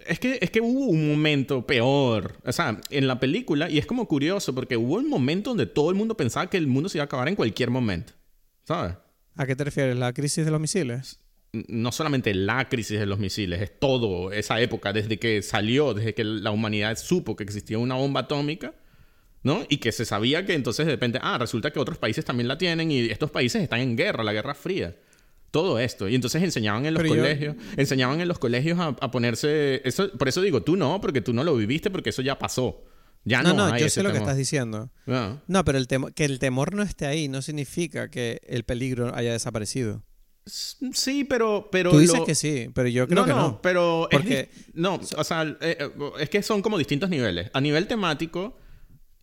[0.05, 2.37] Es que, es que hubo un momento peor.
[2.45, 5.89] O sea, en la película, y es como curioso, porque hubo un momento donde todo
[5.89, 8.13] el mundo pensaba que el mundo se iba a acabar en cualquier momento.
[8.63, 8.95] ¿Sabes?
[9.35, 9.97] ¿A qué te refieres?
[9.97, 11.19] ¿La crisis de los misiles?
[11.67, 16.13] No solamente la crisis de los misiles, es todo esa época, desde que salió, desde
[16.13, 18.73] que la humanidad supo que existía una bomba atómica,
[19.43, 19.65] ¿no?
[19.69, 22.57] Y que se sabía que entonces de repente, ah, resulta que otros países también la
[22.57, 24.95] tienen y estos países están en guerra, la Guerra Fría
[25.55, 26.09] todo esto.
[26.09, 29.81] Y entonces enseñaban en los colegios, enseñaban en los colegios a, ponerse...
[29.85, 32.83] Eso, por eso digo, tú no, porque tú no lo viviste, porque eso ya pasó.
[33.23, 34.91] Ya no, no, yo sé lo que estás diciendo.
[35.07, 35.37] Ah.
[35.47, 39.31] No, pero el que el temor no esté ahí no significa que el peligro haya
[39.31, 40.03] desaparecido.
[40.45, 41.69] Sí, pero...
[41.71, 43.37] pero Tú dices que sí, pero yo creo que no.
[43.37, 43.61] no.
[43.61, 44.07] pero...
[44.11, 44.49] Porque...
[44.73, 45.89] no, o sea, eh, eh,
[46.19, 47.49] es que son como distintos niveles.
[47.53, 48.57] A nivel temático,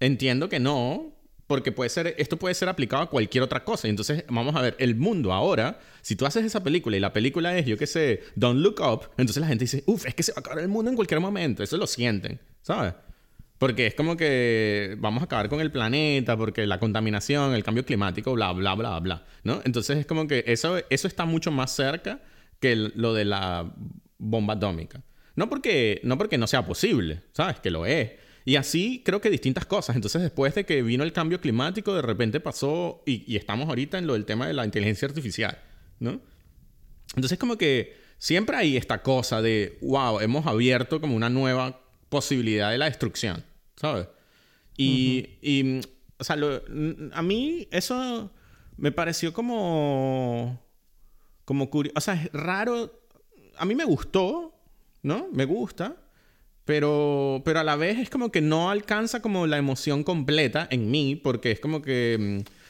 [0.00, 1.14] entiendo que no,
[1.46, 3.86] porque puede ser, esto puede ser aplicado a cualquier otra cosa.
[3.86, 7.56] Entonces, vamos a ver, el mundo ahora, si tú haces esa película y la película
[7.56, 10.32] es, yo qué sé, Don't Look Up, entonces la gente dice, uff, es que se
[10.32, 11.62] va a acabar el mundo en cualquier momento.
[11.62, 12.94] Eso lo sienten, ¿sabes?
[13.62, 17.86] Porque es como que vamos a acabar con el planeta, porque la contaminación, el cambio
[17.86, 19.62] climático, bla, bla, bla, bla, ¿no?
[19.64, 22.20] Entonces es como que eso, eso está mucho más cerca
[22.58, 23.72] que lo de la
[24.18, 25.04] bomba atómica.
[25.36, 27.60] No porque, no porque no sea posible, ¿sabes?
[27.60, 28.10] Que lo es.
[28.44, 29.94] Y así creo que distintas cosas.
[29.94, 34.08] Entonces, después de que vino el cambio climático, de repente pasó, y, estamos ahorita en
[34.08, 35.56] lo del tema de la inteligencia artificial,
[36.00, 36.20] ¿no?
[37.14, 42.72] Entonces, como que siempre hay esta cosa de, wow, hemos abierto como una nueva posibilidad
[42.72, 43.44] de la destrucción,
[43.82, 44.06] ¿sabes?
[44.76, 45.80] Y, y
[46.18, 46.36] o sea,
[47.12, 48.30] a mí eso
[48.76, 50.58] me pareció como,
[51.44, 53.02] como curioso, o sea, es raro,
[53.58, 54.54] a mí me gustó,
[55.02, 55.26] ¿no?
[55.32, 55.96] Me gusta,
[56.64, 60.90] pero, pero a la vez es como que no alcanza como la emoción completa en
[60.90, 62.44] mí, porque es como que...
[62.46, 62.62] Mm,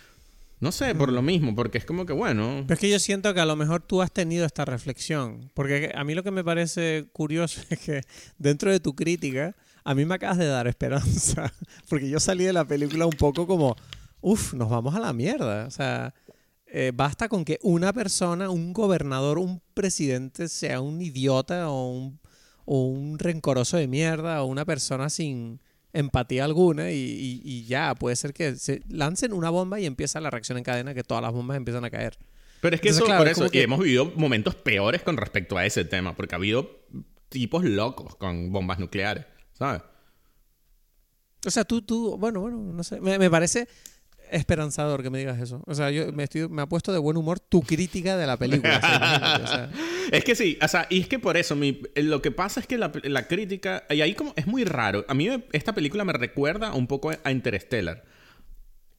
[0.61, 2.63] no sé, por lo mismo, porque es como que bueno.
[2.69, 5.51] Pero es que yo siento que a lo mejor tú has tenido esta reflexión.
[5.55, 8.03] Porque a mí lo que me parece curioso es que
[8.39, 11.53] dentro de tu crítica, a mí me acabas de dar esperanza.
[11.89, 13.76] Porque yo salí de la película un poco como,
[14.20, 15.66] uff, nos vamos a la mierda.
[15.66, 16.14] O sea,
[16.66, 22.22] eh, basta con que una persona, un gobernador, un presidente sea un idiota o un
[22.64, 25.61] o un rencoroso de mierda o una persona sin
[25.93, 30.59] empatía alguna y, ya, puede ser que se lancen una bomba y empieza la reacción
[30.59, 32.16] en cadena que todas las bombas empiezan a caer.
[32.61, 36.14] Pero es que eso, por eso, hemos vivido momentos peores con respecto a ese tema,
[36.16, 36.87] porque ha habido
[37.28, 39.26] tipos locos con bombas nucleares,
[39.63, 39.83] ¿sabes?
[41.47, 43.69] O sea, tú, tú, bueno, bueno, no sé, me parece
[44.33, 45.63] esperanzador que me digas eso.
[45.67, 48.37] O sea, yo me, estoy, me ha puesto de buen humor tu crítica de la
[48.37, 49.71] película.
[50.11, 52.67] Es que sí, o sea, y es que por eso, mi, lo que pasa es
[52.67, 55.07] que la, la, crítica, y ahí como es muy raro.
[55.09, 58.05] A mí esta película me recuerda un poco a Interstellar.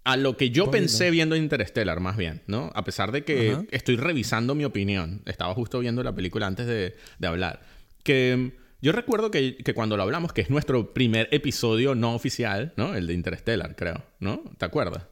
[0.05, 2.71] A lo que yo pensé viendo Interstellar, más bien, ¿no?
[2.73, 5.21] A pesar de que estoy revisando mi opinión.
[5.25, 7.61] Estaba justo viendo la película antes de, de hablar.
[8.03, 8.53] Que
[8.83, 12.95] yo recuerdo que, que, cuando lo hablamos, que es nuestro primer episodio no oficial, ¿no?
[12.95, 14.43] El de Interstellar, creo, ¿no?
[14.57, 15.03] ¿Te acuerdas?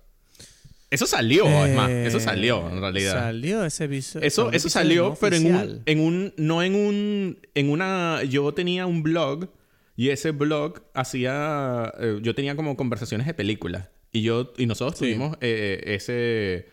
[0.89, 3.13] Eso salió, es más, eso eh, salió en realidad.
[3.13, 4.27] Salió ese episodio.
[4.27, 8.87] Eso, eso salió, pero en un, en un, no en un, en una, yo tenía
[8.87, 9.47] un blog
[9.95, 14.99] y ese blog hacía, eh, yo tenía como conversaciones de películas y yo, y nosotros
[14.99, 16.67] tuvimos eh, ese,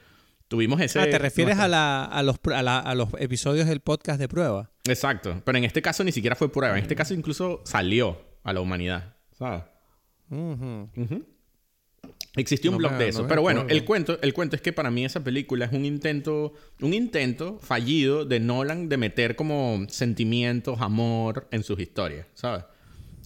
[0.48, 1.00] tuvimos ese...
[1.00, 4.70] Ah, ¿te refieres a, la, a, los, a, los episodios del podcast de prueba?
[4.84, 8.52] Exacto, pero en este caso ni siquiera fue prueba, en este caso incluso salió a
[8.52, 9.62] la humanidad, ¿sabes?
[12.36, 13.26] Existió un blog de eso.
[13.26, 16.54] Pero bueno, el cuento, el cuento es que para mí esa película es un intento,
[16.80, 22.64] un intento fallido de Nolan de meter como sentimientos, amor en sus historias, ¿sabes?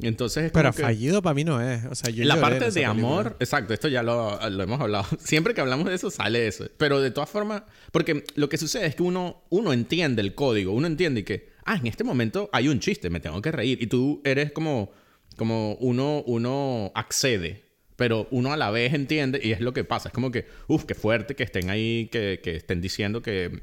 [0.03, 1.84] Entonces es Pero fallido para mí no es.
[1.86, 5.07] O sea, yo la parte de amor, exacto, esto ya lo, lo, hemos hablado.
[5.18, 6.66] Siempre que hablamos de eso sale eso.
[6.76, 10.72] Pero de todas formas, porque lo que sucede es que uno, uno entiende el código,
[10.72, 13.82] uno entiende que, ah, en este momento hay un chiste, me tengo que reír.
[13.82, 14.92] Y tú eres como,
[15.36, 17.64] como uno, uno accede
[17.96, 20.09] Pero uno a la vez entiende, y es lo que pasa.
[20.09, 23.62] Es como que, uff, qué fuerte que estén ahí, que, que estén diciendo que,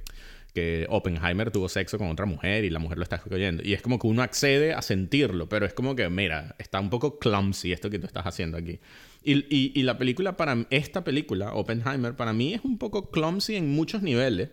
[0.59, 3.63] que Oppenheimer tuvo sexo con otra mujer y la mujer lo está escogiendo.
[3.63, 6.89] Y es como que uno accede a sentirlo, pero es como que, mira, está un
[6.89, 8.79] poco clumsy esto que tú estás haciendo aquí.
[9.23, 13.55] Y, y, y la película, para esta película, Oppenheimer, para mí es un poco clumsy
[13.55, 14.49] en muchos niveles.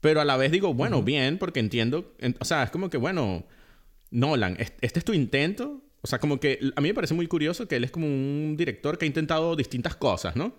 [0.00, 2.14] Pero a la vez digo, bueno, bien, porque entiendo.
[2.38, 3.46] o sea, es como que, bueno,
[4.10, 5.82] Nolan, este es tu intento.
[6.02, 8.56] O sea, como que a mí me parece muy curioso que él es como un
[8.56, 10.54] director que ha intentado distintas cosas, ¿no?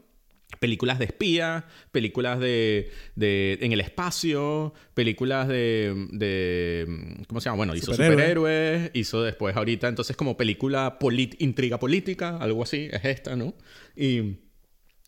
[0.59, 7.57] Películas de espía, películas de, de en el espacio, películas de, de ¿cómo se llama?
[7.57, 10.97] Bueno, hizo superhéroes, hizo después ahorita, entonces como película
[11.39, 13.53] intriga política, algo así, es esta, ¿no?
[13.95, 14.37] Y,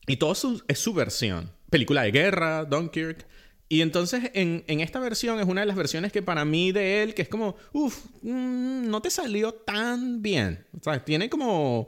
[0.08, 1.52] y todo eso es su versión.
[1.70, 3.26] Película de guerra, Dunkirk.
[3.70, 7.04] Y entonces en, en, esta versión es una de las versiones que para mí de
[7.04, 10.66] él, que es como, uff, mm, no te salió tan bien.
[10.80, 11.88] O sea, tiene como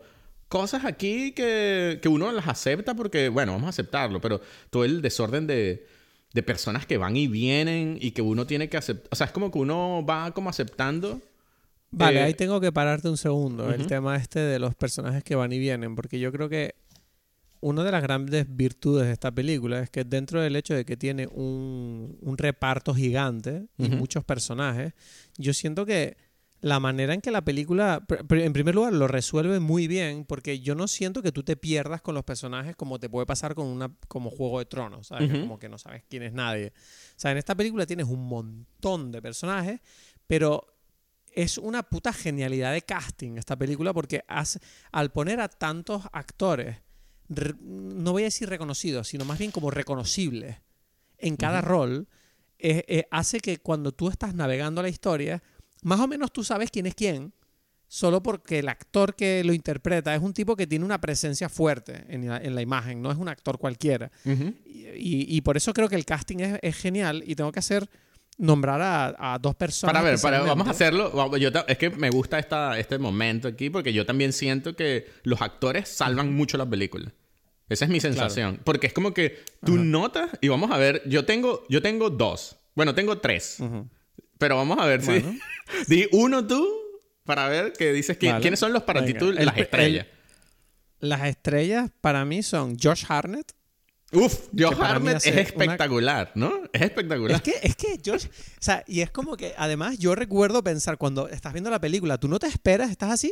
[0.51, 5.01] cosas aquí que, que, uno las acepta porque, bueno, vamos a aceptarlo, pero todo el
[5.01, 5.87] desorden de,
[6.33, 9.07] de personas que van y vienen y que uno tiene que aceptar.
[9.13, 11.21] O sea, es como que uno va como aceptando.
[11.91, 13.73] Vale, eh, ahí tengo que pararte un segundo.
[13.73, 16.75] El tema este de los personajes que van y vienen, porque yo creo que
[17.61, 20.97] una de las grandes virtudes de esta película es que dentro del hecho de que
[20.97, 24.91] tiene un, reparto gigante y muchos personajes,
[25.37, 26.17] yo siento que
[26.61, 30.75] la manera en que la película, en primer lugar, lo resuelve muy bien, porque yo
[30.75, 33.91] no siento que tú te pierdas con los personajes como te puede pasar con una
[34.07, 35.31] como Juego de Tronos, ¿sabes?
[35.31, 36.67] como que no sabes quién es nadie.
[36.67, 39.81] O sea, en esta película tienes un montón de personajes,
[40.27, 40.67] pero
[41.33, 44.23] es una puta genialidad de casting esta película, porque
[44.91, 46.77] al poner a tantos actores
[47.61, 50.57] no voy a decir reconocidos, sino más bien como reconocibles
[51.17, 52.07] en cada rol,
[52.59, 55.41] eh, eh, hace que cuando tú estás navegando la historia,
[55.81, 57.33] más o menos tú sabes quién es quién,
[57.87, 62.05] solo porque el actor que lo interpreta es un tipo que tiene una presencia fuerte
[62.07, 64.09] en la, imagen, no es un actor cualquiera.
[64.95, 67.89] y, por eso creo que el casting es, genial y tengo que hacer
[68.37, 69.93] nombrar a, dos personas.
[69.93, 71.35] Para ver, para, vamos a hacerlo.
[71.37, 75.41] Yo, es que me gusta esta, este momento aquí porque yo también siento que los
[75.41, 77.13] actores salvan mucho la película.
[77.67, 78.59] Esa es mi sensación.
[78.63, 82.57] Porque es como que tú notas, y vamos a ver, yo tengo, yo tengo dos.
[82.73, 83.57] Bueno, tengo tres.
[84.41, 85.23] Pero vamos a ver si.
[85.87, 86.67] Di uno tú
[87.25, 88.17] para ver qué dices.
[88.17, 90.07] ¿Quiénes son los para ti las estrellas?
[90.99, 93.53] las estrellas para mí son Josh Harnett.
[94.13, 96.63] Uf, Josh Harnett es espectacular, ¿no?
[96.73, 97.35] Es espectacular.
[97.35, 98.25] Es que, es que Josh.
[98.25, 102.17] O sea, y es como que además yo recuerdo pensar cuando estás viendo la película,
[102.17, 103.31] tú no te esperas, estás así.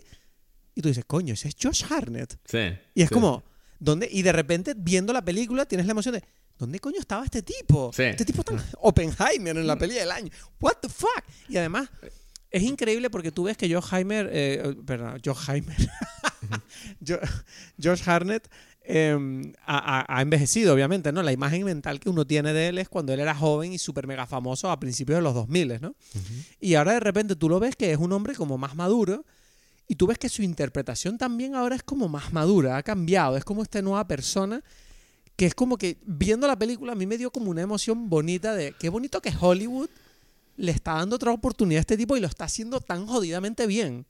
[0.76, 2.38] Y tú dices, coño, ese es Josh Harnett.
[2.46, 2.72] Sí.
[2.94, 3.44] Y es como,
[4.12, 6.24] y de repente, viendo la película, tienes la emoción de,
[6.60, 7.92] ¿dónde coño estaba este tipo?
[7.98, 10.30] Este tipo está en Oppenheimer en la peli del año.
[10.60, 11.24] What the fuck?
[11.48, 11.90] Y además,
[12.52, 15.78] es increíble porque tú ves que Josh Heimer, eh, perdón, Josh Heimer,
[17.82, 18.50] Josh Harnett
[18.84, 21.24] em, ha, envejecido, obviamente, ¿no?
[21.24, 24.06] La imagen mental que uno tiene de él es cuando él era joven y súper
[24.06, 25.96] mega famoso a principios de los 2000, ¿no?
[26.60, 29.26] Y ahora de repente tú lo ves que es un hombre como más maduro
[29.88, 33.46] y tú ves que su interpretación también ahora es como más madura, ha cambiado, es
[33.46, 34.62] como esta nueva persona
[35.40, 38.54] que es como que viendo la película a mí me dio como una emoción bonita
[38.54, 39.90] de qué bonito que Hollywood
[40.58, 44.06] le está dando otra oportunidad a este tipo y lo está haciendo tan jodidamente bien.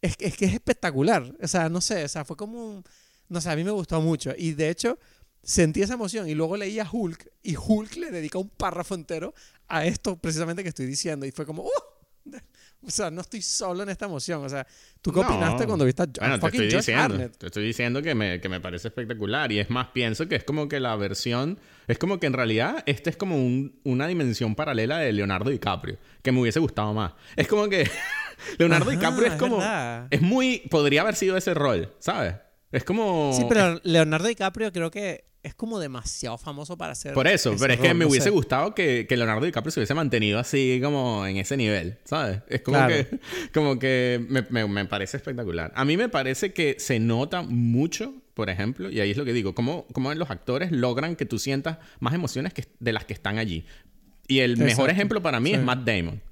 [0.00, 1.36] Es, es que es espectacular.
[1.42, 2.84] O sea, no sé, o sea, fue como un...
[3.28, 4.32] No sé, a mí me gustó mucho.
[4.38, 4.98] Y de hecho,
[5.42, 9.34] sentí esa emoción y luego leí a Hulk y Hulk le dedica un párrafo entero
[9.68, 12.30] a esto precisamente que estoy diciendo y fue como, ¡uh!
[12.86, 14.44] O sea, no estoy solo en esta emoción.
[14.44, 14.66] O sea,
[15.00, 18.40] ¿tú qué opinaste cuando viste a bueno, te estoy diciendo, Te estoy diciendo que me,
[18.40, 19.50] que me parece espectacular.
[19.52, 21.58] Y es más, pienso que es como que la versión...
[21.86, 23.36] Es como que en realidad este es como
[23.84, 25.98] una dimensión paralela de Leonardo DiCaprio.
[26.22, 27.12] Que me hubiese gustado más.
[27.36, 27.88] Es como que...
[28.58, 29.62] Leonardo DiCaprio es como...
[30.10, 30.66] Es muy...
[30.70, 32.34] Podría haber sido ese rol, ¿sabes?
[32.72, 33.32] Es como...
[33.34, 37.12] Sí, pero Leonardo DiCaprio creo que es como demasiado famoso para ser.
[37.12, 40.80] Por eso, pero es que me hubiese gustado que, Leonardo DiCaprio se hubiese mantenido así
[40.82, 42.40] como en ese nivel, ¿sabes?
[42.48, 43.20] Es como que,
[43.52, 45.70] como que me, parece espectacular.
[45.76, 49.34] A mí me parece que se nota mucho, por ejemplo, y ahí es lo que
[49.34, 53.12] digo, cómo, cómo los actores logran que tú sientas más emociones que, de las que
[53.12, 53.66] están allí.
[54.26, 56.22] Y el mejor ejemplo para mí es Matt Damon.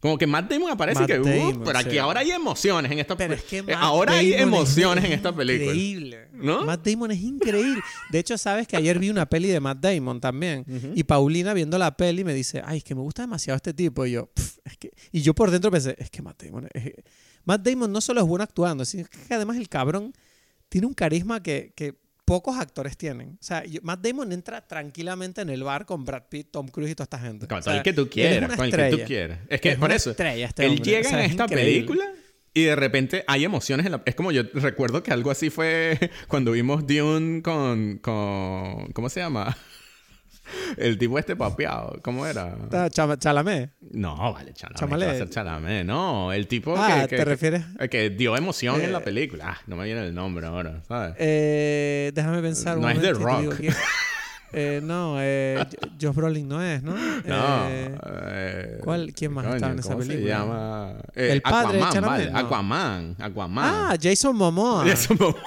[0.00, 3.78] Como que Matt Damon aparece que, uh, pero aquí ahora hay emociones en esta película.
[3.80, 5.72] ahora hay emociones en esta película.
[5.72, 6.28] Increíble.
[6.32, 6.64] ¿No?
[6.64, 7.82] Matt Damon es increíble.
[8.10, 10.64] De hecho, sabes que ayer vi una peli de Matt Damon también.
[10.94, 14.06] Y Paulina viendo la peli me dice, ay, es que me gusta demasiado este tipo.
[14.06, 14.30] Y yo,
[14.64, 14.92] es que...
[15.10, 16.68] Y yo por dentro pensé, es que Matt Damon...
[17.44, 20.12] Matt Damon no solo es bueno actuando, sino que además el cabrón
[20.68, 21.96] tiene un carisma que, que
[22.28, 23.38] pocos actores tienen.
[23.40, 26.94] O sea, Matt Damon entra tranquilamente en el bar con Brad Pitt, Tom Cruise y
[26.94, 27.48] toda esta gente.
[27.48, 29.38] Con el que tú quieras, con el que tú quieras.
[29.48, 32.04] Es que es por eso, este él llega en esta película
[32.52, 34.02] Y de repente hay emociones en la...
[34.04, 37.98] Es como yo recuerdo que algo así fue cuando vimos Dune con...
[37.98, 39.56] con ¿Cómo se llama?
[40.76, 42.56] El tipo este papeado, ¿cómo era?
[42.90, 43.70] Chalamé.
[43.92, 45.28] No, vale, Chalamé.
[45.28, 45.84] Chalamé.
[45.84, 47.64] No, el tipo ah, que, ¿te refieres?
[47.90, 49.44] Que, dio emoción en la eh, película.
[49.48, 51.14] Ah, no me viene el nombre ahora, ¿sabes?
[51.18, 52.78] Eh, déjame pensar.
[52.78, 53.60] No es The Rock.
[54.52, 55.62] Eh, no, eh,
[56.00, 56.94] Josh Brolin no es, ¿no?
[56.94, 57.66] No.
[57.68, 60.18] Eh, ¿cuál, ¿Quién más estaba en esa película?
[60.18, 60.96] Se llama?
[61.14, 62.30] el padre Aquaman, vale.
[62.34, 63.64] Aquaman, Aquaman.
[63.64, 64.86] Ah, Jason Momoa.
[64.86, 65.42] Jason Momoa.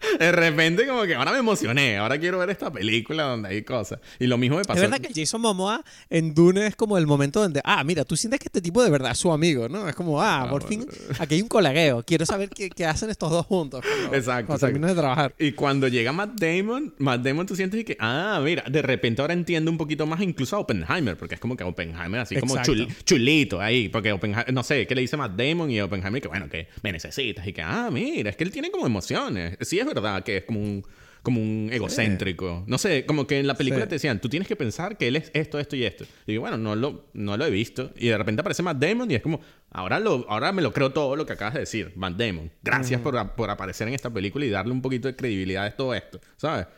[0.18, 4.00] de repente como que ahora me emocioné, ahora quiero ver esta película donde hay cosas.
[4.18, 4.82] Y lo mismo me pasó.
[4.82, 8.16] Es verdad que Jason Momoa en Dune es como el momento donde, ah, mira, tú
[8.16, 9.88] sientes que este tipo de verdad es su amigo, ¿no?
[9.88, 10.86] Es como, ah, ah por fin,
[11.18, 13.84] aquí hay un colegueo, quiero saber qué, qué hacen estos dos juntos.
[14.12, 14.56] exacto.
[14.58, 15.34] Cuando de trabajar.
[15.38, 19.34] Y cuando llega Matt Damon, Matt Damon tú sientes que, ah, mira, de repente ahora
[19.34, 22.56] entiendo un poquito más incluso a Oppenheimer, porque es como que Oppenheimer así como
[23.04, 26.48] chulito ahí, porque Oppenheimer, no sé, ¿qué le dice Matt Damon y Oppenheimer que, bueno,
[26.48, 29.56] que me necesitas y que, ah, mira, es que él tiene como emociones.
[29.62, 30.84] Sí es verdad que es como un
[31.26, 32.62] como un egocéntrico.
[32.68, 35.16] No sé, como que en la película te decían, tú tienes que pensar que él
[35.16, 36.04] es esto, esto y esto.
[36.24, 37.90] Y digo, bueno, no lo, no lo he visto.
[37.96, 39.40] Y de repente aparece Matt Damon y es como,
[39.72, 42.52] ahora, lo, ahora me lo creo todo lo que acabas de decir, Matt Damon.
[42.62, 45.94] Gracias por, por, aparecer en esta película y darle un poquito de credibilidad a todo
[45.94, 46.68] esto, ¿sabes?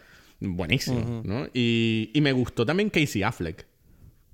[0.41, 1.47] Buenísimo, ¿no?
[1.53, 3.67] Y, y me gustó también Casey Affleck.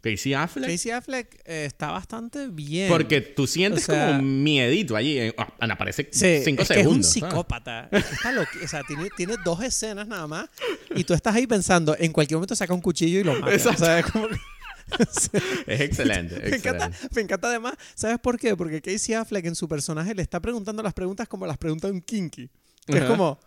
[0.05, 0.71] Casey Affleck.
[0.71, 2.91] Casey Affleck eh, está bastante bien.
[2.91, 5.19] Porque tú sientes como miedito allí.
[5.19, 6.77] Eh, ah, aparece cinco es segundos.
[6.77, 7.89] Es un psicópata.
[7.91, 10.51] está o sea, tiene, tiene, dos escenas nada más.
[10.95, 13.55] Y tú estás ahí pensando, en cualquier momento saca un cuchillo y lo mata.
[13.55, 13.83] Exacto.
[13.83, 14.29] O sea, es, como...
[15.67, 16.39] es excelente.
[16.39, 17.73] Me, encanta, me encanta además.
[17.95, 18.55] ¿Sabes por qué?
[18.57, 22.03] Porque Casey Affleck en su personaje le está preguntando las preguntas como las pregunta un
[22.03, 22.51] kinky.
[22.87, 23.41] Que es como.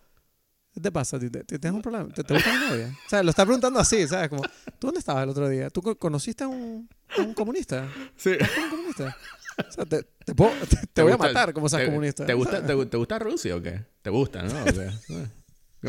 [0.78, 1.18] ¿Qué te pasa?
[1.18, 2.08] ¿Te, tienes un problema?
[2.14, 2.96] ¿Te, gusta mi novia?
[3.04, 4.28] O sea, lo está preguntando así, ¿sabes?
[4.28, 4.42] Como,
[4.78, 5.70] ¿tú dónde estabas el otro día?
[5.70, 7.88] ¿Tú conociste a un, un comunista?
[8.16, 8.30] Sí.
[8.30, 9.16] un comunista?
[9.58, 10.52] O sea, te, te, puedo,
[10.92, 12.24] te voy a matar como seas comunista.
[12.24, 13.86] ¿te gusta, te, gusta Rusia o qué?
[14.02, 14.52] ¿Te gusta, no?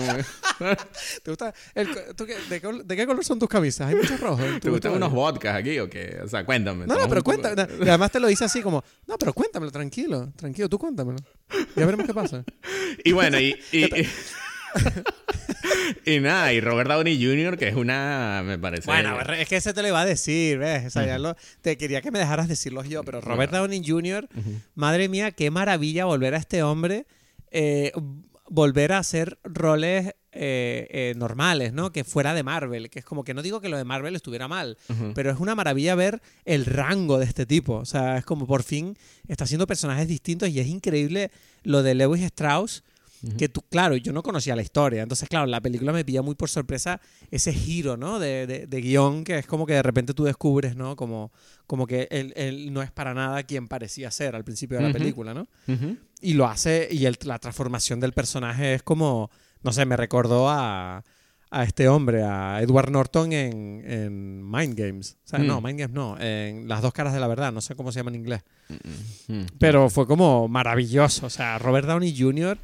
[1.23, 3.89] ¿Te gusta el, de, de, qué color son tus camisas?
[3.89, 4.59] Hay muchos rojos.
[4.59, 6.19] ¿Te gustan unos vodkas aquí o qué?
[6.23, 6.87] O sea, cuéntame.
[6.87, 7.67] No, no, pero cuéntame.
[7.79, 11.19] Y además te lo dice así como, no, pero cuéntamelo, tranquilo, tranquilo, tú cuéntamelo.
[11.75, 12.43] Ya veremos qué pasa.
[13.03, 14.09] Y bueno, y, y, y
[16.21, 18.85] nada, y Robert Downey Jr., que es una, me parece...
[18.85, 20.87] Bueno, es que ese te lo iba a decir, ¿ves?
[20.87, 24.27] O sea, ya lo, te quería que me dejaras decirlos yo, pero Robert Downey Jr.,
[24.75, 27.05] madre mía, qué maravilla volver a este hombre,
[27.51, 27.91] eh,
[28.49, 31.91] volver a hacer roles eh, eh, normales, ¿no?
[31.91, 34.47] Que fuera de Marvel, que es como que no digo que lo de Marvel estuviera
[34.47, 34.77] mal,
[35.15, 38.61] pero es una maravilla ver el rango de este tipo, o sea, es como por
[38.61, 38.95] fin
[39.27, 41.31] está haciendo personajes distintos y es increíble
[41.63, 42.83] lo de Lewis Strauss
[43.37, 45.03] que tú, claro, yo no conocía la historia.
[45.03, 47.01] Entonces, claro, la película me pilla muy por sorpresa
[47.31, 48.19] ese giro, ¿no?
[48.19, 50.95] De, de, guion que es como que de repente tú descubres, ¿no?
[50.95, 51.31] Como,
[51.67, 55.33] como que él, no es para nada quien parecía ser al principio de la película,
[55.33, 55.47] ¿no?
[56.21, 59.29] Y lo hace, y la transformación del personaje es como,
[59.63, 61.03] no sé, me recordó a,
[61.51, 65.17] a este hombre, a Edward Norton en, en Mind Games.
[65.25, 65.63] O sea, no, mm.
[65.65, 68.11] Mind Games no, en Las dos caras de la verdad, no sé cómo se llama
[68.11, 68.43] en inglés.
[68.69, 71.25] Mm, mm, Pero fue como maravilloso.
[71.25, 72.57] O sea, Robert Downey Jr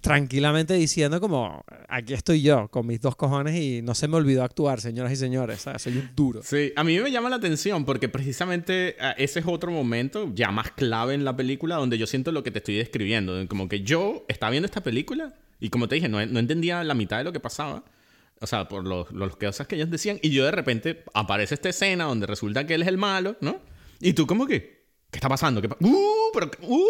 [0.00, 4.44] tranquilamente diciendo como, aquí estoy yo, con mis dos cojones y no se me olvidó
[4.44, 6.42] actuar, señoras y señores, soy un duro.
[6.42, 10.50] Sí, a mí me llama la atención porque precisamente ah, ese es otro momento ya
[10.50, 13.82] más clave en la película donde yo siento lo que te estoy describiendo, como que
[13.82, 17.24] yo estaba viendo esta película y como te dije, no, no entendía la mitad de
[17.24, 17.84] lo que pasaba.
[18.40, 20.18] O sea, por los, los cosas que ellos decían.
[20.22, 23.60] Y yo de repente aparece esta escena donde resulta que él es el malo, ¿no?
[24.00, 24.75] Y tú como que,
[25.16, 25.62] ¿Qué está pasando?
[25.62, 26.30] ¿Qué ¡Uh!
[26.34, 26.84] Pero, ¡Uh!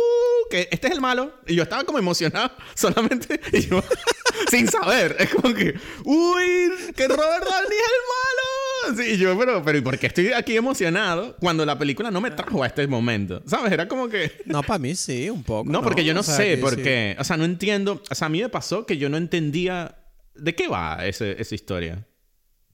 [0.51, 1.33] Que este es el malo.
[1.47, 3.41] Y yo estaba como emocionado solamente.
[3.53, 3.81] Y yo,
[4.51, 5.15] sin saber.
[5.21, 6.73] Es como que, ¡Uy!
[6.97, 8.97] ¡Que Robert Downey es el malo!
[8.97, 12.21] Sí, y yo, pero, pero ¿y por qué estoy aquí emocionado cuando la película no
[12.21, 13.45] me trajo a este momento?
[13.47, 13.71] ¿Sabes?
[13.71, 14.33] Era como que.
[14.45, 15.71] No, para mí sí, un poco.
[15.71, 17.15] No, porque yo no sé por qué.
[17.21, 18.03] O sea, no entiendo.
[18.11, 19.99] O sea, a mí me pasó que yo no entendía.
[20.35, 22.05] ¿De qué va ese, esa historia?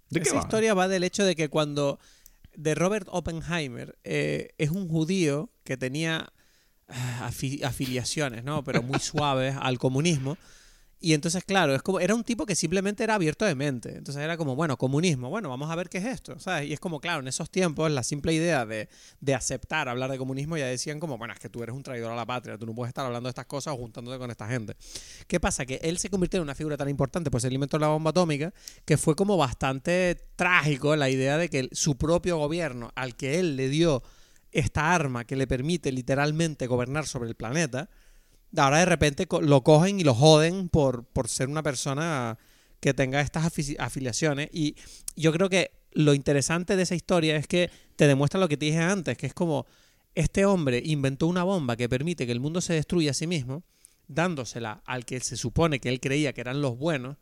[0.08, 1.98] ¿De qué esa historia va del hecho de que cuando
[2.56, 6.32] de Robert Oppenheimer eh, es un judío que tenía
[6.88, 7.30] ah,
[7.64, 8.64] afiliaciones, ¿no?
[8.64, 10.36] Pero muy suaves al comunismo.
[11.04, 13.96] Y entonces, claro, es como, era un tipo que simplemente era abierto de mente.
[13.96, 16.68] Entonces era como, bueno, comunismo, bueno, vamos a ver qué es esto, ¿sabes?
[16.68, 18.88] Y es como, claro, en esos tiempos la simple idea de,
[19.20, 22.12] de, aceptar hablar de comunismo ya decían como, bueno, es que tú eres un traidor
[22.12, 24.46] a la patria, tú no puedes estar hablando de estas cosas o juntándote con esta
[24.46, 24.76] gente.
[25.26, 25.66] ¿Qué pasa?
[25.66, 28.54] Que él se convirtió en una figura tan importante, pues el inventó la bomba atómica,
[28.84, 33.56] que fue como bastante trágico la idea de que su propio gobierno, al que él
[33.56, 34.04] le dio
[34.52, 37.90] esta arma que le permite literalmente gobernar sobre el planeta,
[38.56, 42.38] ahora de repente lo cogen y lo joden por, por ser una persona
[42.80, 43.46] que tenga estas
[43.78, 44.48] afiliaciones.
[44.52, 44.76] Y
[45.16, 48.66] yo creo que lo interesante de esa historia es que te demuestra lo que te
[48.66, 49.66] dije antes, que es como
[50.14, 53.62] este hombre inventó una bomba que permite que el mundo se destruya a sí mismo,
[54.08, 57.16] dándosela al que se supone que él creía que eran los buenos,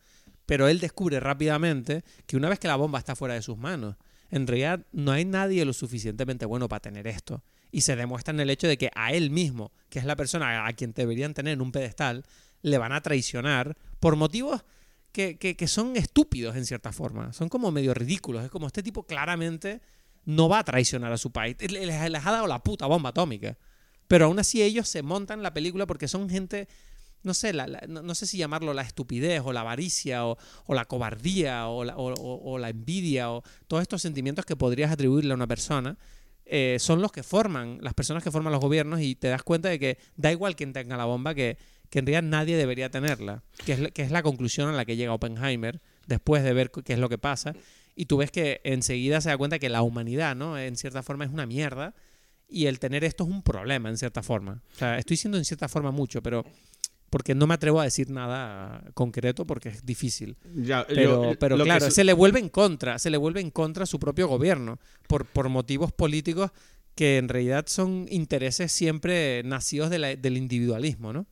[0.46, 3.96] pero él descubre rápidamente que una vez que la bomba está fuera de sus manos,
[4.30, 7.42] en realidad no hay nadie lo suficientemente bueno para tener esto.
[7.70, 10.66] Y se demuestra en el hecho de que a él mismo, que es la persona
[10.66, 12.24] a quien deberían tener en un pedestal,
[12.62, 14.64] le van a traicionar por motivos
[15.12, 17.32] que, que, son estúpidos en cierta forma.
[17.32, 18.44] Son como medio ridículos.
[18.44, 19.80] Es como este tipo claramente
[20.24, 21.56] no va a traicionar a su país.
[21.60, 23.58] Les, ha dado la puta bomba atómica.
[24.06, 26.68] Pero aún así ellos se montan la película porque son gente,
[27.22, 27.52] no sé,
[27.88, 30.36] no, sé si llamarlo la estupidez o la avaricia o,
[30.68, 35.36] la cobardía o la, o, la, envidia o todos estos sentimientos que podrías atribuirle a
[35.36, 35.96] una persona.
[36.52, 39.68] Eh, son los que forman, las personas que forman los gobiernos y te das cuenta
[39.68, 41.56] de que da igual quien tenga la bomba, que,
[41.90, 44.96] que en realidad nadie debería tenerla, que es, que es la conclusión a la que
[44.96, 47.54] llega Oppenheimer después de ver qué es lo que pasa
[47.94, 50.58] y tú ves que enseguida se da cuenta que la humanidad, ¿no?
[50.58, 51.94] En cierta forma es una mierda
[52.48, 54.62] y el tener esto es un problema, en cierta forma.
[54.74, 56.44] O sea, estoy diciendo en cierta forma mucho, pero
[57.10, 60.36] porque no me atrevo a decir nada concreto porque es difícil.
[60.54, 62.04] Ya, pero, pero claro, se...
[62.04, 65.48] le vuelve en contra, se le vuelve en contra a su propio gobierno por, por
[65.48, 66.52] motivos políticos
[66.94, 71.26] que en realidad son intereses siempre nacidos del individualismo, ¿no?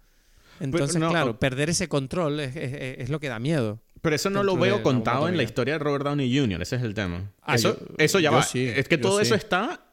[0.61, 3.81] Entonces, claro, perder ese control es, lo que da miedo.
[4.01, 6.83] Pero eso no lo veo contado en la historia de Robert Downey Jr., ese es
[6.83, 7.33] el tema.
[7.43, 8.45] Ah, eso, eso ya va.
[8.53, 9.85] es que todo eso está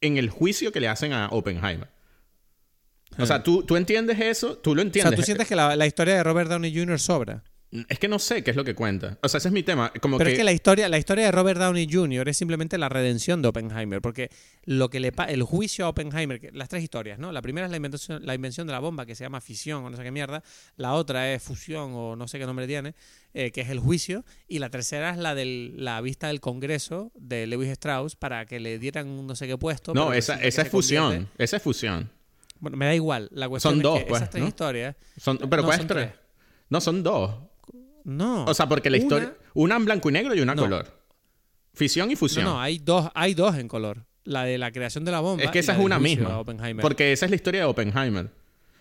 [0.00, 1.88] en el juicio que le hacen a Oppenheimer.
[3.16, 5.06] O sea, ¿tú, tú entiendes eso, tú lo entiendes.
[5.06, 6.98] O sea, tú sientes que la, la historia de Robert Downey Jr.
[6.98, 7.42] sobra.
[7.70, 9.18] Es que no sé qué es lo que cuenta.
[9.22, 9.92] O sea, ese es mi tema.
[10.00, 12.26] Como Pero es que la historia, la historia de Robert Downey Jr.
[12.26, 14.00] es simplemente la redención de Oppenheimer.
[14.00, 14.30] Porque
[14.64, 17.30] lo que le el juicio a Oppenheimer, las tres historias, ¿no?
[17.30, 19.90] La primera es la invención, la invención de la bomba, que se llama fisión o
[19.90, 20.42] no sé qué mierda.
[20.76, 22.94] La otra es fusión o no sé qué nombre tiene,
[23.34, 24.24] eh, que es el juicio.
[24.46, 28.60] Y la tercera es la de la vista del Congreso de Lewis Strauss para que
[28.60, 29.92] le dieran no sé qué puesto.
[29.92, 31.28] No, esa, esa es fusión.
[31.36, 32.10] Esa es fusión.
[32.60, 33.28] Bueno, me da igual.
[33.32, 34.96] La cuestión son dos, pues, esas tres historias.
[35.16, 36.10] Son, pero no, tres?
[36.68, 37.34] No, son dos.
[38.04, 38.44] No.
[38.44, 39.34] O sea, porque la historia.
[39.54, 40.98] Una en blanco y negro y una en color.
[41.74, 42.44] Fisión y fusión.
[42.44, 44.04] No, no, hay dos, hay dos en color.
[44.24, 45.44] La de la creación de la bomba.
[45.44, 46.44] Es que esa es una misma.
[46.80, 48.30] Porque esa es la historia de Oppenheimer.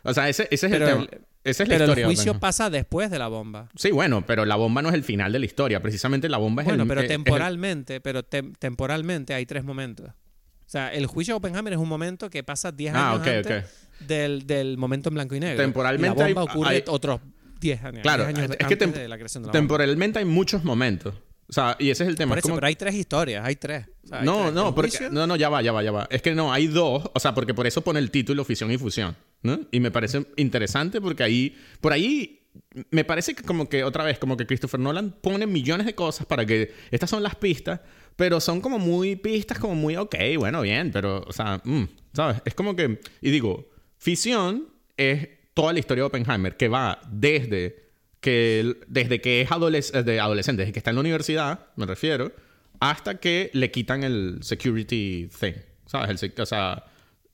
[0.04, 1.08] O sea, ese, ese es el tema.
[1.44, 3.70] esa es la pero el juicio pasa después de la bomba.
[3.76, 5.82] Sí, bueno, pero la bomba no es el final de la historia.
[5.82, 6.78] Precisamente la bomba es el...
[6.78, 10.10] Bueno, pero temporalmente, pero temporalmente hay tres momentos.
[10.68, 13.66] O sea, el juicio de Oppenheimer es un momento que pasa 10 ah, años antes
[14.02, 15.64] Del, del, momento en blanco y negro.
[15.64, 17.22] Temporalmente la bomba ocurre otros
[17.62, 18.02] 10 años.
[18.02, 21.16] Claro, es que temporalmente hay muchos momentos.
[21.50, 22.36] O sea, y ese es el tema.
[22.36, 23.86] Por pero hay tres historias, hay tres.
[24.22, 26.08] no, no, porque, no, no, ya va, ya va, ya va.
[26.12, 28.78] Es que no, hay dos, o sea, porque por eso pone el título Fisión y
[28.78, 29.62] Fusión, ¿no?
[29.72, 32.42] Y me parece interesante porque ahí, por ahí,
[32.92, 36.26] me parece que como que otra vez, como que Christopher Nolan pone millones de cosas
[36.26, 37.80] para que estas son las pistas,
[38.18, 42.42] pero son como muy pistas, como muy, ok, bueno, bien, pero, o sea, mm, ¿sabes?
[42.44, 47.88] Es como que, y digo, Fisión es toda la historia de Oppenheimer, que va desde
[48.20, 49.50] que, desde que es
[50.06, 52.34] de adolescente, desde que está en la universidad, me refiero,
[52.80, 55.54] hasta que le quitan el security thing.
[55.86, 56.22] ¿Sabes?
[56.38, 56.84] o sea,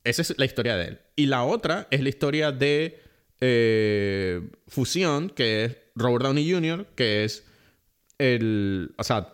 [0.04, 1.00] esa es la historia de él.
[1.16, 3.00] Y la otra es la historia de
[3.40, 7.44] eh, Fusión, que es Robert Downey Jr., que es
[8.18, 8.94] el.
[8.96, 9.33] O sea,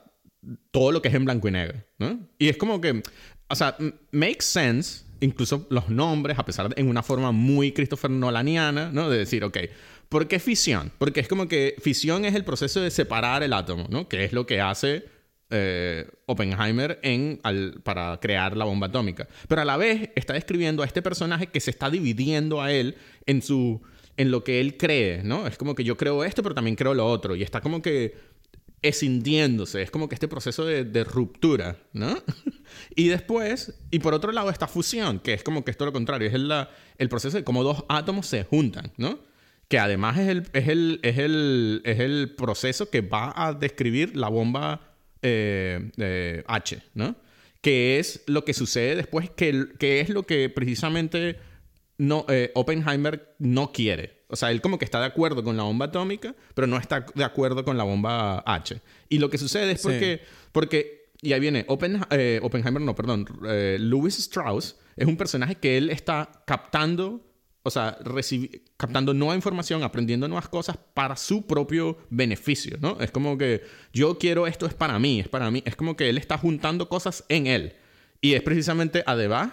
[0.70, 1.78] todo lo que es en blanco y negro.
[1.99, 2.20] ¿no?
[2.38, 3.03] Y es como que.
[3.49, 3.76] O sea,
[4.12, 9.09] makes sense incluso los nombres, a pesar de en una forma muy Christopher Nolaniana, ¿no?
[9.09, 9.59] De decir, ok,
[10.09, 10.91] ¿por qué fisión?
[10.99, 14.09] Porque es como que fisión es el proceso de separar el átomo, ¿no?
[14.09, 15.05] Que es lo que hace
[15.51, 17.41] eh, Oppenheimer en,
[17.82, 19.28] para crear la bomba atómica.
[19.49, 22.97] Pero a la vez está describiendo a este personaje que se está dividiendo a él
[23.26, 23.82] en su
[24.16, 25.47] en lo que él cree, ¿no?
[25.47, 27.36] Es como que yo creo esto, pero también creo lo otro.
[27.36, 28.14] Y está como que
[28.82, 29.82] escindiéndose.
[29.82, 32.16] Es como que este proceso de, ruptura, ¿no?
[32.96, 36.28] y después, y por otro lado, esta fusión, que es como que esto lo contrario,
[36.28, 36.50] es el,
[36.98, 39.20] el proceso de cómo dos átomos se juntan, ¿no?
[39.68, 44.16] Que además es el, es el, es el, es el proceso que va a describir
[44.16, 47.16] la bomba eh, H, ¿no?
[47.60, 51.38] Que es lo que sucede después, que, que es lo que precisamente
[51.98, 54.19] no, eh, Oppenheimer no quiere.
[54.30, 57.04] O sea, él como que está de acuerdo con la bomba atómica, pero no está
[57.14, 58.80] de acuerdo con la bomba H.
[59.08, 60.22] Y lo que sucede es porque,
[60.52, 61.66] porque y ahí viene,
[62.10, 67.20] eh, Oppenheimer, no, perdón, eh, Louis Strauss es un personaje que él está captando,
[67.62, 67.98] o sea,
[68.76, 72.98] captando nueva información, aprendiendo nuevas cosas para su propio beneficio, ¿no?
[73.00, 73.62] Es como que
[73.92, 76.88] yo quiero esto, es para mí, es para mí, es como que él está juntando
[76.88, 77.74] cosas en él.
[78.22, 79.52] Y es precisamente, además,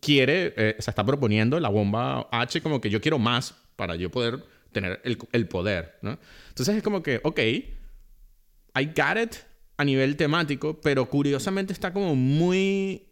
[0.00, 4.10] quiere, eh, se está proponiendo la bomba H como que yo quiero más para yo
[4.10, 6.18] poder tener el, poder, ¿no?
[6.48, 9.36] Entonces es como que, ok, I got it
[9.76, 13.08] a nivel temático, pero curiosamente está como muy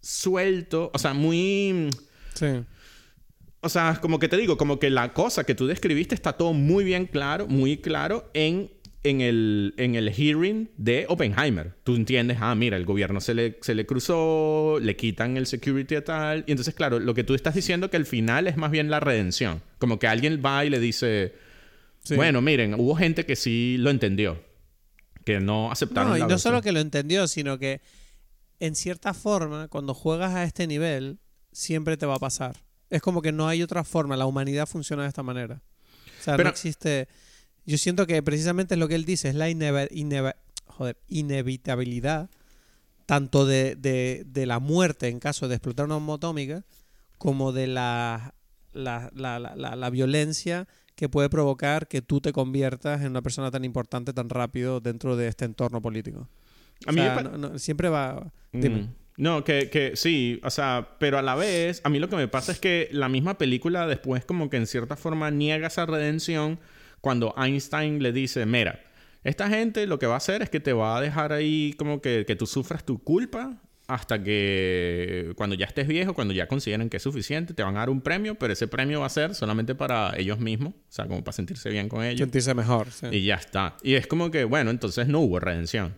[0.00, 1.90] suelto, o sea, muy...
[2.34, 2.64] Sí.
[3.60, 6.52] O sea, como que te digo, como que la cosa que tú describiste está todo
[6.52, 8.70] muy bien claro, muy claro en,
[9.02, 11.74] en, el, en el hearing de Oppenheimer.
[11.84, 15.96] Tú entiendes, ah, mira, el gobierno se le, se le cruzó, le quitan el security
[15.96, 16.44] y tal.
[16.46, 19.00] Y entonces, claro, lo que tú estás diciendo que el final es más bien la
[19.00, 19.62] redención.
[19.78, 21.34] Como que alguien va y le dice,
[22.10, 24.42] bueno, miren, hubo gente que sí lo entendió,
[25.24, 26.10] que no aceptaron.
[26.10, 27.80] No, y no solo que lo entendió, sino que
[28.60, 31.18] en cierta forma, cuando juegas a este nivel,
[31.52, 32.56] siempre te va a pasar.
[32.90, 35.62] Es como que no hay otra forma, la humanidad funciona de esta manera.
[36.20, 37.08] O sea, no existe...
[37.68, 39.50] Yo siento que precisamente es lo que él dice, es la
[41.08, 42.30] inevitabilidad
[43.04, 46.64] tanto de, de, la muerte en caso de explotar una bomba atómica
[47.18, 48.32] como de la,
[48.72, 53.66] la, la, la, violencia que puede provocar que tú te conviertas en una persona tan
[53.66, 56.26] importante tan rápido dentro de este entorno político.
[56.86, 57.02] A mí
[57.56, 58.32] siempre va...
[58.50, 58.82] Dime.
[58.82, 58.94] Mm.
[59.18, 62.28] No, que, que sí, o sea, pero a la vez, a mí lo que me
[62.28, 66.58] pasa es que la misma película después como que en cierta forma niega esa redención
[67.08, 68.84] cuando Einstein le dice, mira,
[69.24, 72.02] esta gente lo que va a hacer es que te va a dejar ahí como
[72.02, 73.56] que, que tú sufras tu culpa
[73.86, 77.78] hasta que cuando ya estés viejo, cuando ya consideren que es suficiente, te van a
[77.78, 81.06] dar un premio, pero ese premio va a ser solamente para ellos mismos, o sea,
[81.06, 82.20] como para sentirse bien con ellos.
[82.20, 82.90] Sentirse mejor.
[82.90, 83.06] Sí.
[83.10, 83.78] Y ya está.
[83.82, 85.94] Y es como que, bueno, entonces no hubo redención.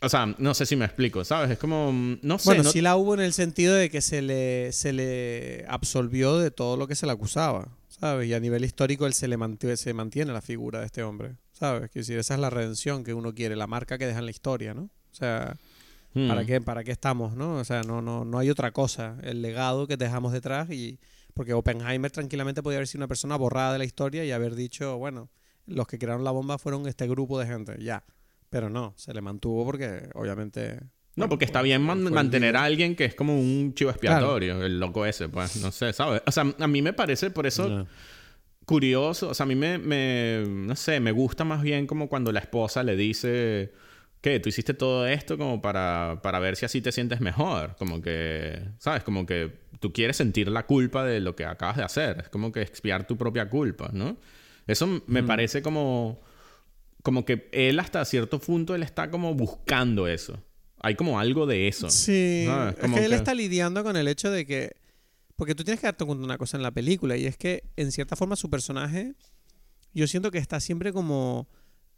[0.00, 1.50] O sea, no sé si me explico, ¿sabes?
[1.50, 1.92] Es como,
[2.22, 2.54] no sé.
[2.54, 6.50] Bueno, sí la hubo en el sentido de que se le, se le absolvió de
[6.50, 7.68] todo lo que se le acusaba,
[8.00, 8.28] ¿sabes?
[8.28, 11.36] Y a nivel histórico él se le mantiene, se mantiene la figura de este hombre,
[11.52, 11.90] ¿sabes?
[11.90, 14.30] Que decir, esa es la redención que uno quiere, la marca que deja en la
[14.30, 14.82] historia, ¿no?
[14.82, 15.56] O sea,
[16.12, 16.46] ¿para, hmm.
[16.46, 17.56] qué, ¿para qué estamos, no?
[17.56, 19.16] O sea, no, no, no hay otra cosa.
[19.22, 20.98] El legado que dejamos detrás y...
[21.34, 24.98] Porque Oppenheimer tranquilamente podía haber sido una persona borrada de la historia y haber dicho,
[24.98, 25.30] bueno,
[25.66, 28.04] los que crearon la bomba fueron este grupo de gente, ya.
[28.50, 30.80] Pero no, se le mantuvo porque obviamente...
[31.18, 35.04] No, porque está bien mantener a alguien que es como un chivo expiatorio, el loco
[35.04, 36.22] ese, pues, no sé, ¿sabes?
[36.26, 37.86] O sea, a mí me parece por eso
[38.64, 42.32] curioso, o sea, a mí me, me, no sé, me gusta más bien como cuando
[42.32, 43.72] la esposa le dice,
[44.20, 44.40] ¿qué?
[44.40, 48.60] Tú hiciste todo esto como para, para ver si así te sientes mejor, como que,
[48.78, 49.02] ¿sabes?
[49.04, 52.52] Como que tú quieres sentir la culpa de lo que acabas de hacer, es como
[52.52, 54.18] que expiar tu propia culpa, ¿no?
[54.66, 56.20] Eso me parece como
[57.02, 60.42] como que él hasta cierto punto él está como buscando eso.
[60.80, 61.90] Hay como algo de eso.
[61.90, 62.46] Sí.
[62.46, 64.76] Es que él está lidiando con el hecho de que...
[65.36, 67.62] Porque tú tienes que darte cuenta de una cosa en la película y es que
[67.76, 69.14] en cierta forma su personaje
[69.94, 71.48] yo siento que está siempre como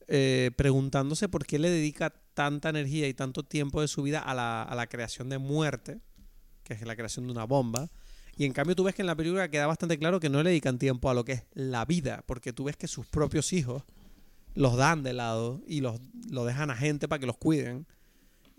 [0.09, 4.35] eh, preguntándose por qué le dedica tanta energía y tanto tiempo de su vida a
[4.35, 6.01] la, a la creación de muerte,
[6.65, 7.91] que es la creación de una bomba.
[8.37, 10.51] Y en cambio tú ves que en la película queda bastante claro que no le
[10.51, 13.85] dedican tiempo a lo que es la vida, porque tú ves que sus propios hijos
[14.55, 16.01] los dan de lado y los
[16.31, 17.87] lo dejan a gente para que los cuiden.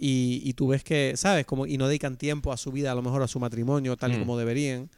[0.04, 1.46] Y, y, tú ves que, ¿sabes?
[1.46, 4.12] Como, y no dedican tiempo a su vida, a lo mejor a su matrimonio, tal
[4.14, 4.20] y mm.
[4.22, 4.90] como deberían.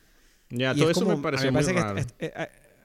[0.49, 1.99] Ya, todo eso me parece muy raro.
[2.19, 2.31] Eh,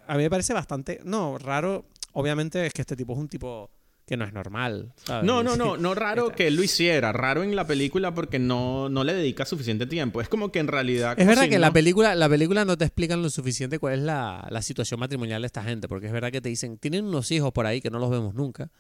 [0.08, 1.00] a mí me parece bastante...
[1.04, 1.84] No, raro.
[2.14, 3.70] Obviamente es que este tipo es un tipo
[4.04, 4.94] que no es normal.
[5.22, 8.88] No, no, no, no raro que él lo hiciera, raro en la película porque no,
[8.88, 10.20] no le dedica suficiente tiempo.
[10.20, 11.14] Es como que en realidad...
[11.20, 14.60] Es verdad que la película, la película no te explican lo suficiente cuál es la,
[14.62, 17.66] situación matrimonial de esta gente, porque es verdad que te dicen, tienen unos hijos por
[17.66, 18.70] ahí que no los vemos nunca,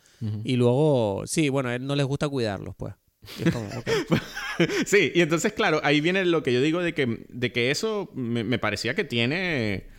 [0.42, 2.94] y luego, sí, bueno, a él no les gusta cuidarlos, pues.
[4.86, 8.10] sí, y entonces, claro, ahí viene lo que yo digo de que, de que eso
[8.14, 9.98] me parecía que tiene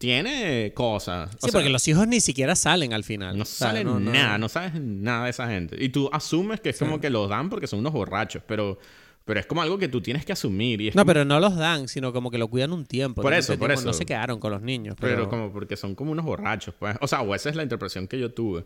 [0.00, 1.30] tiene cosas.
[1.38, 3.36] sí, porque los hijos ni siquiera salen al final.
[3.36, 4.48] No salen nada, no.
[4.48, 5.76] sabes nada de esa gente.
[5.78, 8.78] Y tú asumes que es como que los dan porque son unos borrachos, pero,
[9.26, 10.80] pero es como algo que tú tienes que asumir.
[10.80, 13.20] Y no, pero no los dan, sino como que lo cuidan un tiempo.
[13.20, 13.84] Por eso, por eso.
[13.84, 14.96] No se quedaron con los niños.
[14.98, 15.28] Pero...
[15.28, 16.96] como porque son como unos borrachos, pues.
[17.02, 18.64] O sea, o esa es la interpretación que yo tuve.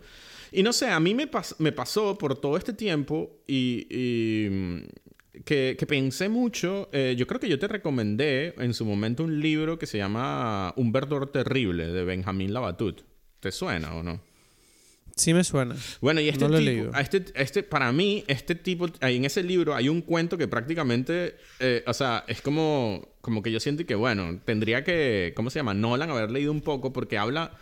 [0.52, 1.28] Y no sé, a mí me,
[1.58, 3.86] me pasó por todo este tiempo y
[5.44, 6.88] que, pensé mucho.
[6.92, 10.72] Eh, yo creo que yo te recomendé en su momento un libro que se llama
[10.76, 13.02] Un verdor terrible de Benjamín Labatut.
[13.40, 14.20] ¿Te suena o no?
[15.16, 15.76] Sí me suena.
[16.00, 20.02] Bueno, y este tipo, este, este, para mí, este tipo, en ese libro hay un
[20.02, 24.82] cuento que prácticamente, eh, o sea, es como, como que yo siento que, bueno, tendría
[24.82, 25.72] que, ¿cómo se llama?
[25.72, 27.52] Nolan haber leído un poco porque habla,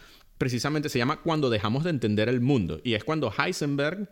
[0.43, 2.81] precisamente se llama Cuando dejamos de entender el mundo.
[2.82, 4.09] Y es cuando Heisenberg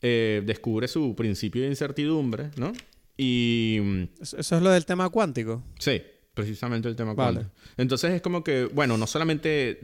[0.00, 2.72] eh, descubre su principio de incertidumbre, ¿no?
[3.18, 4.08] Y...
[4.18, 5.62] ¿Eso es lo del tema cuántico?
[5.78, 6.00] Sí,
[6.32, 7.50] precisamente el tema cuántico.
[7.76, 9.78] Entonces es como que, bueno, no solamente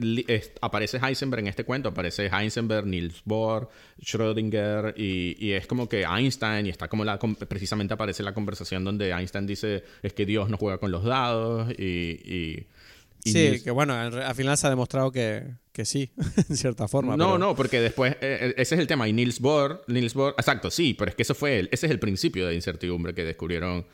[0.61, 3.69] aparece Heisenberg en este cuento, aparece Heisenberg, Niels Bohr,
[4.01, 7.19] Schrödinger y, es como que Einstein y está como la...
[7.19, 11.71] Precisamente aparece la conversación donde Einstein dice es que Dios no juega con los dados
[11.77, 12.65] y...
[13.23, 16.11] sí, que bueno, al final se ha demostrado que, que sí,
[16.49, 17.15] en cierta forma.
[17.15, 19.07] No, no, porque después, eh, eh, ese es el tema.
[19.07, 21.91] Y Niels Bohr, Niels Bohr, exacto, sí, pero es que eso fue, el, ese es
[21.91, 23.85] el principio de incertidumbre que descubrieron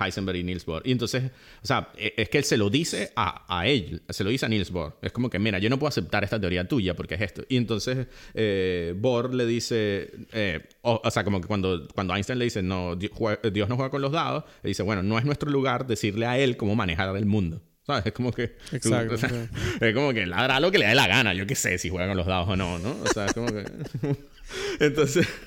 [0.00, 0.82] Heisenberg y Niels Bohr.
[0.84, 1.30] Y entonces,
[1.62, 4.46] o sea, e, es que él se lo dice a, a, él, se lo dice
[4.46, 4.98] a Niels Bohr.
[5.02, 7.42] Es como que, mira, yo no puedo aceptar esta teoría tuya porque es esto.
[7.48, 10.10] Y entonces eh, Bohr le dice,
[10.82, 14.12] o, sea, como que cuando, cuando Einstein le dice, no, Dios no juega con los
[14.12, 17.62] dados, le dice, bueno, no es nuestro lugar decirle a él cómo manejar el mundo.
[17.86, 18.06] ¿Sabes?
[18.06, 18.56] Es como que.
[18.72, 19.16] Exacto.
[19.80, 21.34] Es como que ladra lo que le dé la gana.
[21.34, 22.96] Yo qué sé si juega con los dados o no, ¿no?
[23.02, 23.64] O sea, es como que.
[24.80, 25.28] Entonces.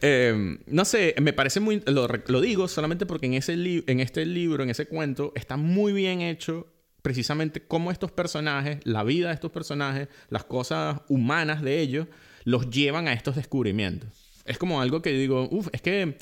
[0.00, 1.80] Em, no sé, me parece muy.
[1.86, 6.22] Lo, digo solamente porque en, ese en este libro, en ese cuento, está muy bien
[6.22, 6.66] hecho
[7.02, 12.08] precisamente cómo estos personajes, la vida de estos personajes, las cosas humanas de ellos,
[12.44, 14.08] los llevan a estos descubrimientos.
[14.44, 16.18] Es como algo que digo, uff, es que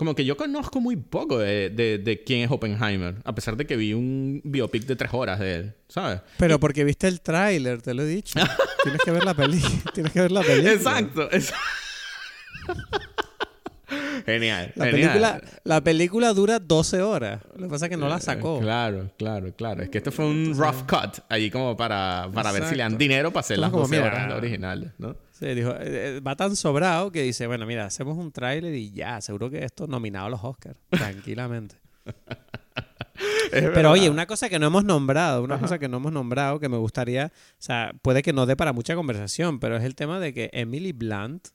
[0.00, 3.76] como que yo conozco muy poco de, de, quién es Oppenheimer, a pesar de que
[3.76, 6.22] vi un biopic de tres horas de él, ¿sabes?
[6.38, 8.40] Pero porque viste el tráiler, te lo he dicho.
[8.82, 9.60] Tienes que ver la peli,
[9.92, 10.72] tienes que ver la película.
[10.72, 11.28] Exacto,
[14.24, 14.72] Genial.
[14.74, 17.42] La, Película, la película dura 12 horas.
[17.56, 18.58] Lo que pasa es que no la sacó.
[18.60, 19.82] Claro, claro, claro.
[19.82, 22.96] Es que esto fue un rough cut ahí como para, para ver si le dan
[22.96, 25.14] dinero para hacer las 12 horas originales, ¿no?
[25.40, 29.20] Dijo, eh, eh, va tan sobrado que dice, bueno, mira, hacemos un tráiler y ya,
[29.20, 31.76] seguro que esto nominado a los Oscars, tranquilamente.
[33.50, 36.68] Pero oye, una cosa que no hemos nombrado, una cosa que no hemos nombrado que
[36.68, 40.20] me gustaría, o sea, puede que no dé para mucha conversación, pero es el tema
[40.20, 41.48] de que Emily Blunt,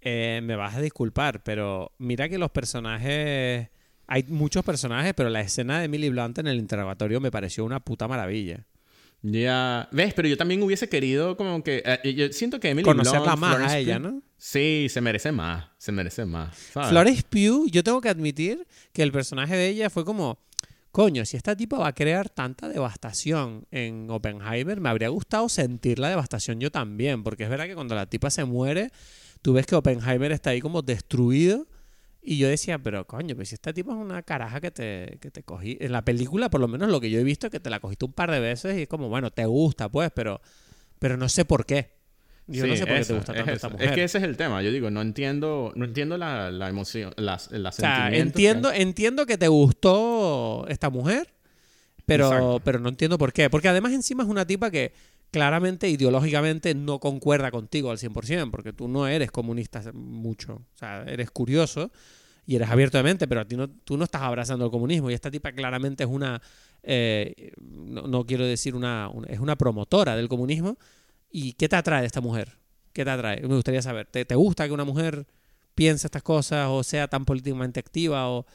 [0.00, 3.70] eh, me vas a disculpar, pero mira que los personajes,
[4.06, 7.80] hay muchos personajes, pero la escena de Emily Blunt en el interrogatorio me pareció una
[7.80, 8.66] puta maravilla.
[9.22, 13.34] Ya, ves, pero yo también hubiese querido como que eh, yo siento que Emily conocerla
[13.36, 14.22] más a ella, ¿no?
[14.36, 16.54] Sí, se merece más, se merece más.
[16.54, 20.38] Flores Pugh, yo tengo que admitir que el personaje de ella fue como
[20.96, 25.98] coño, si esta tipa va a crear tanta devastación en Oppenheimer, me habría gustado sentir
[25.98, 28.90] la devastación yo también, porque es verdad que cuando la tipa se muere,
[29.42, 31.66] tú ves que Oppenheimer está ahí como destruido
[32.26, 35.30] y yo decía, pero coño, pues si esta tipo es una caraja que te, que
[35.30, 35.78] te cogí.
[35.80, 37.78] En la película, por lo menos lo que yo he visto, es que te la
[37.78, 40.40] cogiste un par de veces y es como, bueno, te gusta, pues, pero,
[40.98, 41.92] pero no sé por qué.
[42.48, 43.88] Yo no sé por qué te gusta tanto esta mujer.
[43.88, 44.60] Es que ese es el tema.
[44.62, 49.24] Yo digo, no entiendo, no entiendo la, la emoción, la, la o sea, entiendo, entiendo
[49.24, 51.32] que te gustó esta mujer,
[52.06, 53.50] pero, pero no entiendo por qué.
[53.50, 54.92] Porque además encima es una tipa que
[55.36, 61.02] claramente ideológicamente no concuerda contigo al 100%, porque tú no eres comunista mucho, o sea,
[61.02, 61.90] eres curioso
[62.46, 65.10] y eres abierto de mente, pero a ti no, tú no estás abrazando el comunismo
[65.10, 66.40] y esta tipa claramente es una,
[66.82, 70.78] eh, no, quiero decir una, es una promotora del comunismo.
[71.30, 72.56] ¿Y qué te atrae de esta mujer?
[72.94, 73.42] ¿Qué te atrae?
[73.42, 75.26] Me gustaría saber, ¿te, gusta que una mujer
[75.74, 78.46] piense estas cosas o sea tan políticamente activa o...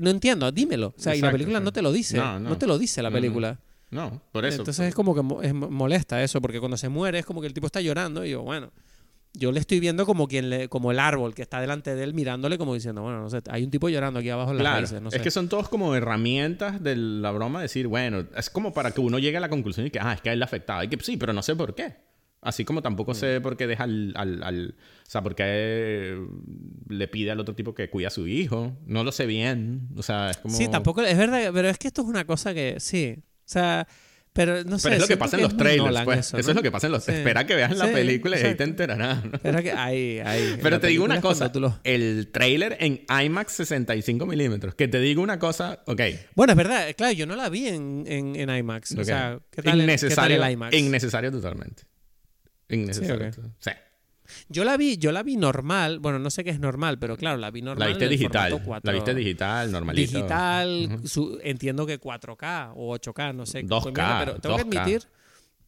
[0.00, 0.94] no entiendo, dímelo.
[0.96, 3.58] O sea, y la película no te lo dice, no, te lo dice la película.
[3.92, 4.62] No, por eso.
[4.62, 7.52] Entonces es como que es molesta eso, porque cuando se muere es como que el
[7.52, 8.72] tipo está llorando y yo, bueno,
[9.34, 12.14] yo le estoy viendo como quien le, como el árbol que está delante de él
[12.14, 15.00] mirándole como diciendo, bueno, no sé, hay un tipo llorando aquí abajo en la claro,
[15.02, 15.18] no sé.
[15.18, 19.02] Es que son todos como herramientas de la broma, decir, bueno, es como para que
[19.02, 20.84] uno llegue a la conclusión y que, ah, es que a él le afectaba.
[20.84, 21.96] Y que sí, pero no sé por qué.
[22.40, 23.42] Así como tampoco sé mm.
[23.42, 24.74] por qué deja al, al,
[25.06, 26.18] O sea, por qué
[26.88, 28.76] le pide al otro tipo que cuida a su hijo.
[28.84, 29.88] No lo sé bien.
[29.96, 30.54] O sea, es como...
[30.54, 31.02] Sí, tampoco...
[31.02, 32.80] Es verdad, pero es que esto es una cosa que...
[32.80, 33.86] Sí, sea,
[34.32, 34.88] pero no sé.
[34.88, 36.34] Pero es lo que pasa en los trailers, pues.
[36.34, 37.06] Eso, es lo que pasa en los.
[37.08, 39.24] Espera que veas la película y ahí te enterarás.
[39.32, 39.72] Espera que.
[39.72, 40.58] Ahí, ahí.
[40.62, 41.52] Pero te digo una cosa.
[41.84, 44.74] El trailer en IMAX 65 milímetros.
[44.74, 45.82] Que te digo una cosa.
[45.86, 46.00] Ok.
[46.34, 46.94] Bueno, es verdad.
[46.96, 48.96] Claro, yo no la vi en, en, en IMAX.
[48.96, 50.76] O sea, ¿qué tal, Innecesario, ¿qué tal el IMAX?
[50.76, 51.82] Innecesario totalmente.
[52.68, 53.30] Innecesario.
[53.58, 53.70] sí.
[54.48, 57.38] Yo la vi, yo la vi normal, bueno, no sé qué es normal, pero claro,
[57.38, 57.88] la vi normal.
[57.88, 58.62] La viste digital.
[58.82, 60.12] La viste digital, normalito.
[60.12, 61.00] Digital,
[61.42, 63.64] entiendo que 4K o 8K, no sé.
[63.64, 64.18] 2K.
[64.20, 65.02] pero tengo que admitir.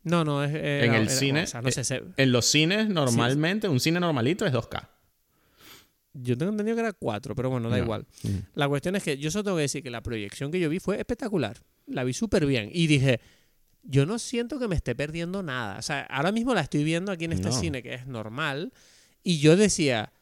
[0.05, 0.55] No, no, es.
[0.55, 1.45] en el cine.
[1.45, 4.89] Eh, en los cines, normalmente, un cine normalito es 2K.
[6.17, 8.07] Yo tengo entendido que era 4, pero bueno, da igual.
[8.55, 10.79] La cuestión es que yo solo tengo que decir que la proyección que yo vi
[10.79, 11.57] fue espectacular.
[11.87, 12.71] La vi súper bien.
[12.73, 13.21] Y dije,
[13.85, 15.79] yo no siento que me esté perdiendo nada.
[15.79, 18.73] O sea, ahora mismo la estoy viendo aquí en este cine, que es normal,
[19.23, 20.13] y yo decía,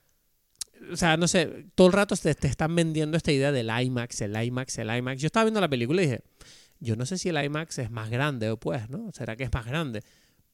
[0.90, 4.20] o sea, no sé, todo el rato te, te, están vendiendo esta idea del IMAX,
[4.22, 5.20] el IMAX, el IMAX.
[5.20, 6.22] Yo estaba viendo la película y dije,
[6.80, 9.10] yo no sé si el IMAX es más grande o pues, ¿no?
[9.12, 10.02] ¿Será que es más grande?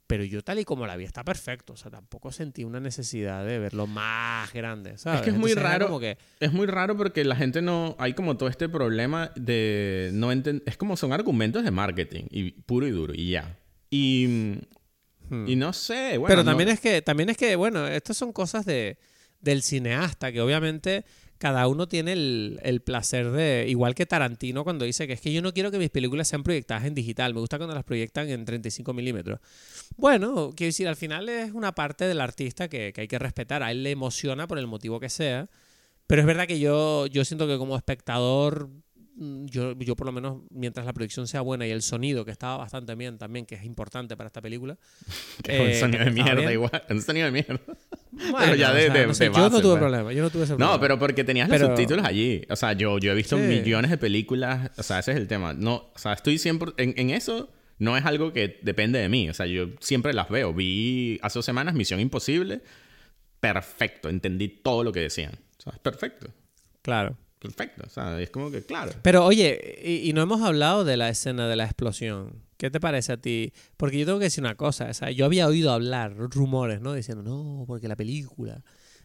[0.09, 1.75] Pero yo tal y como la vi está perfecto.
[1.75, 4.97] O sea, tampoco sentí una necesidad de verlo más grande.
[4.97, 5.21] ¿sabes?
[5.21, 6.01] Es que es muy raro.
[6.01, 6.17] Que...
[6.41, 7.95] Es muy raro porque la gente no...
[7.99, 10.63] Hay como todo este problema de no entender...
[10.67, 12.25] Es como son argumentos de marketing.
[12.31, 13.13] Y puro y duro.
[13.15, 13.59] Y ya.
[13.91, 14.57] Y...
[15.29, 15.47] Hmm.
[15.47, 16.17] Y no sé.
[16.17, 17.03] Bueno, Pero también es que...
[17.03, 18.97] También es que, bueno, estas son cosas de,
[19.43, 21.05] del cineasta que obviamente
[21.39, 25.33] cada uno tiene el, el, placer de, igual que Tarantino cuando dice que es que
[25.33, 28.29] yo no quiero que mis películas sean proyectadas en digital, me gusta cuando las proyectan
[28.29, 29.41] en 35 milímetros.
[29.97, 33.63] Bueno, quiero decir, al final es una parte del artista que, que hay que respetar,
[33.63, 35.49] a él le emociona por el motivo que sea,
[36.09, 38.71] pero es verdad que yo, yo siento que como espectador
[39.19, 42.57] yo, yo por lo menos, mientras la producción sea buena y el sonido, que estaba
[42.57, 44.79] bastante bien también, que es importante para esta película.
[45.43, 47.61] que un eh, sonido de mierda igual, un sonido de mierda.
[48.39, 49.79] pero ya de, de, yo no tuve pues.
[49.79, 50.73] problema, yo no tuve ese problema.
[50.73, 52.43] No, pero porque tenías los subtítulos allí.
[52.49, 55.53] O sea, yo, yo he visto millones de películas, o sea, ese es el tema.
[55.53, 59.29] No, o sea, estoy siempre, en, en eso no es algo que depende de mí.
[59.29, 60.55] O sea, yo siempre las veo.
[60.55, 62.61] Vi hace dos semanas Misión Imposible.
[63.41, 64.09] Perfecto.
[64.09, 65.33] Entendí todo lo que decían.
[65.59, 66.29] O sea, es perfecto.
[66.83, 67.85] Claro perfecto.
[67.87, 68.93] O sea, es como que claro.
[69.03, 72.43] Pero oye, y, no hemos hablado de la escena de la explosión.
[72.57, 73.53] ¿Qué te parece a ti?
[73.77, 74.87] Porque yo tengo que decir una cosa.
[74.91, 76.93] O sea, yo había oído hablar rumores, ¿no?
[76.93, 78.63] Diciendo, no, porque la película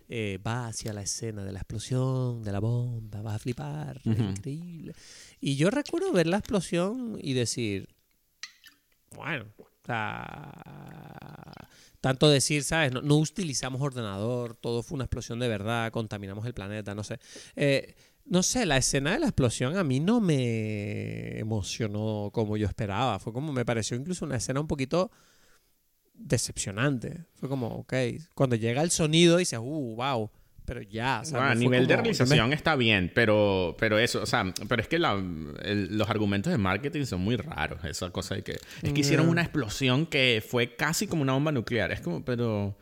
[0.09, 4.19] eh, va hacia la escena de la explosión, de la bomba, vas a flipar, es
[4.19, 4.93] increíble.
[5.39, 7.87] Y yo recuerdo ver la explosión y decir,
[9.15, 10.51] bueno, o sea,
[12.01, 12.91] tanto decir, ¿sabes?
[12.91, 17.19] No, no, utilizamos ordenador, todo fue una explosión de verdad, contaminamos el planeta, no sé.
[17.55, 22.67] Eh, no sé, la escena de la explosión a mí no me emocionó como yo
[22.67, 23.19] esperaba.
[23.19, 25.11] Fue como, me pareció incluso una escena un poquito
[26.13, 27.25] decepcionante.
[27.35, 27.93] Fue como, ok,
[28.33, 30.29] cuando llega el sonido dices, uh, wow.
[30.65, 34.81] Pero ya, o a nivel de realización está bien, pero, pero eso, o sea, pero
[34.81, 39.01] es que los argumentos de marketing son muy raros, esa cosa de que es que
[39.01, 41.91] hicieron una explosión que fue casi como una bomba nuclear.
[41.91, 42.77] Es como, pero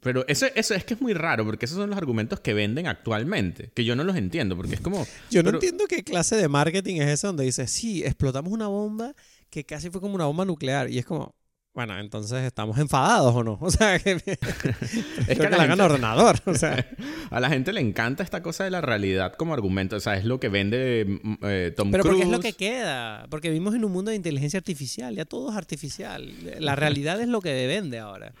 [0.00, 2.86] pero eso, eso es que es muy raro, porque esos son los argumentos que venden
[2.86, 5.06] actualmente, que yo no los entiendo, porque es como...
[5.30, 9.14] Yo no entiendo qué clase de marketing es ese donde dice, sí, explotamos una bomba
[9.50, 11.34] que casi fue como una bomba nuclear, y es como,
[11.76, 13.58] bueno, entonces estamos enfadados o no.
[13.66, 16.36] O sea, que, es que, la hagan ordenador.
[16.46, 16.86] O sea.
[17.30, 19.96] a la gente le encanta esta cosa de la realidad como argumento.
[19.96, 22.02] O sea, es lo que vende mm, eh, Tom Pero Cruise.
[22.02, 23.26] Pero porque es lo que queda.
[23.28, 25.14] Porque vivimos en un mundo de inteligencia artificial.
[25.14, 26.32] Ya todo es artificial.
[26.60, 28.32] La realidad es lo que vende ahora.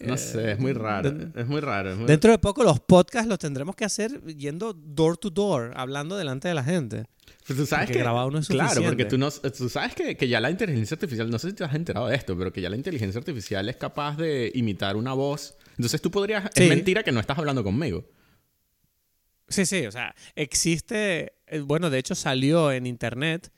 [0.00, 1.14] No sé, es muy raro.
[1.36, 1.94] es muy raro.
[2.04, 6.48] dentro de poco los podcasts los tendremos que hacer yendo door to door, hablando delante
[6.48, 7.04] de la gente.
[7.46, 10.28] Pero tú sabes que, grabado no es Claro, porque tú, no, tú sabes que, que,
[10.28, 12.70] ya la inteligencia artificial, no sé si te has enterado de esto, pero que ya
[12.70, 15.56] la inteligencia artificial es capaz de imitar una voz.
[15.70, 16.48] Entonces tú podrías...
[16.54, 18.04] Es mentira que no estás hablando conmigo.
[19.48, 21.34] Sí, sí, o sea, existe...
[21.46, 23.50] Eh, bueno, de hecho salió en internet.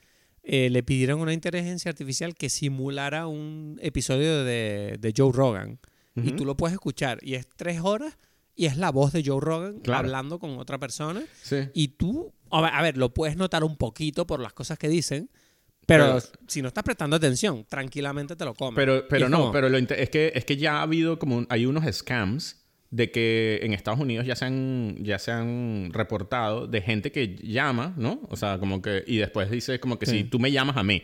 [0.43, 5.79] Eh, le pidieron una inteligencia artificial que simulara un episodio de, de Joe Rogan.
[6.15, 7.19] Y tú lo puedes escuchar.
[7.21, 8.17] Y es tres horas
[8.55, 11.23] y es la voz de Joe Rogan hablando con otra persona.
[11.73, 15.29] Y tú a ver, lo puedes notar un poquito por las cosas que dicen,
[15.85, 18.75] pero, si no estás prestando atención, tranquilamente te lo comes.
[18.75, 21.45] Pero, pero no, pero lo es, que, es que ya ha habido como...
[21.49, 26.65] hay unos scams de que en Estados Unidos ya se han, ya se han reportado
[26.67, 28.21] de gente que llama, ¿no?
[28.29, 29.03] O sea, como que...
[29.05, 31.03] Y después dice como que si tú me llamas a mí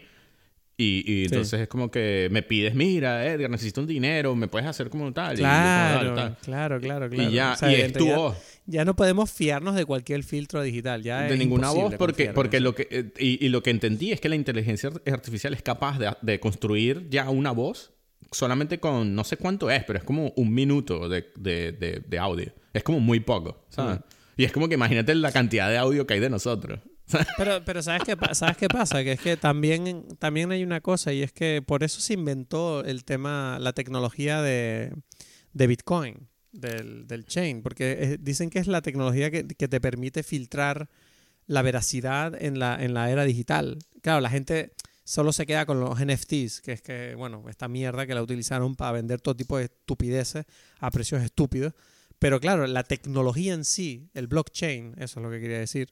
[0.83, 4.89] y, entonces es como que me pides, mira, Edgar, necesito un dinero, me puedes hacer
[4.89, 5.35] como tal.
[5.35, 7.29] Claro, claro, claro, claro.
[7.29, 8.50] Y ya, y es tu voz.
[8.65, 11.03] Ya no podemos fiarnos de cualquier filtro digital.
[11.03, 12.87] Ya de ninguna voz, porque, porque lo que.
[12.91, 17.29] Eh, y, lo que entendí es que la inteligencia artificial es capaz de, construir ya
[17.29, 17.91] una voz
[18.31, 22.53] solamente con no sé cuánto es, pero es como un minuto de, audio.
[22.73, 23.99] Es como muy poco, ¿sabes?
[23.99, 24.03] Mm.
[24.37, 26.79] Y es como que imagínate la cantidad de audio que hay de nosotros.
[27.37, 29.03] Pero, pero ¿sabes, qué, ¿sabes qué pasa?
[29.03, 32.85] Que es que también, también hay una cosa y es que por eso se inventó
[32.85, 34.93] el tema, la tecnología de,
[35.51, 40.23] de Bitcoin, del, del, chain, porque dicen que es la tecnología que, que, te permite
[40.23, 40.89] filtrar
[41.47, 43.79] la veracidad en la, en la era digital.
[44.01, 44.73] Claro, la gente
[45.03, 48.75] solo se queda con los NFTs, que es que, bueno, esta mierda que la utilizaron
[48.75, 50.45] para vender todo tipo de estupideces
[50.79, 51.73] a precios estúpidos.
[52.19, 55.91] Pero claro, la tecnología en sí, el blockchain, eso es lo que quería decir,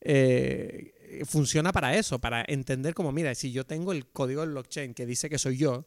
[0.00, 4.94] eh, funciona para eso, para entender como, mira, si yo tengo el código del blockchain
[4.94, 5.86] que dice que soy yo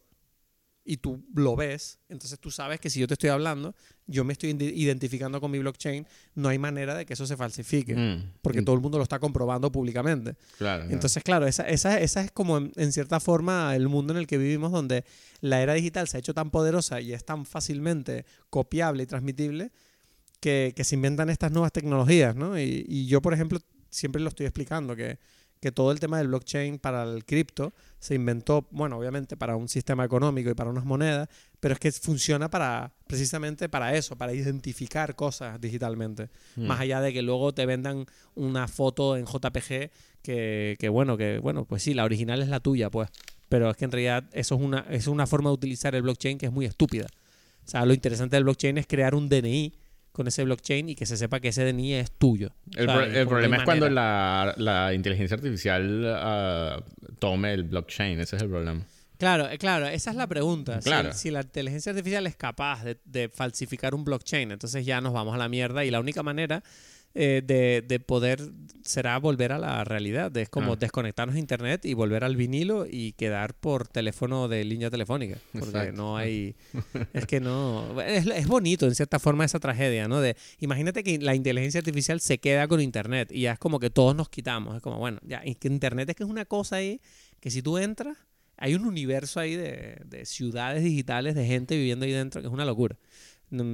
[0.90, 3.76] y tú lo ves, entonces tú sabes que si yo te estoy hablando,
[4.08, 7.96] yo me estoy identificando con mi blockchain, no hay manera de que eso se falsifique,
[7.96, 8.40] mm.
[8.42, 10.36] porque todo el mundo lo está comprobando públicamente.
[10.90, 14.40] Entonces, claro, esa, esa, esa es como en, cierta forma el mundo en el que
[14.40, 15.06] vivimos, donde
[15.42, 19.72] la era digital se ha hecho tan poderosa y es tan fácilmente copiable y transmitible
[20.40, 22.60] que, que se inventan estas nuevas tecnologías, ¿no?
[22.60, 23.60] Y, y yo, por ejemplo,
[23.92, 25.20] siempre lo estoy explicando, que,
[25.74, 30.06] todo el tema del blockchain para el cripto se inventó, bueno, obviamente para un sistema
[30.06, 31.28] económico y para unas monedas,
[31.60, 36.30] pero es que funciona para precisamente para eso, para identificar cosas digitalmente.
[36.56, 36.66] Mm.
[36.66, 38.06] Más allá de que luego te vendan
[38.36, 39.92] una foto en JPG
[40.22, 43.10] que, que, bueno, que bueno, pues sí, la original es la tuya, pues.
[43.50, 46.38] Pero es que en realidad eso es una, es una forma de utilizar el blockchain
[46.38, 47.08] que es muy estúpida.
[47.66, 49.74] O sea, lo interesante del blockchain es crear un DNI
[50.12, 52.52] con ese blockchain y que se sepa que ese DNI es tuyo.
[52.76, 52.88] El,
[53.28, 56.84] problema es cuando la, inteligencia artificial ah,
[57.20, 58.86] tome el blockchain, ese es el problema.
[59.20, 60.80] Claro, eh, claro, esa es la pregunta.
[60.80, 61.12] Claro.
[61.12, 65.38] Si, la inteligencia artificial es capaz de, falsificar un blockchain, entonces ya nos vamos a
[65.38, 66.64] la mierda y la única manera
[67.16, 67.42] eh,
[67.88, 68.40] de, poder
[68.84, 70.36] será volver a la realidad.
[70.38, 74.90] Es como desconectarnos de internet y volver al vinilo y quedar por teléfono de línea
[74.90, 75.38] telefónica.
[75.58, 76.56] Porque no hay.
[77.14, 78.00] es que no.
[78.02, 80.22] Es, bonito en cierta forma esa tragedia, ¿no?
[80.22, 83.90] De imagínate que la inteligencia artificial se queda con internet y ya es como que
[83.90, 84.76] todos nos quitamos.
[84.76, 87.02] Es como, bueno, ya, internet es que es una cosa ahí
[87.40, 88.18] que si tú entras,
[88.58, 92.54] hay un universo ahí de, de ciudades digitales, de gente viviendo ahí dentro, que es
[92.54, 92.98] una locura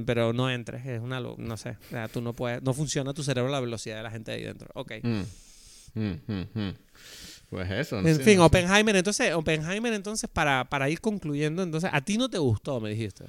[0.06, 1.76] pero no entres, es una, no sé,
[2.12, 4.68] tú no puedes, no funciona tu cerebro a la velocidad de la gente ahí dentro.
[4.74, 4.92] Ok.
[5.02, 5.22] Mm.
[5.96, 6.20] Mm,
[6.54, 6.74] mm,
[7.48, 7.98] pues eso.
[7.98, 12.38] En fin, Oppenheimer, entonces, Oppenheimer, entonces, para, para ir concluyendo, entonces, a ti no te
[12.38, 13.24] gustó, me dijiste.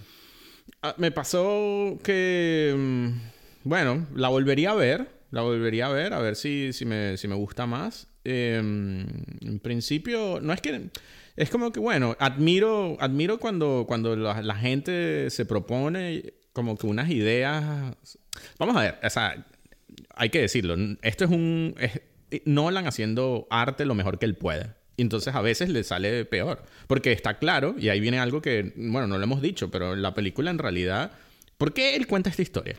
[0.82, 3.10] Ah, me pasó que,
[3.64, 7.28] bueno, la volvería a ver, la volvería a ver, a ver si, si, me, si
[7.28, 8.08] me gusta más.
[8.26, 9.08] Em,
[9.40, 10.90] en principio, no es que
[11.38, 17.12] es como que, bueno, admiro, admiro cuando, cuando la, gente se propone como que unas
[17.12, 17.96] ideas.
[18.58, 19.46] Vamos a ver, o sea,
[20.16, 20.76] hay que decirlo.
[21.04, 21.76] Esto es un.
[21.80, 22.02] Es
[22.46, 24.74] Nolan haciendo arte lo mejor que él puede.
[24.98, 26.64] Y entonces a veces le sale peor.
[26.88, 30.16] Porque está claro, y ahí viene algo que, bueno, no lo hemos dicho, pero la
[30.16, 31.12] película en realidad.
[31.60, 32.76] ¿Por qué él cuenta esta historia?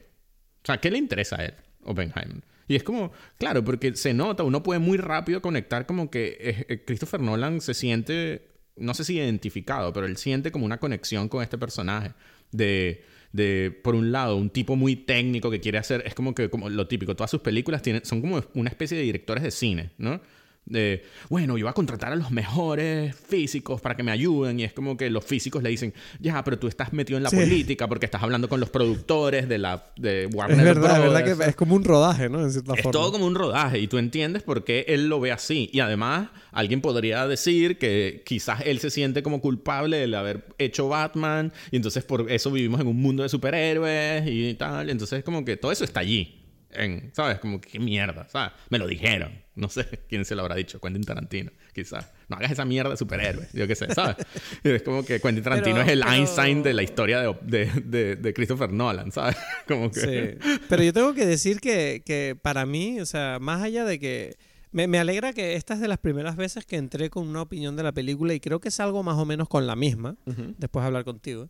[0.63, 1.55] O sea, ¿qué le interesa a él,
[1.85, 2.43] Oppenheimer?
[2.69, 6.67] Y es como, claro, porque se nota, uno puede muy rápido conectar como que eh,
[6.69, 11.29] eh, Christopher Nolan se siente no sé si identificado, pero él siente como una conexión
[11.29, 12.13] con este personaje.
[12.51, 16.49] De, de, por un lado, un tipo muy técnico que quiere hacer, es como que
[16.49, 19.91] como lo típico, todas sus películas tienen, son como una especie de directores de cine,
[19.99, 20.21] ¿no?
[20.69, 24.61] De, bueno, yo voy a contratar a los mejores físicos para que me ayuden.
[24.61, 27.31] Y es como que los físicos le dicen, ya, pero tú estás metido en la
[27.31, 31.25] política porque estás hablando con los productores de la de Warner Es verdad, es verdad
[31.25, 32.43] que es como un rodaje, ¿no?
[32.43, 35.33] En cierta es todo como un rodaje y tú entiendes por qué él lo ve
[35.33, 35.71] así.
[35.73, 40.89] Y además, alguien podría decir que quizás él se siente como culpable de haber hecho
[40.89, 44.91] Batman y entonces por eso vivimos en un mundo de superhéroes y tal.
[44.91, 46.35] Entonces, como que todo eso está allí.
[46.71, 47.39] En, ¿Sabes?
[47.39, 48.53] Como que qué mierda, ¿sabes?
[48.69, 49.48] Me lo dijeron.
[49.59, 50.81] No sé quién se lo habrá dicho.
[50.81, 52.11] Quentin Tarantino, quizás.
[52.29, 53.53] No hagas esa mierda de superhéroes.
[53.53, 54.17] Yo qué sé, ¿sabes?
[54.63, 58.73] es como que Quentin Tarantino es el Einstein de la historia de, de, de, Christopher
[58.73, 59.37] Nolan, ¿sabes?
[59.69, 60.39] Como que...
[60.41, 60.59] Sí.
[60.69, 64.37] Pero yo tengo que decir que, que para mí, o sea, más allá de que...
[64.71, 67.75] Me, me, alegra que esta es de las primeras veces que entré con una opinión
[67.75, 70.17] de la película y creo que es algo más o menos con la misma,
[70.59, 71.49] después de hablar contigo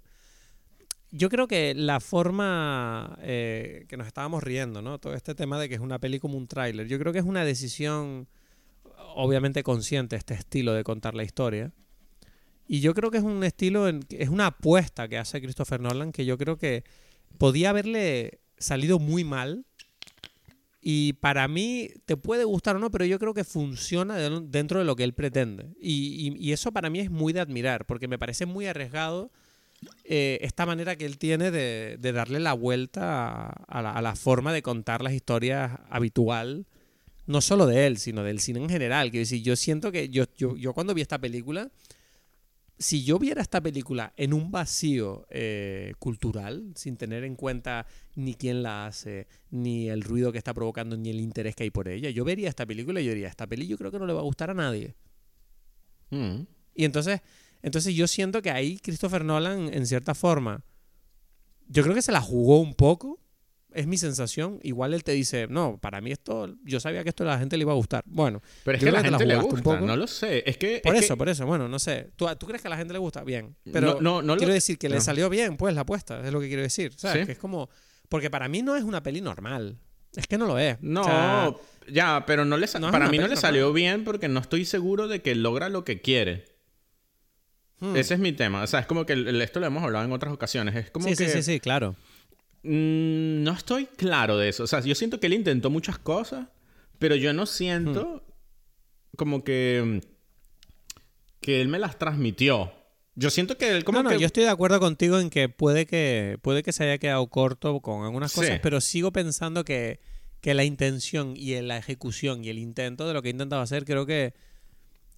[1.11, 4.99] yo creo que la forma eh, que nos estábamos riendo, ¿no?
[4.99, 7.25] Todo este tema de que es una peli como un tráiler, yo creo que es
[7.25, 8.29] una decisión
[9.15, 11.73] obviamente consciente este estilo de contar la historia.
[12.67, 16.27] Y yo creo que es un estilo, es una apuesta que hace Christopher Nolan que
[16.27, 16.85] yo creo que
[17.39, 19.65] podía haberle salido muy mal.
[20.81, 24.85] Y para mí te puede gustar o no, pero yo creo que funciona dentro de
[24.85, 25.75] lo que él pretende.
[25.81, 29.33] Y, y eso para mí es muy de admirar, porque me parece muy arriesgado
[30.05, 35.03] eh, esta manera que él tiene de, darle la vuelta a, la, forma de contar
[35.03, 36.67] las historias habitual,
[37.27, 39.11] no solo de él, sino del cine en general.
[39.11, 41.71] Quiero decir, yo siento que yo, yo, cuando vi esta película,
[42.79, 48.35] si yo viera esta película en un vacío eh, cultural, sin tener en cuenta ni
[48.35, 51.89] quién la hace, ni el ruido que está provocando, ni el interés que hay por
[51.89, 54.13] ella, yo vería esta película y yo diría, esta peli yo creo que no le
[54.13, 54.95] va a gustar a nadie.
[56.11, 56.43] Mm.
[56.75, 57.21] Y entonces
[57.63, 60.63] entonces yo siento que ahí Christopher Nolan, en cierta forma,
[61.67, 63.21] yo creo que se la jugó un poco.
[63.73, 64.61] Es mi sensación.
[64.63, 67.59] Igual él te dice, no, para mí esto, yo sabía que esto a la gente
[67.59, 68.03] le iba a gustar.
[68.07, 69.81] Bueno, pero es que a la gente le gusta, un poco.
[69.81, 70.43] no lo sé.
[70.47, 72.11] Es que, por eso, por eso, bueno, no sé.
[72.17, 73.23] ¿Tú, crees que a la gente le gusta?
[73.25, 73.55] Bien.
[73.71, 76.49] Pero no, no, quiero decir que le salió bien, pues, la apuesta, es lo que
[76.49, 76.93] quiero decir.
[76.97, 77.27] ¿Sabes?
[77.27, 77.69] Que es como.
[78.09, 79.79] Porque para mí no es una peli normal.
[80.17, 80.79] Es que no lo es.
[80.81, 81.61] No,
[81.93, 85.21] ya, pero no le para mí no le salió bien porque no estoy seguro de
[85.21, 86.58] que logra lo que quiere.
[87.81, 87.97] Hmm.
[87.97, 88.63] Ese es mi tema.
[88.63, 90.75] O sea, es como que esto lo hemos hablado en otras ocasiones.
[90.75, 91.29] Es como sí, que...
[91.29, 91.95] Sí, sí, sí, claro.
[92.63, 94.65] Mm, no estoy claro de eso.
[94.65, 96.49] O sea, yo siento que él intentó muchas cosas,
[96.99, 99.17] pero yo no siento hmm.
[99.17, 100.01] como que...
[101.41, 102.73] que él me las transmitió.
[103.15, 105.87] Yo siento que él como no, no, yo estoy de acuerdo contigo en que puede
[105.87, 109.99] que puede que se haya quedado corto con algunas cosas, pero sigo pensando que,
[110.41, 113.85] que la intención y la ejecución y el intento de lo que he intentado hacer
[113.85, 114.35] creo que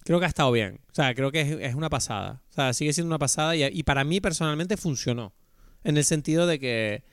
[0.03, 0.79] creo que ha estado bien.
[0.91, 2.41] O sea, creo que es, una pasada.
[2.49, 5.33] O sea, sigue siendo una pasada y, para mí personalmente funcionó.
[5.83, 7.03] En el sentido de que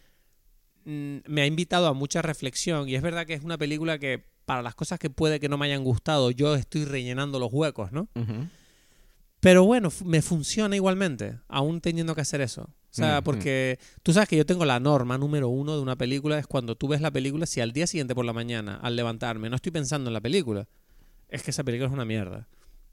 [0.85, 4.25] mm, me ha invitado a mucha reflexión y es verdad que es una película que
[4.45, 7.93] para las cosas que puede que no me hayan gustado, yo estoy rellenando los huecos,
[7.93, 8.09] ¿no?
[9.41, 12.63] Pero bueno, me funciona igualmente, aún teniendo que hacer eso.
[12.63, 16.39] O sea, porque tú sabes que yo tengo la norma número uno de una película,
[16.39, 19.51] es cuando tú ves la película, si al día siguiente por la mañana, al levantarme,
[19.51, 20.67] no estoy pensando en la película,
[21.29, 22.49] es que esa película es una mierda.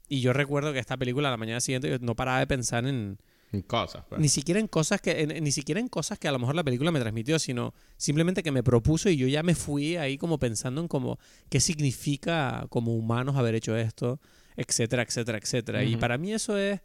[0.08, 2.86] Y yo recuerdo que esta película, a la mañana siguiente, yo no paraba de pensar
[2.86, 3.18] en...
[3.66, 4.04] cosas.
[4.08, 4.20] Pues.
[4.20, 6.90] Ni siquiera en cosas que ni siquiera en cosas que a lo mejor la película
[6.90, 10.80] me transmitió, sino simplemente que me propuso y yo ya me fui ahí como pensando
[10.80, 11.18] en como
[11.48, 14.20] qué significa como humanos haber hecho esto,
[14.56, 15.84] etcétera, etcétera, etcétera.
[15.84, 16.80] Y para mí eso es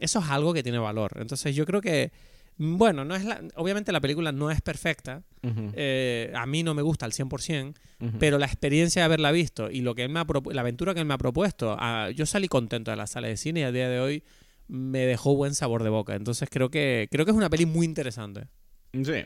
[0.00, 1.12] eso es algo que tiene valor.
[1.16, 2.12] Entonces yo creo que
[2.58, 5.22] bueno, no es la, obviamente la película no es perfecta.
[5.42, 7.74] Eh, a mí no me gusta al 100%,
[8.18, 10.22] pero la experiencia de haberla visto y lo que él me
[10.52, 13.36] la aventura que él me ha propuesto, ah, yo salí contento de la sala de
[13.36, 14.22] cine y a día de hoy
[14.68, 16.14] me dejó buen sabor de boca.
[16.14, 18.48] Entonces creo que creo que es una peli muy interesante.
[18.92, 19.24] Sí,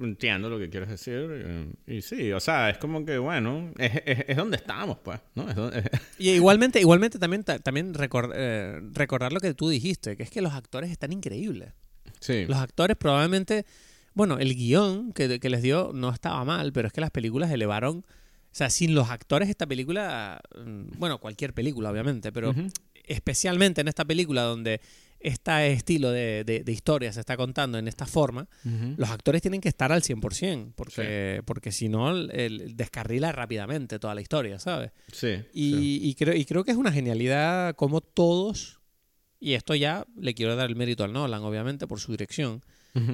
[0.00, 1.28] entiendo lo que quieres decir.
[1.30, 5.46] Eh, y, sí, o sea, es como que, bueno, es, donde estamos, pues, ¿no?
[6.18, 7.94] y igualmente, igualmente también, también
[8.34, 11.72] eh, recordar lo que tú dijiste, que es que los actores están increíbles.
[12.46, 13.66] Los actores probablemente,
[14.14, 17.98] bueno, el guion que, les dio no estaba mal, pero es que las películas elevaron,
[17.98, 18.04] o
[18.52, 22.54] sea, sin los actores esta película, mm, bueno, cualquier película obviamente, pero
[23.04, 24.80] especialmente en esta película donde
[25.20, 28.48] este estilo de, historia se está contando en esta forma,
[28.96, 34.14] los actores tienen que estar al 100%, porque, porque si no, el, descarrila rápidamente toda
[34.14, 34.92] la historia, ¿sabes?
[35.12, 35.42] Sí.
[35.52, 38.77] y, creo, y creo que es una genialidad como todos
[39.40, 42.62] y esto ya le quiero dar el mérito al Nolan, obviamente, por su dirección.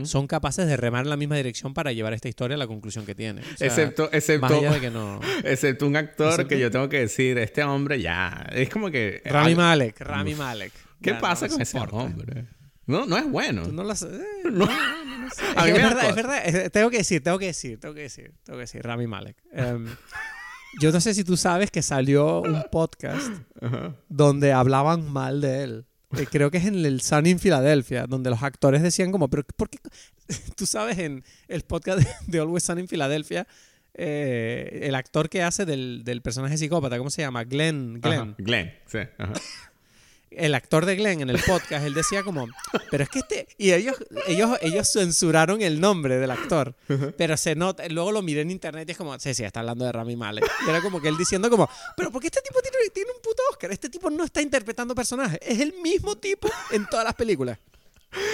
[0.05, 3.05] Son capaces de remar en la misma dirección para llevar esta historia a la conclusión
[3.05, 3.43] que tiene.
[3.61, 5.21] excepto, excepto, que no...
[5.45, 8.47] excepto un actor que yo tengo que decir, este hombre ya.
[8.53, 9.21] Es como que.
[9.27, 10.73] Rami Malek, Rami Malek.
[11.03, 12.47] ¿Qué pasa con ese hombre?
[12.87, 13.67] No, no es bueno.
[13.73, 14.07] no sé.
[14.51, 14.65] No.
[14.65, 18.33] A mí es, verdad, es verdad, tengo que decir, tengo que decir, tengo que decir,
[18.43, 19.37] tengo que decir, Rami Malek.
[19.53, 19.87] Em,
[20.81, 23.33] yo no sé si tú sabes que salió un podcast
[24.09, 25.87] donde hablaban mal de él
[26.31, 29.69] creo que es en el Sun in Philadelphia, donde los actores decían como, pero ¿por
[29.69, 29.78] qué?
[30.57, 33.47] Tú sabes, en el podcast de, Always Sun in Philadelphia,
[33.95, 37.45] eh, el actor que hace del, del, personaje psicópata, ¿cómo se llama?
[37.45, 38.01] Glenn.
[38.01, 38.35] Glenn.
[38.39, 38.99] Glenn, sí.
[39.19, 39.35] Ajá
[40.36, 42.47] el actor de Glenn en el podcast, él decía como,
[42.90, 43.97] pero es que este, y ellos,
[44.27, 46.74] ellos, ellos censuraron el nombre del actor,
[47.16, 49.85] pero se nota, luego lo miré en internet y es como, sí, sí, está hablando
[49.85, 50.44] de Rami Malek.
[50.66, 53.23] Y era como que él diciendo como, pero ¿por qué este tipo tiene, tiene un
[53.23, 53.73] puto Oscar?
[53.73, 57.59] Este tipo no está interpretando personajes, es el mismo tipo en todas las películas.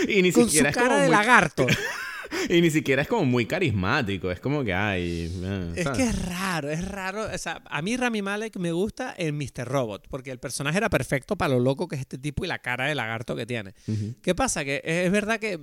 [0.07, 1.67] Y ni Con su cara de lagarto.
[2.49, 4.31] y ni siquiera es como muy carismático.
[4.31, 5.31] Es como que hay.
[5.43, 7.29] Eh, es que es raro, es raro.
[7.33, 9.67] O sea, a mí Rami Malek me gusta en Mr.
[9.67, 12.59] Robot, porque el personaje era perfecto para lo loco que es este tipo y la
[12.59, 13.75] cara de lagarto que tiene.
[14.23, 14.65] ¿Qué pasa?
[14.65, 15.61] Que es verdad que.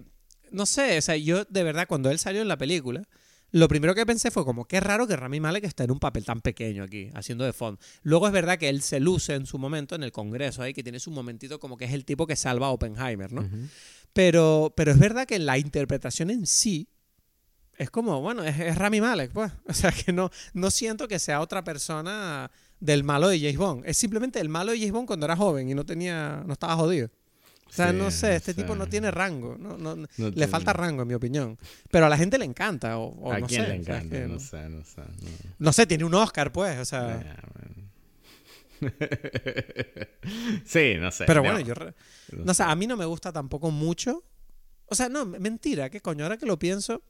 [0.50, 3.08] No sé, o sea, yo de verdad, cuando él salió en la película.
[3.52, 6.26] Lo primero que pensé fue como, qué raro que Rami Malek esté en un papel
[6.26, 7.80] tan pequeño aquí, haciendo de fondo.
[8.04, 10.84] Luego es verdad que él se luce en su momento en el Congreso ahí, que
[10.84, 13.48] tiene su momentito como que es el tipo que salva a Oppenheimer, ¿no?
[14.18, 16.90] Pero, pero es verdad que la interpretación en sí
[17.78, 19.52] es como, bueno, es, Rami Malek, pues.
[19.68, 22.50] O sea, que no, no siento que sea otra persona
[22.80, 23.84] del malo de James Bond.
[23.86, 26.76] Es simplemente el malo de James Bond cuando era joven y no tenía, no estaba
[26.76, 27.12] jodido.
[27.70, 29.56] O sea, no sé, este tipo no tiene rango.
[29.60, 31.56] No, no, le falta rango, en mi opinión.
[31.92, 32.98] Pero a la gente le encanta.
[32.98, 34.20] O, ¿A no quién sé, le encanta?
[34.28, 35.02] no, sé, no sé.
[35.60, 35.74] No.
[35.74, 36.80] sé, tiene un Oscar, pues.
[36.80, 37.38] O sea.
[40.66, 41.26] sí, no sé.
[41.26, 41.74] Pero bueno, yo.
[42.32, 44.24] No sé, a mí no me gusta tampoco mucho.
[44.88, 46.24] O sea, no, mentira, ¿qué coño?
[46.24, 47.04] Ahora que lo pienso.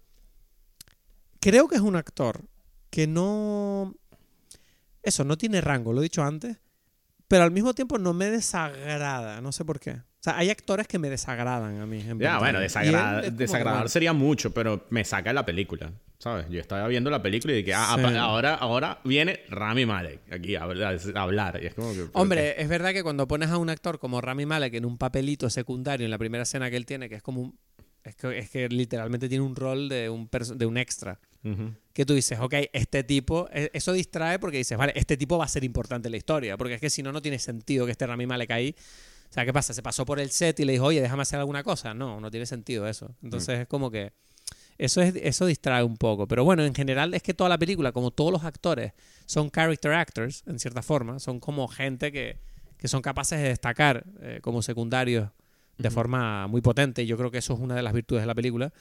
[1.39, 2.45] Creo que es un actor
[2.89, 3.95] que no.
[5.03, 6.57] Eso, no tiene rango, lo he dicho antes.
[7.27, 10.02] Pero al mismo tiempo no me desagrada, no sé por qué.
[10.19, 12.03] O sea, hay actores que me desagradan a mí.
[12.19, 15.91] Ya, bueno, desagradar sería mucho, pero me saca de la película.
[16.19, 16.48] ¿Sabes?
[16.49, 20.64] Yo estaba viendo la película y dije, ah, ahora, ahora viene Rami Malek aquí a
[20.64, 21.60] hablar.
[21.61, 24.48] Y es como que, Hombre, es verdad que cuando pones a un actor como Rami
[24.48, 27.41] Malek en un papelito secundario en la primera escena que él tiene, que es como
[27.41, 27.60] un,
[28.07, 31.19] es que, es que literalmente tiene un rol de un, de un extra.
[31.94, 35.45] Que tú dices, ok, este tipo, e, eso distrae porque dices, vale, este tipo va
[35.45, 37.91] a ser importante en la historia, porque es que si no, no tiene sentido que
[37.94, 38.76] este Rami Malek ahí.
[39.29, 39.73] O sea, ¿qué pasa?
[39.73, 41.93] ¿Se pasó por el set y le dijo, oye, déjame hacer alguna cosa?
[41.93, 43.15] No, no tiene sentido eso.
[43.21, 44.13] Entonces es como que
[44.77, 46.27] eso, es, eso distrae un poco.
[46.27, 48.93] Pero bueno, en general es que toda la película, como todos los actores,
[49.25, 51.19] son character actors, en cierta forma.
[51.19, 52.37] Son como gente que,
[52.77, 55.29] que son capaces de destacar eh, como secundarios
[55.77, 57.03] de forma muy potente.
[57.03, 58.71] Y yo creo que eso es una de las virtudes de la película.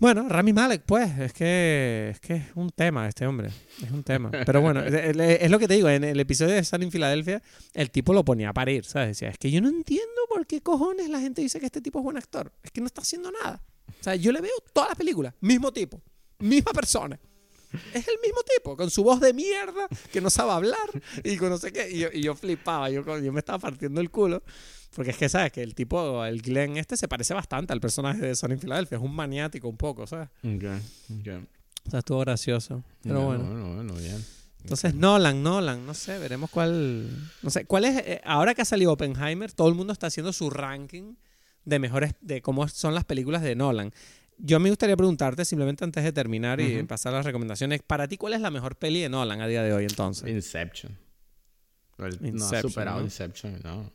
[0.00, 3.50] Bueno, Rami Malek, pues, es que, es que es un tema este hombre.
[3.82, 4.30] Es un tema.
[4.30, 7.42] Pero bueno, es lo que te digo, en el episodio de Sun en Filadelfia,
[7.74, 9.08] el tipo lo ponía a parir, ¿sabes?
[9.08, 11.98] Decía, es que yo no entiendo por qué cojones la gente dice que este tipo
[11.98, 12.52] es buen actor.
[12.62, 13.60] Es que no está haciendo nada.
[13.88, 16.00] O sea, yo le veo todas las películas, mismo tipo,
[16.38, 17.18] misma persona.
[17.92, 20.88] Es el mismo tipo, con su voz de mierda, que no sabe hablar
[21.24, 21.90] y con no sé qué.
[22.14, 24.44] Y yo, flipaba, yo, yo me estaba partiendo el culo.
[24.94, 25.52] Porque es que, ¿sabes?
[25.52, 28.96] Que el tipo, el Glenn este, se parece bastante al personaje de Sonic Philadelphia.
[28.98, 30.28] Es un maniático un poco, ¿sabes?
[30.42, 30.64] Ok,
[31.20, 31.28] ok.
[31.86, 32.82] O sea, estuvo gracioso.
[33.02, 33.44] Pero bueno.
[33.44, 34.24] Bueno, bueno, bien.
[34.62, 37.08] Entonces, Nolan, Nolan, no sé, veremos cuál.
[37.42, 37.96] No sé, cuál es.
[38.04, 41.14] eh, ahora que ha salido Oppenheimer, todo el mundo está haciendo su ranking
[41.64, 42.14] de mejores.
[42.20, 43.92] de cómo son las películas de Nolan.
[44.38, 48.16] Yo me gustaría preguntarte, simplemente antes de terminar y pasar a las recomendaciones, para ti,
[48.16, 50.28] ¿cuál es la mejor peli de Nolan a día de hoy entonces?
[50.28, 50.96] Inception.
[51.98, 53.04] El- no ha Inception, superado ¿no?
[53.04, 53.90] Inception, no.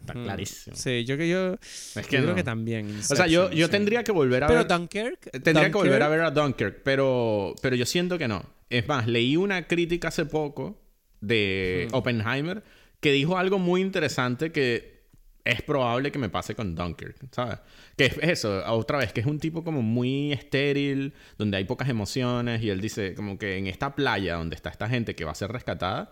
[0.00, 0.76] Está Mm, clarísimo.
[0.76, 1.54] Sí, yo que yo.
[1.54, 2.98] Es yo que creo que también.
[2.98, 3.70] O sea, yo, yo sí.
[3.70, 4.68] tendría que volver a Pero ver.
[4.68, 5.30] Dunkirk.
[5.42, 8.44] Tendría que volver a ver a Dunkirk, pero, pero yo siento que no.
[8.70, 10.80] Es más, leí una crítica hace poco
[11.20, 11.88] de.
[11.92, 12.62] Oppenheimer
[13.00, 14.98] que dijo algo muy interesante que
[15.44, 17.58] es probable que me pase con Dunkirk, ¿sabes?
[17.96, 21.88] Que es eso, otra vez, que es un tipo como muy estéril, donde hay pocas
[21.88, 25.30] emociones y él dice como que en esta playa donde está esta gente que va
[25.32, 26.10] a ser rescatada,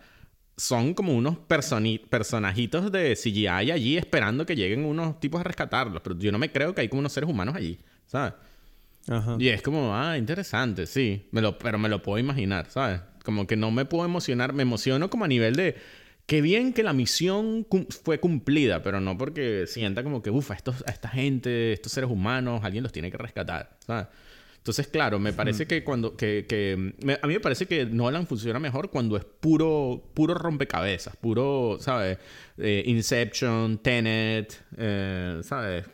[0.57, 6.19] son como unos personajitos de CGI allí esperando que lleguen unos tipos a rescatarlos, pero
[6.19, 8.35] yo no me creo que hay como unos seres humanos allí, ¿sabes?
[9.09, 9.37] Ajá.
[9.39, 11.29] Y es como, ah, interesante, sí.
[11.31, 13.01] Me lo, pero me lo puedo imaginar, ¿sabes?
[13.25, 14.53] Como que no me puedo emocionar.
[14.53, 15.77] Me emociono como a nivel de...
[16.27, 20.51] Qué bien que la misión cum- fue cumplida, pero no porque sienta como que, uff,
[20.51, 24.09] a, estos, a esta gente, estos seres humanos, alguien los tiene que rescatar, ¿sabes?
[24.67, 26.17] Entonces, claro, me parece que cuando...
[26.17, 30.35] Que, que- me- a mí me parece que Nolan funciona mejor cuando es puro, puro
[30.35, 32.19] rompecabezas, puro, ¿sabes?
[32.59, 35.85] Eh, Inception, Tenet, eh, ¿sabes?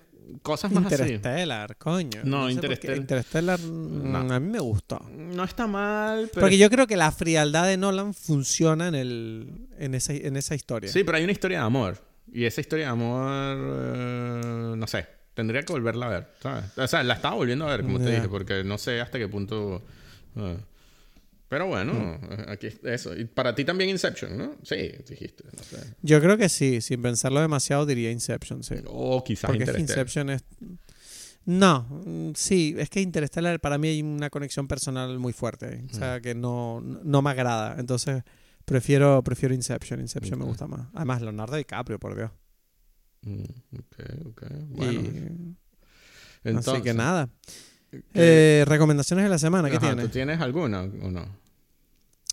[0.41, 1.13] Cosas más así.
[1.13, 2.23] Interstellar, coño.
[2.25, 2.67] No, sé qué.
[2.67, 4.19] Interstellar- Interstellar mm, No.
[4.33, 5.01] a mí me gustó.
[5.15, 6.41] No está mal, pero...
[6.41, 10.55] Porque yo creo que la frialdad de Nolan funciona en, el, en, esa, en esa
[10.55, 10.91] historia.
[10.91, 11.99] Sí, pero hay una historia de amor.
[12.33, 13.29] Y esa historia de amor...
[13.59, 15.07] eh, no sé.
[15.35, 16.65] Tendría que volverla a ver, ¿sabes?
[16.77, 19.29] O sea, la estaba volviendo a ver, como te dije, porque no sé hasta qué
[19.29, 19.83] punto...
[20.37, 20.57] eh.
[21.49, 23.15] Pero bueno, eh, aquí eso.
[23.15, 24.57] Y para ti también Inception, ¿no?
[24.63, 25.45] Sí, dijiste.
[25.55, 25.97] No sé.
[26.01, 28.77] Yo creo que sí, sin pensarlo demasiado diría Inception, sí.
[28.87, 30.07] O quizás Porque es que Interstellar.
[30.07, 30.45] Inception es...
[31.45, 35.85] No, mm, sí, es que Interstellar para mí hay una conexión personal muy fuerte.
[35.91, 37.77] O sea, que no, no me agrada.
[37.79, 38.23] Entonces,
[38.65, 40.01] prefiero, prefiero Inception.
[40.01, 40.89] Inception me gusta más.
[40.95, 42.31] Además, Leonardo DiCaprio, por Dios.
[43.23, 43.43] Mm,
[43.79, 44.43] ok, ok.
[44.69, 45.57] Bueno, Y-
[46.45, 46.75] entonces...
[46.75, 47.29] así que nada.
[47.91, 50.07] ¿qué- Eh, recomendaciones de la semana, ¿qué Ajá, tienes?
[50.07, 51.27] ¿Tú tienes alguna o no?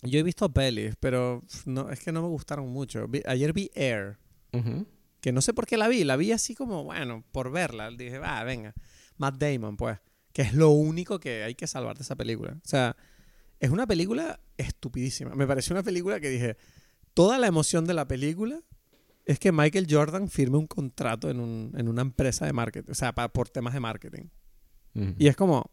[0.04, 3.08] Yo he visto pelis, pero no, es que no me gustaron mucho.
[3.08, 4.18] Vi- ayer vi Air,
[5.22, 6.06] que no sé por qué la vi.
[6.06, 7.92] La vi así como, bueno, por verla.
[7.92, 8.74] Dije, va, venga.
[9.18, 10.00] Matt Damon, pues.
[10.32, 12.54] Que es lo único que hay que salvar de esa película.
[12.64, 12.96] O sea,
[13.60, 15.36] es una película estupidísima.
[15.36, 16.56] Me pareció una película que dije,
[17.14, 18.62] toda la emoción de la película
[19.32, 22.92] es que Michael Jordan firme un contrato en, un- en una empresa de marketing.
[22.92, 24.24] O sea, pa- por temas de marketing.
[25.18, 25.70] Y es como.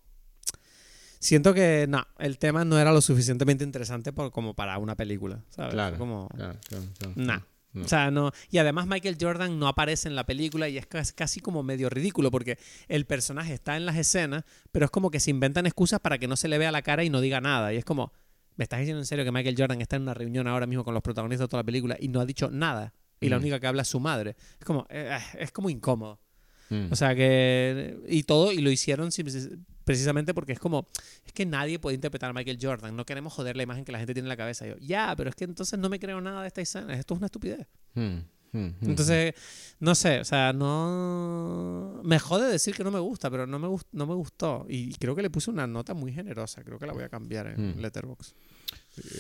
[1.19, 5.43] Siento que no, el tema no era lo suficientemente interesante por, como para una película.
[5.49, 5.73] ¿sabes?
[5.73, 7.13] Claro, Como, claro, claro, claro.
[7.17, 7.41] nah.
[7.73, 7.85] No.
[7.85, 8.31] O sea, no.
[8.51, 11.91] Y además Michael Jordan no aparece en la película y es cas- casi como medio
[11.91, 12.59] ridículo porque
[12.89, 16.27] el personaje está en las escenas, pero es como que se inventan excusas para que
[16.27, 17.75] no se le vea la cara y no diga nada.
[17.75, 18.13] Y es como,
[18.57, 20.95] ¿me estás diciendo en serio que Michael Jordan está en una reunión ahora mismo con
[20.95, 22.95] los protagonistas de toda la película y no ha dicho nada?
[23.21, 23.41] Y la Mm.
[23.43, 24.37] única que habla es su madre.
[24.59, 26.21] Es como, eh, es como incómodo.
[26.71, 26.89] Mm.
[26.91, 27.99] O sea que.
[28.09, 29.11] Y todo, y lo hicieron
[29.85, 30.87] precisamente porque es como.
[31.25, 32.97] Es que nadie puede interpretar a Michael Jordan.
[32.97, 34.67] No queremos joder la imagen que la gente tiene en la cabeza.
[34.67, 36.93] Y yo, ya, pero es que entonces no me creo nada de esta escena.
[36.95, 37.67] Esto es una estupidez.
[37.95, 38.19] Mm.
[38.83, 39.35] Entonces,
[39.81, 42.01] no sé, o sea, no.
[42.05, 44.65] Me jode decir que no me gusta, pero no me, gust- no me gustó.
[44.69, 46.65] Y creo que le puse una nota muy generosa.
[46.65, 47.81] Creo que la voy a cambiar en.
[47.83, 48.35] Letterboxd.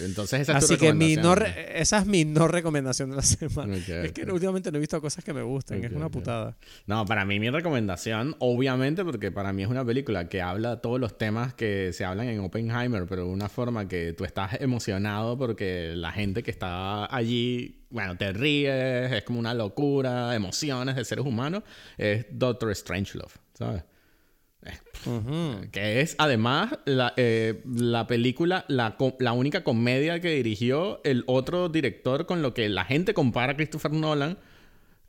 [0.04, 3.16] Entonces esa es tu Así que mi no re- esa es mi no recomendación de
[3.16, 3.74] la semana.
[3.74, 4.32] Ok, Es que ok.
[4.32, 5.84] últimamente no he visto cosas que me gusten.
[5.84, 6.56] es Ok, una putada.
[6.86, 10.98] No, para mí mi recomendación, obviamente, porque para mí es una película que habla todos
[11.00, 15.36] los temas que se hablan en Oppenheimer, pero de una forma que tú estás emocionado
[15.36, 21.04] porque la gente que está allí, bueno, te ríes, es como una locura, emociones de
[21.04, 21.62] seres humanos,
[21.98, 23.82] es Doctor Strangelove, ¿sabes?
[25.70, 31.68] Que es además la, eh, la película, la, la única comedia que dirigió el otro
[31.68, 34.38] director con lo que la gente compara a Christopher Nolan,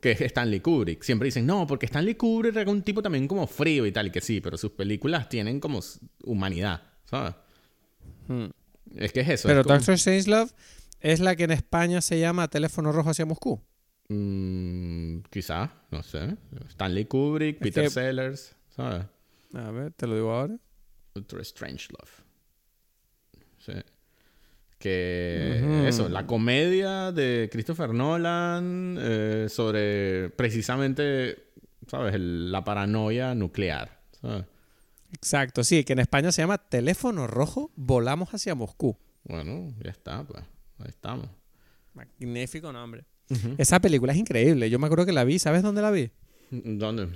[0.00, 1.02] que es Stanley Kubrick.
[1.02, 4.10] Siempre dicen, no, porque Stanley Kubrick era un tipo también como frío y tal, y
[4.10, 5.80] que sí, pero sus películas tienen como
[6.22, 7.34] humanidad, ¿sabes?
[8.28, 8.46] Hmm.
[8.94, 9.48] Es que es eso.
[9.48, 10.50] Pero es como- Doctor Strangelove
[11.00, 13.60] es la que en España se llama Teléfono Rojo hacia Moscú.
[14.08, 16.36] Mm, quizás, no sé.
[16.68, 19.04] Stanley Kubrick, Peter que- Sellers, ¿sabes?
[19.54, 20.56] A ver, te lo digo ahora.
[21.14, 22.10] Doctor Strangelove.
[23.58, 23.72] Sí.
[24.78, 31.50] Que eso, la comedia de Christopher Nolan eh, sobre precisamente,
[31.88, 32.14] ¿sabes?
[32.14, 34.00] El- la paranoia nuclear.
[34.20, 34.44] ¿sabes?
[35.12, 38.96] Exacto, sí, que en España se llama Teléfono Rojo Volamos hacia Moscú.
[39.24, 40.44] Bueno, ya está, pues.
[40.78, 41.28] Ahí estamos.
[41.94, 43.04] Magnífico nombre.
[43.58, 44.70] Esa película es increíble.
[44.70, 45.38] Yo me acuerdo que la vi.
[45.38, 46.10] ¿Sabes dónde la vi?
[46.50, 47.08] ¿Dónde?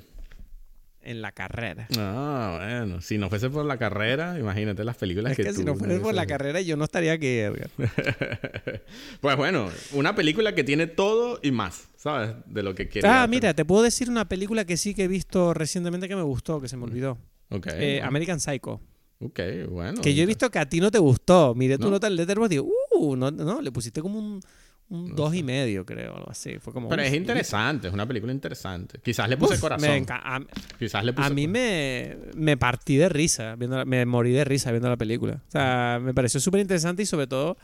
[1.05, 1.89] En la carrera.
[1.99, 3.01] Ah, bueno.
[3.01, 5.99] Si no fuese por la carrera, imagínate las películas es que, que si no fuese
[5.99, 7.71] por la carrera, yo no estaría aquí, Edgar.
[9.21, 12.37] pues bueno, una película que tiene todo y más, ¿sabes?
[12.47, 13.23] De lo que quería.
[13.23, 16.23] Ah, mira, te puedo decir una película que sí que he visto recientemente que me
[16.23, 17.19] gustó, que se me olvidó.
[17.49, 17.67] Ok.
[17.73, 18.81] Eh, American Psycho.
[19.19, 20.01] Ok, bueno.
[20.03, 21.55] Que yo he visto que a ti no te gustó.
[21.55, 24.41] Miré tu nota en Letterboxd y digo, uh, no, no, le pusiste como un
[24.89, 26.59] un dos y medio, creo, algo así.
[26.59, 29.01] Fue como, Pero es interesante, es una película interesante.
[29.03, 30.07] Quizás le puse corazón.
[30.11, 30.41] a,
[30.79, 34.71] Quizás le puse a mí me, me, partí de risa, viendo me morí de risa
[34.71, 35.41] viendo la película.
[35.49, 37.57] O sea, me pareció súper interesante y sobre todo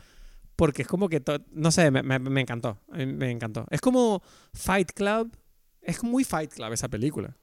[0.59, 1.23] porque es como que,
[1.53, 2.79] no sé, me, me, encantó.
[2.89, 3.65] Me encantó.
[3.69, 4.21] Es como
[4.53, 5.31] Fight Club.
[5.81, 7.33] Es muy Fight Club esa película.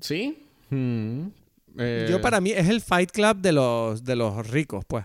[0.00, 0.44] ¿Sí?
[0.70, 1.28] Hmm.
[1.78, 5.04] Eh, Yo para mí es el Fight Club de los, de los ricos, pues.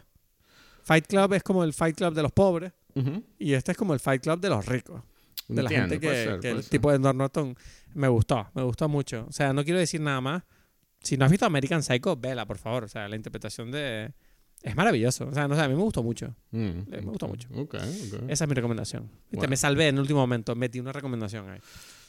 [0.82, 2.72] Fight Club es como el Fight Club de los pobres.
[3.38, 5.02] Y este es como el Fight Club de los ricos.
[5.48, 7.56] De la gente que, el tipo de Norton
[7.94, 9.26] me gustó, me gustó mucho.
[9.30, 10.44] O sea, no quiero decir nada más.
[11.02, 12.86] Si no has visto American Psycho, vela, por favor.
[12.86, 14.12] O sea, la interpretación de...
[14.64, 15.28] Es maravilloso.
[15.28, 16.36] O sea, no sé, a mí me gustó mucho.
[16.50, 17.48] Mm, me gustó mucho.
[18.28, 19.12] Esa es mi recomendación.
[19.48, 20.56] Me salvé en el último momento.
[20.56, 21.60] Metí una recomendación ahí.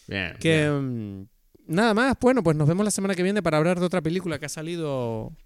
[0.07, 0.37] Bien.
[0.41, 0.71] Que...
[0.71, 1.27] Mm,
[1.67, 2.17] nada más.
[2.19, 4.49] Bueno, pues nos vemos la semana que viene para hablar de otra película que ha
[4.49, 5.37] salido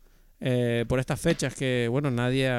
[0.41, 2.51] eh, por estas fechas que, bueno, nadie...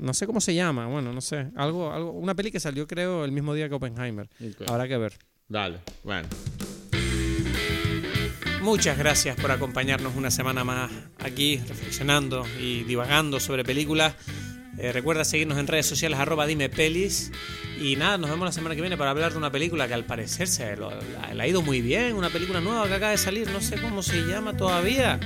[0.00, 1.48] no sé cómo se llama, bueno, no sé.
[1.56, 4.28] Algo, algo, una peli que salió creo el mismo día que Oppenheimer.
[4.66, 5.18] Habrá que ver.
[5.48, 6.28] Dale, bueno.
[8.62, 14.14] Muchas gracias por acompañarnos una semana más aquí reflexionando y divagando sobre películas.
[14.78, 17.32] Eh, recuerda seguirnos en redes sociales arroba dime pelis.
[17.80, 20.04] Y nada, nos vemos la semana que viene para hablar de una película que al
[20.04, 23.60] parecer se le ha ido muy bien, una película nueva que acaba de salir, no
[23.60, 25.20] sé cómo se llama todavía.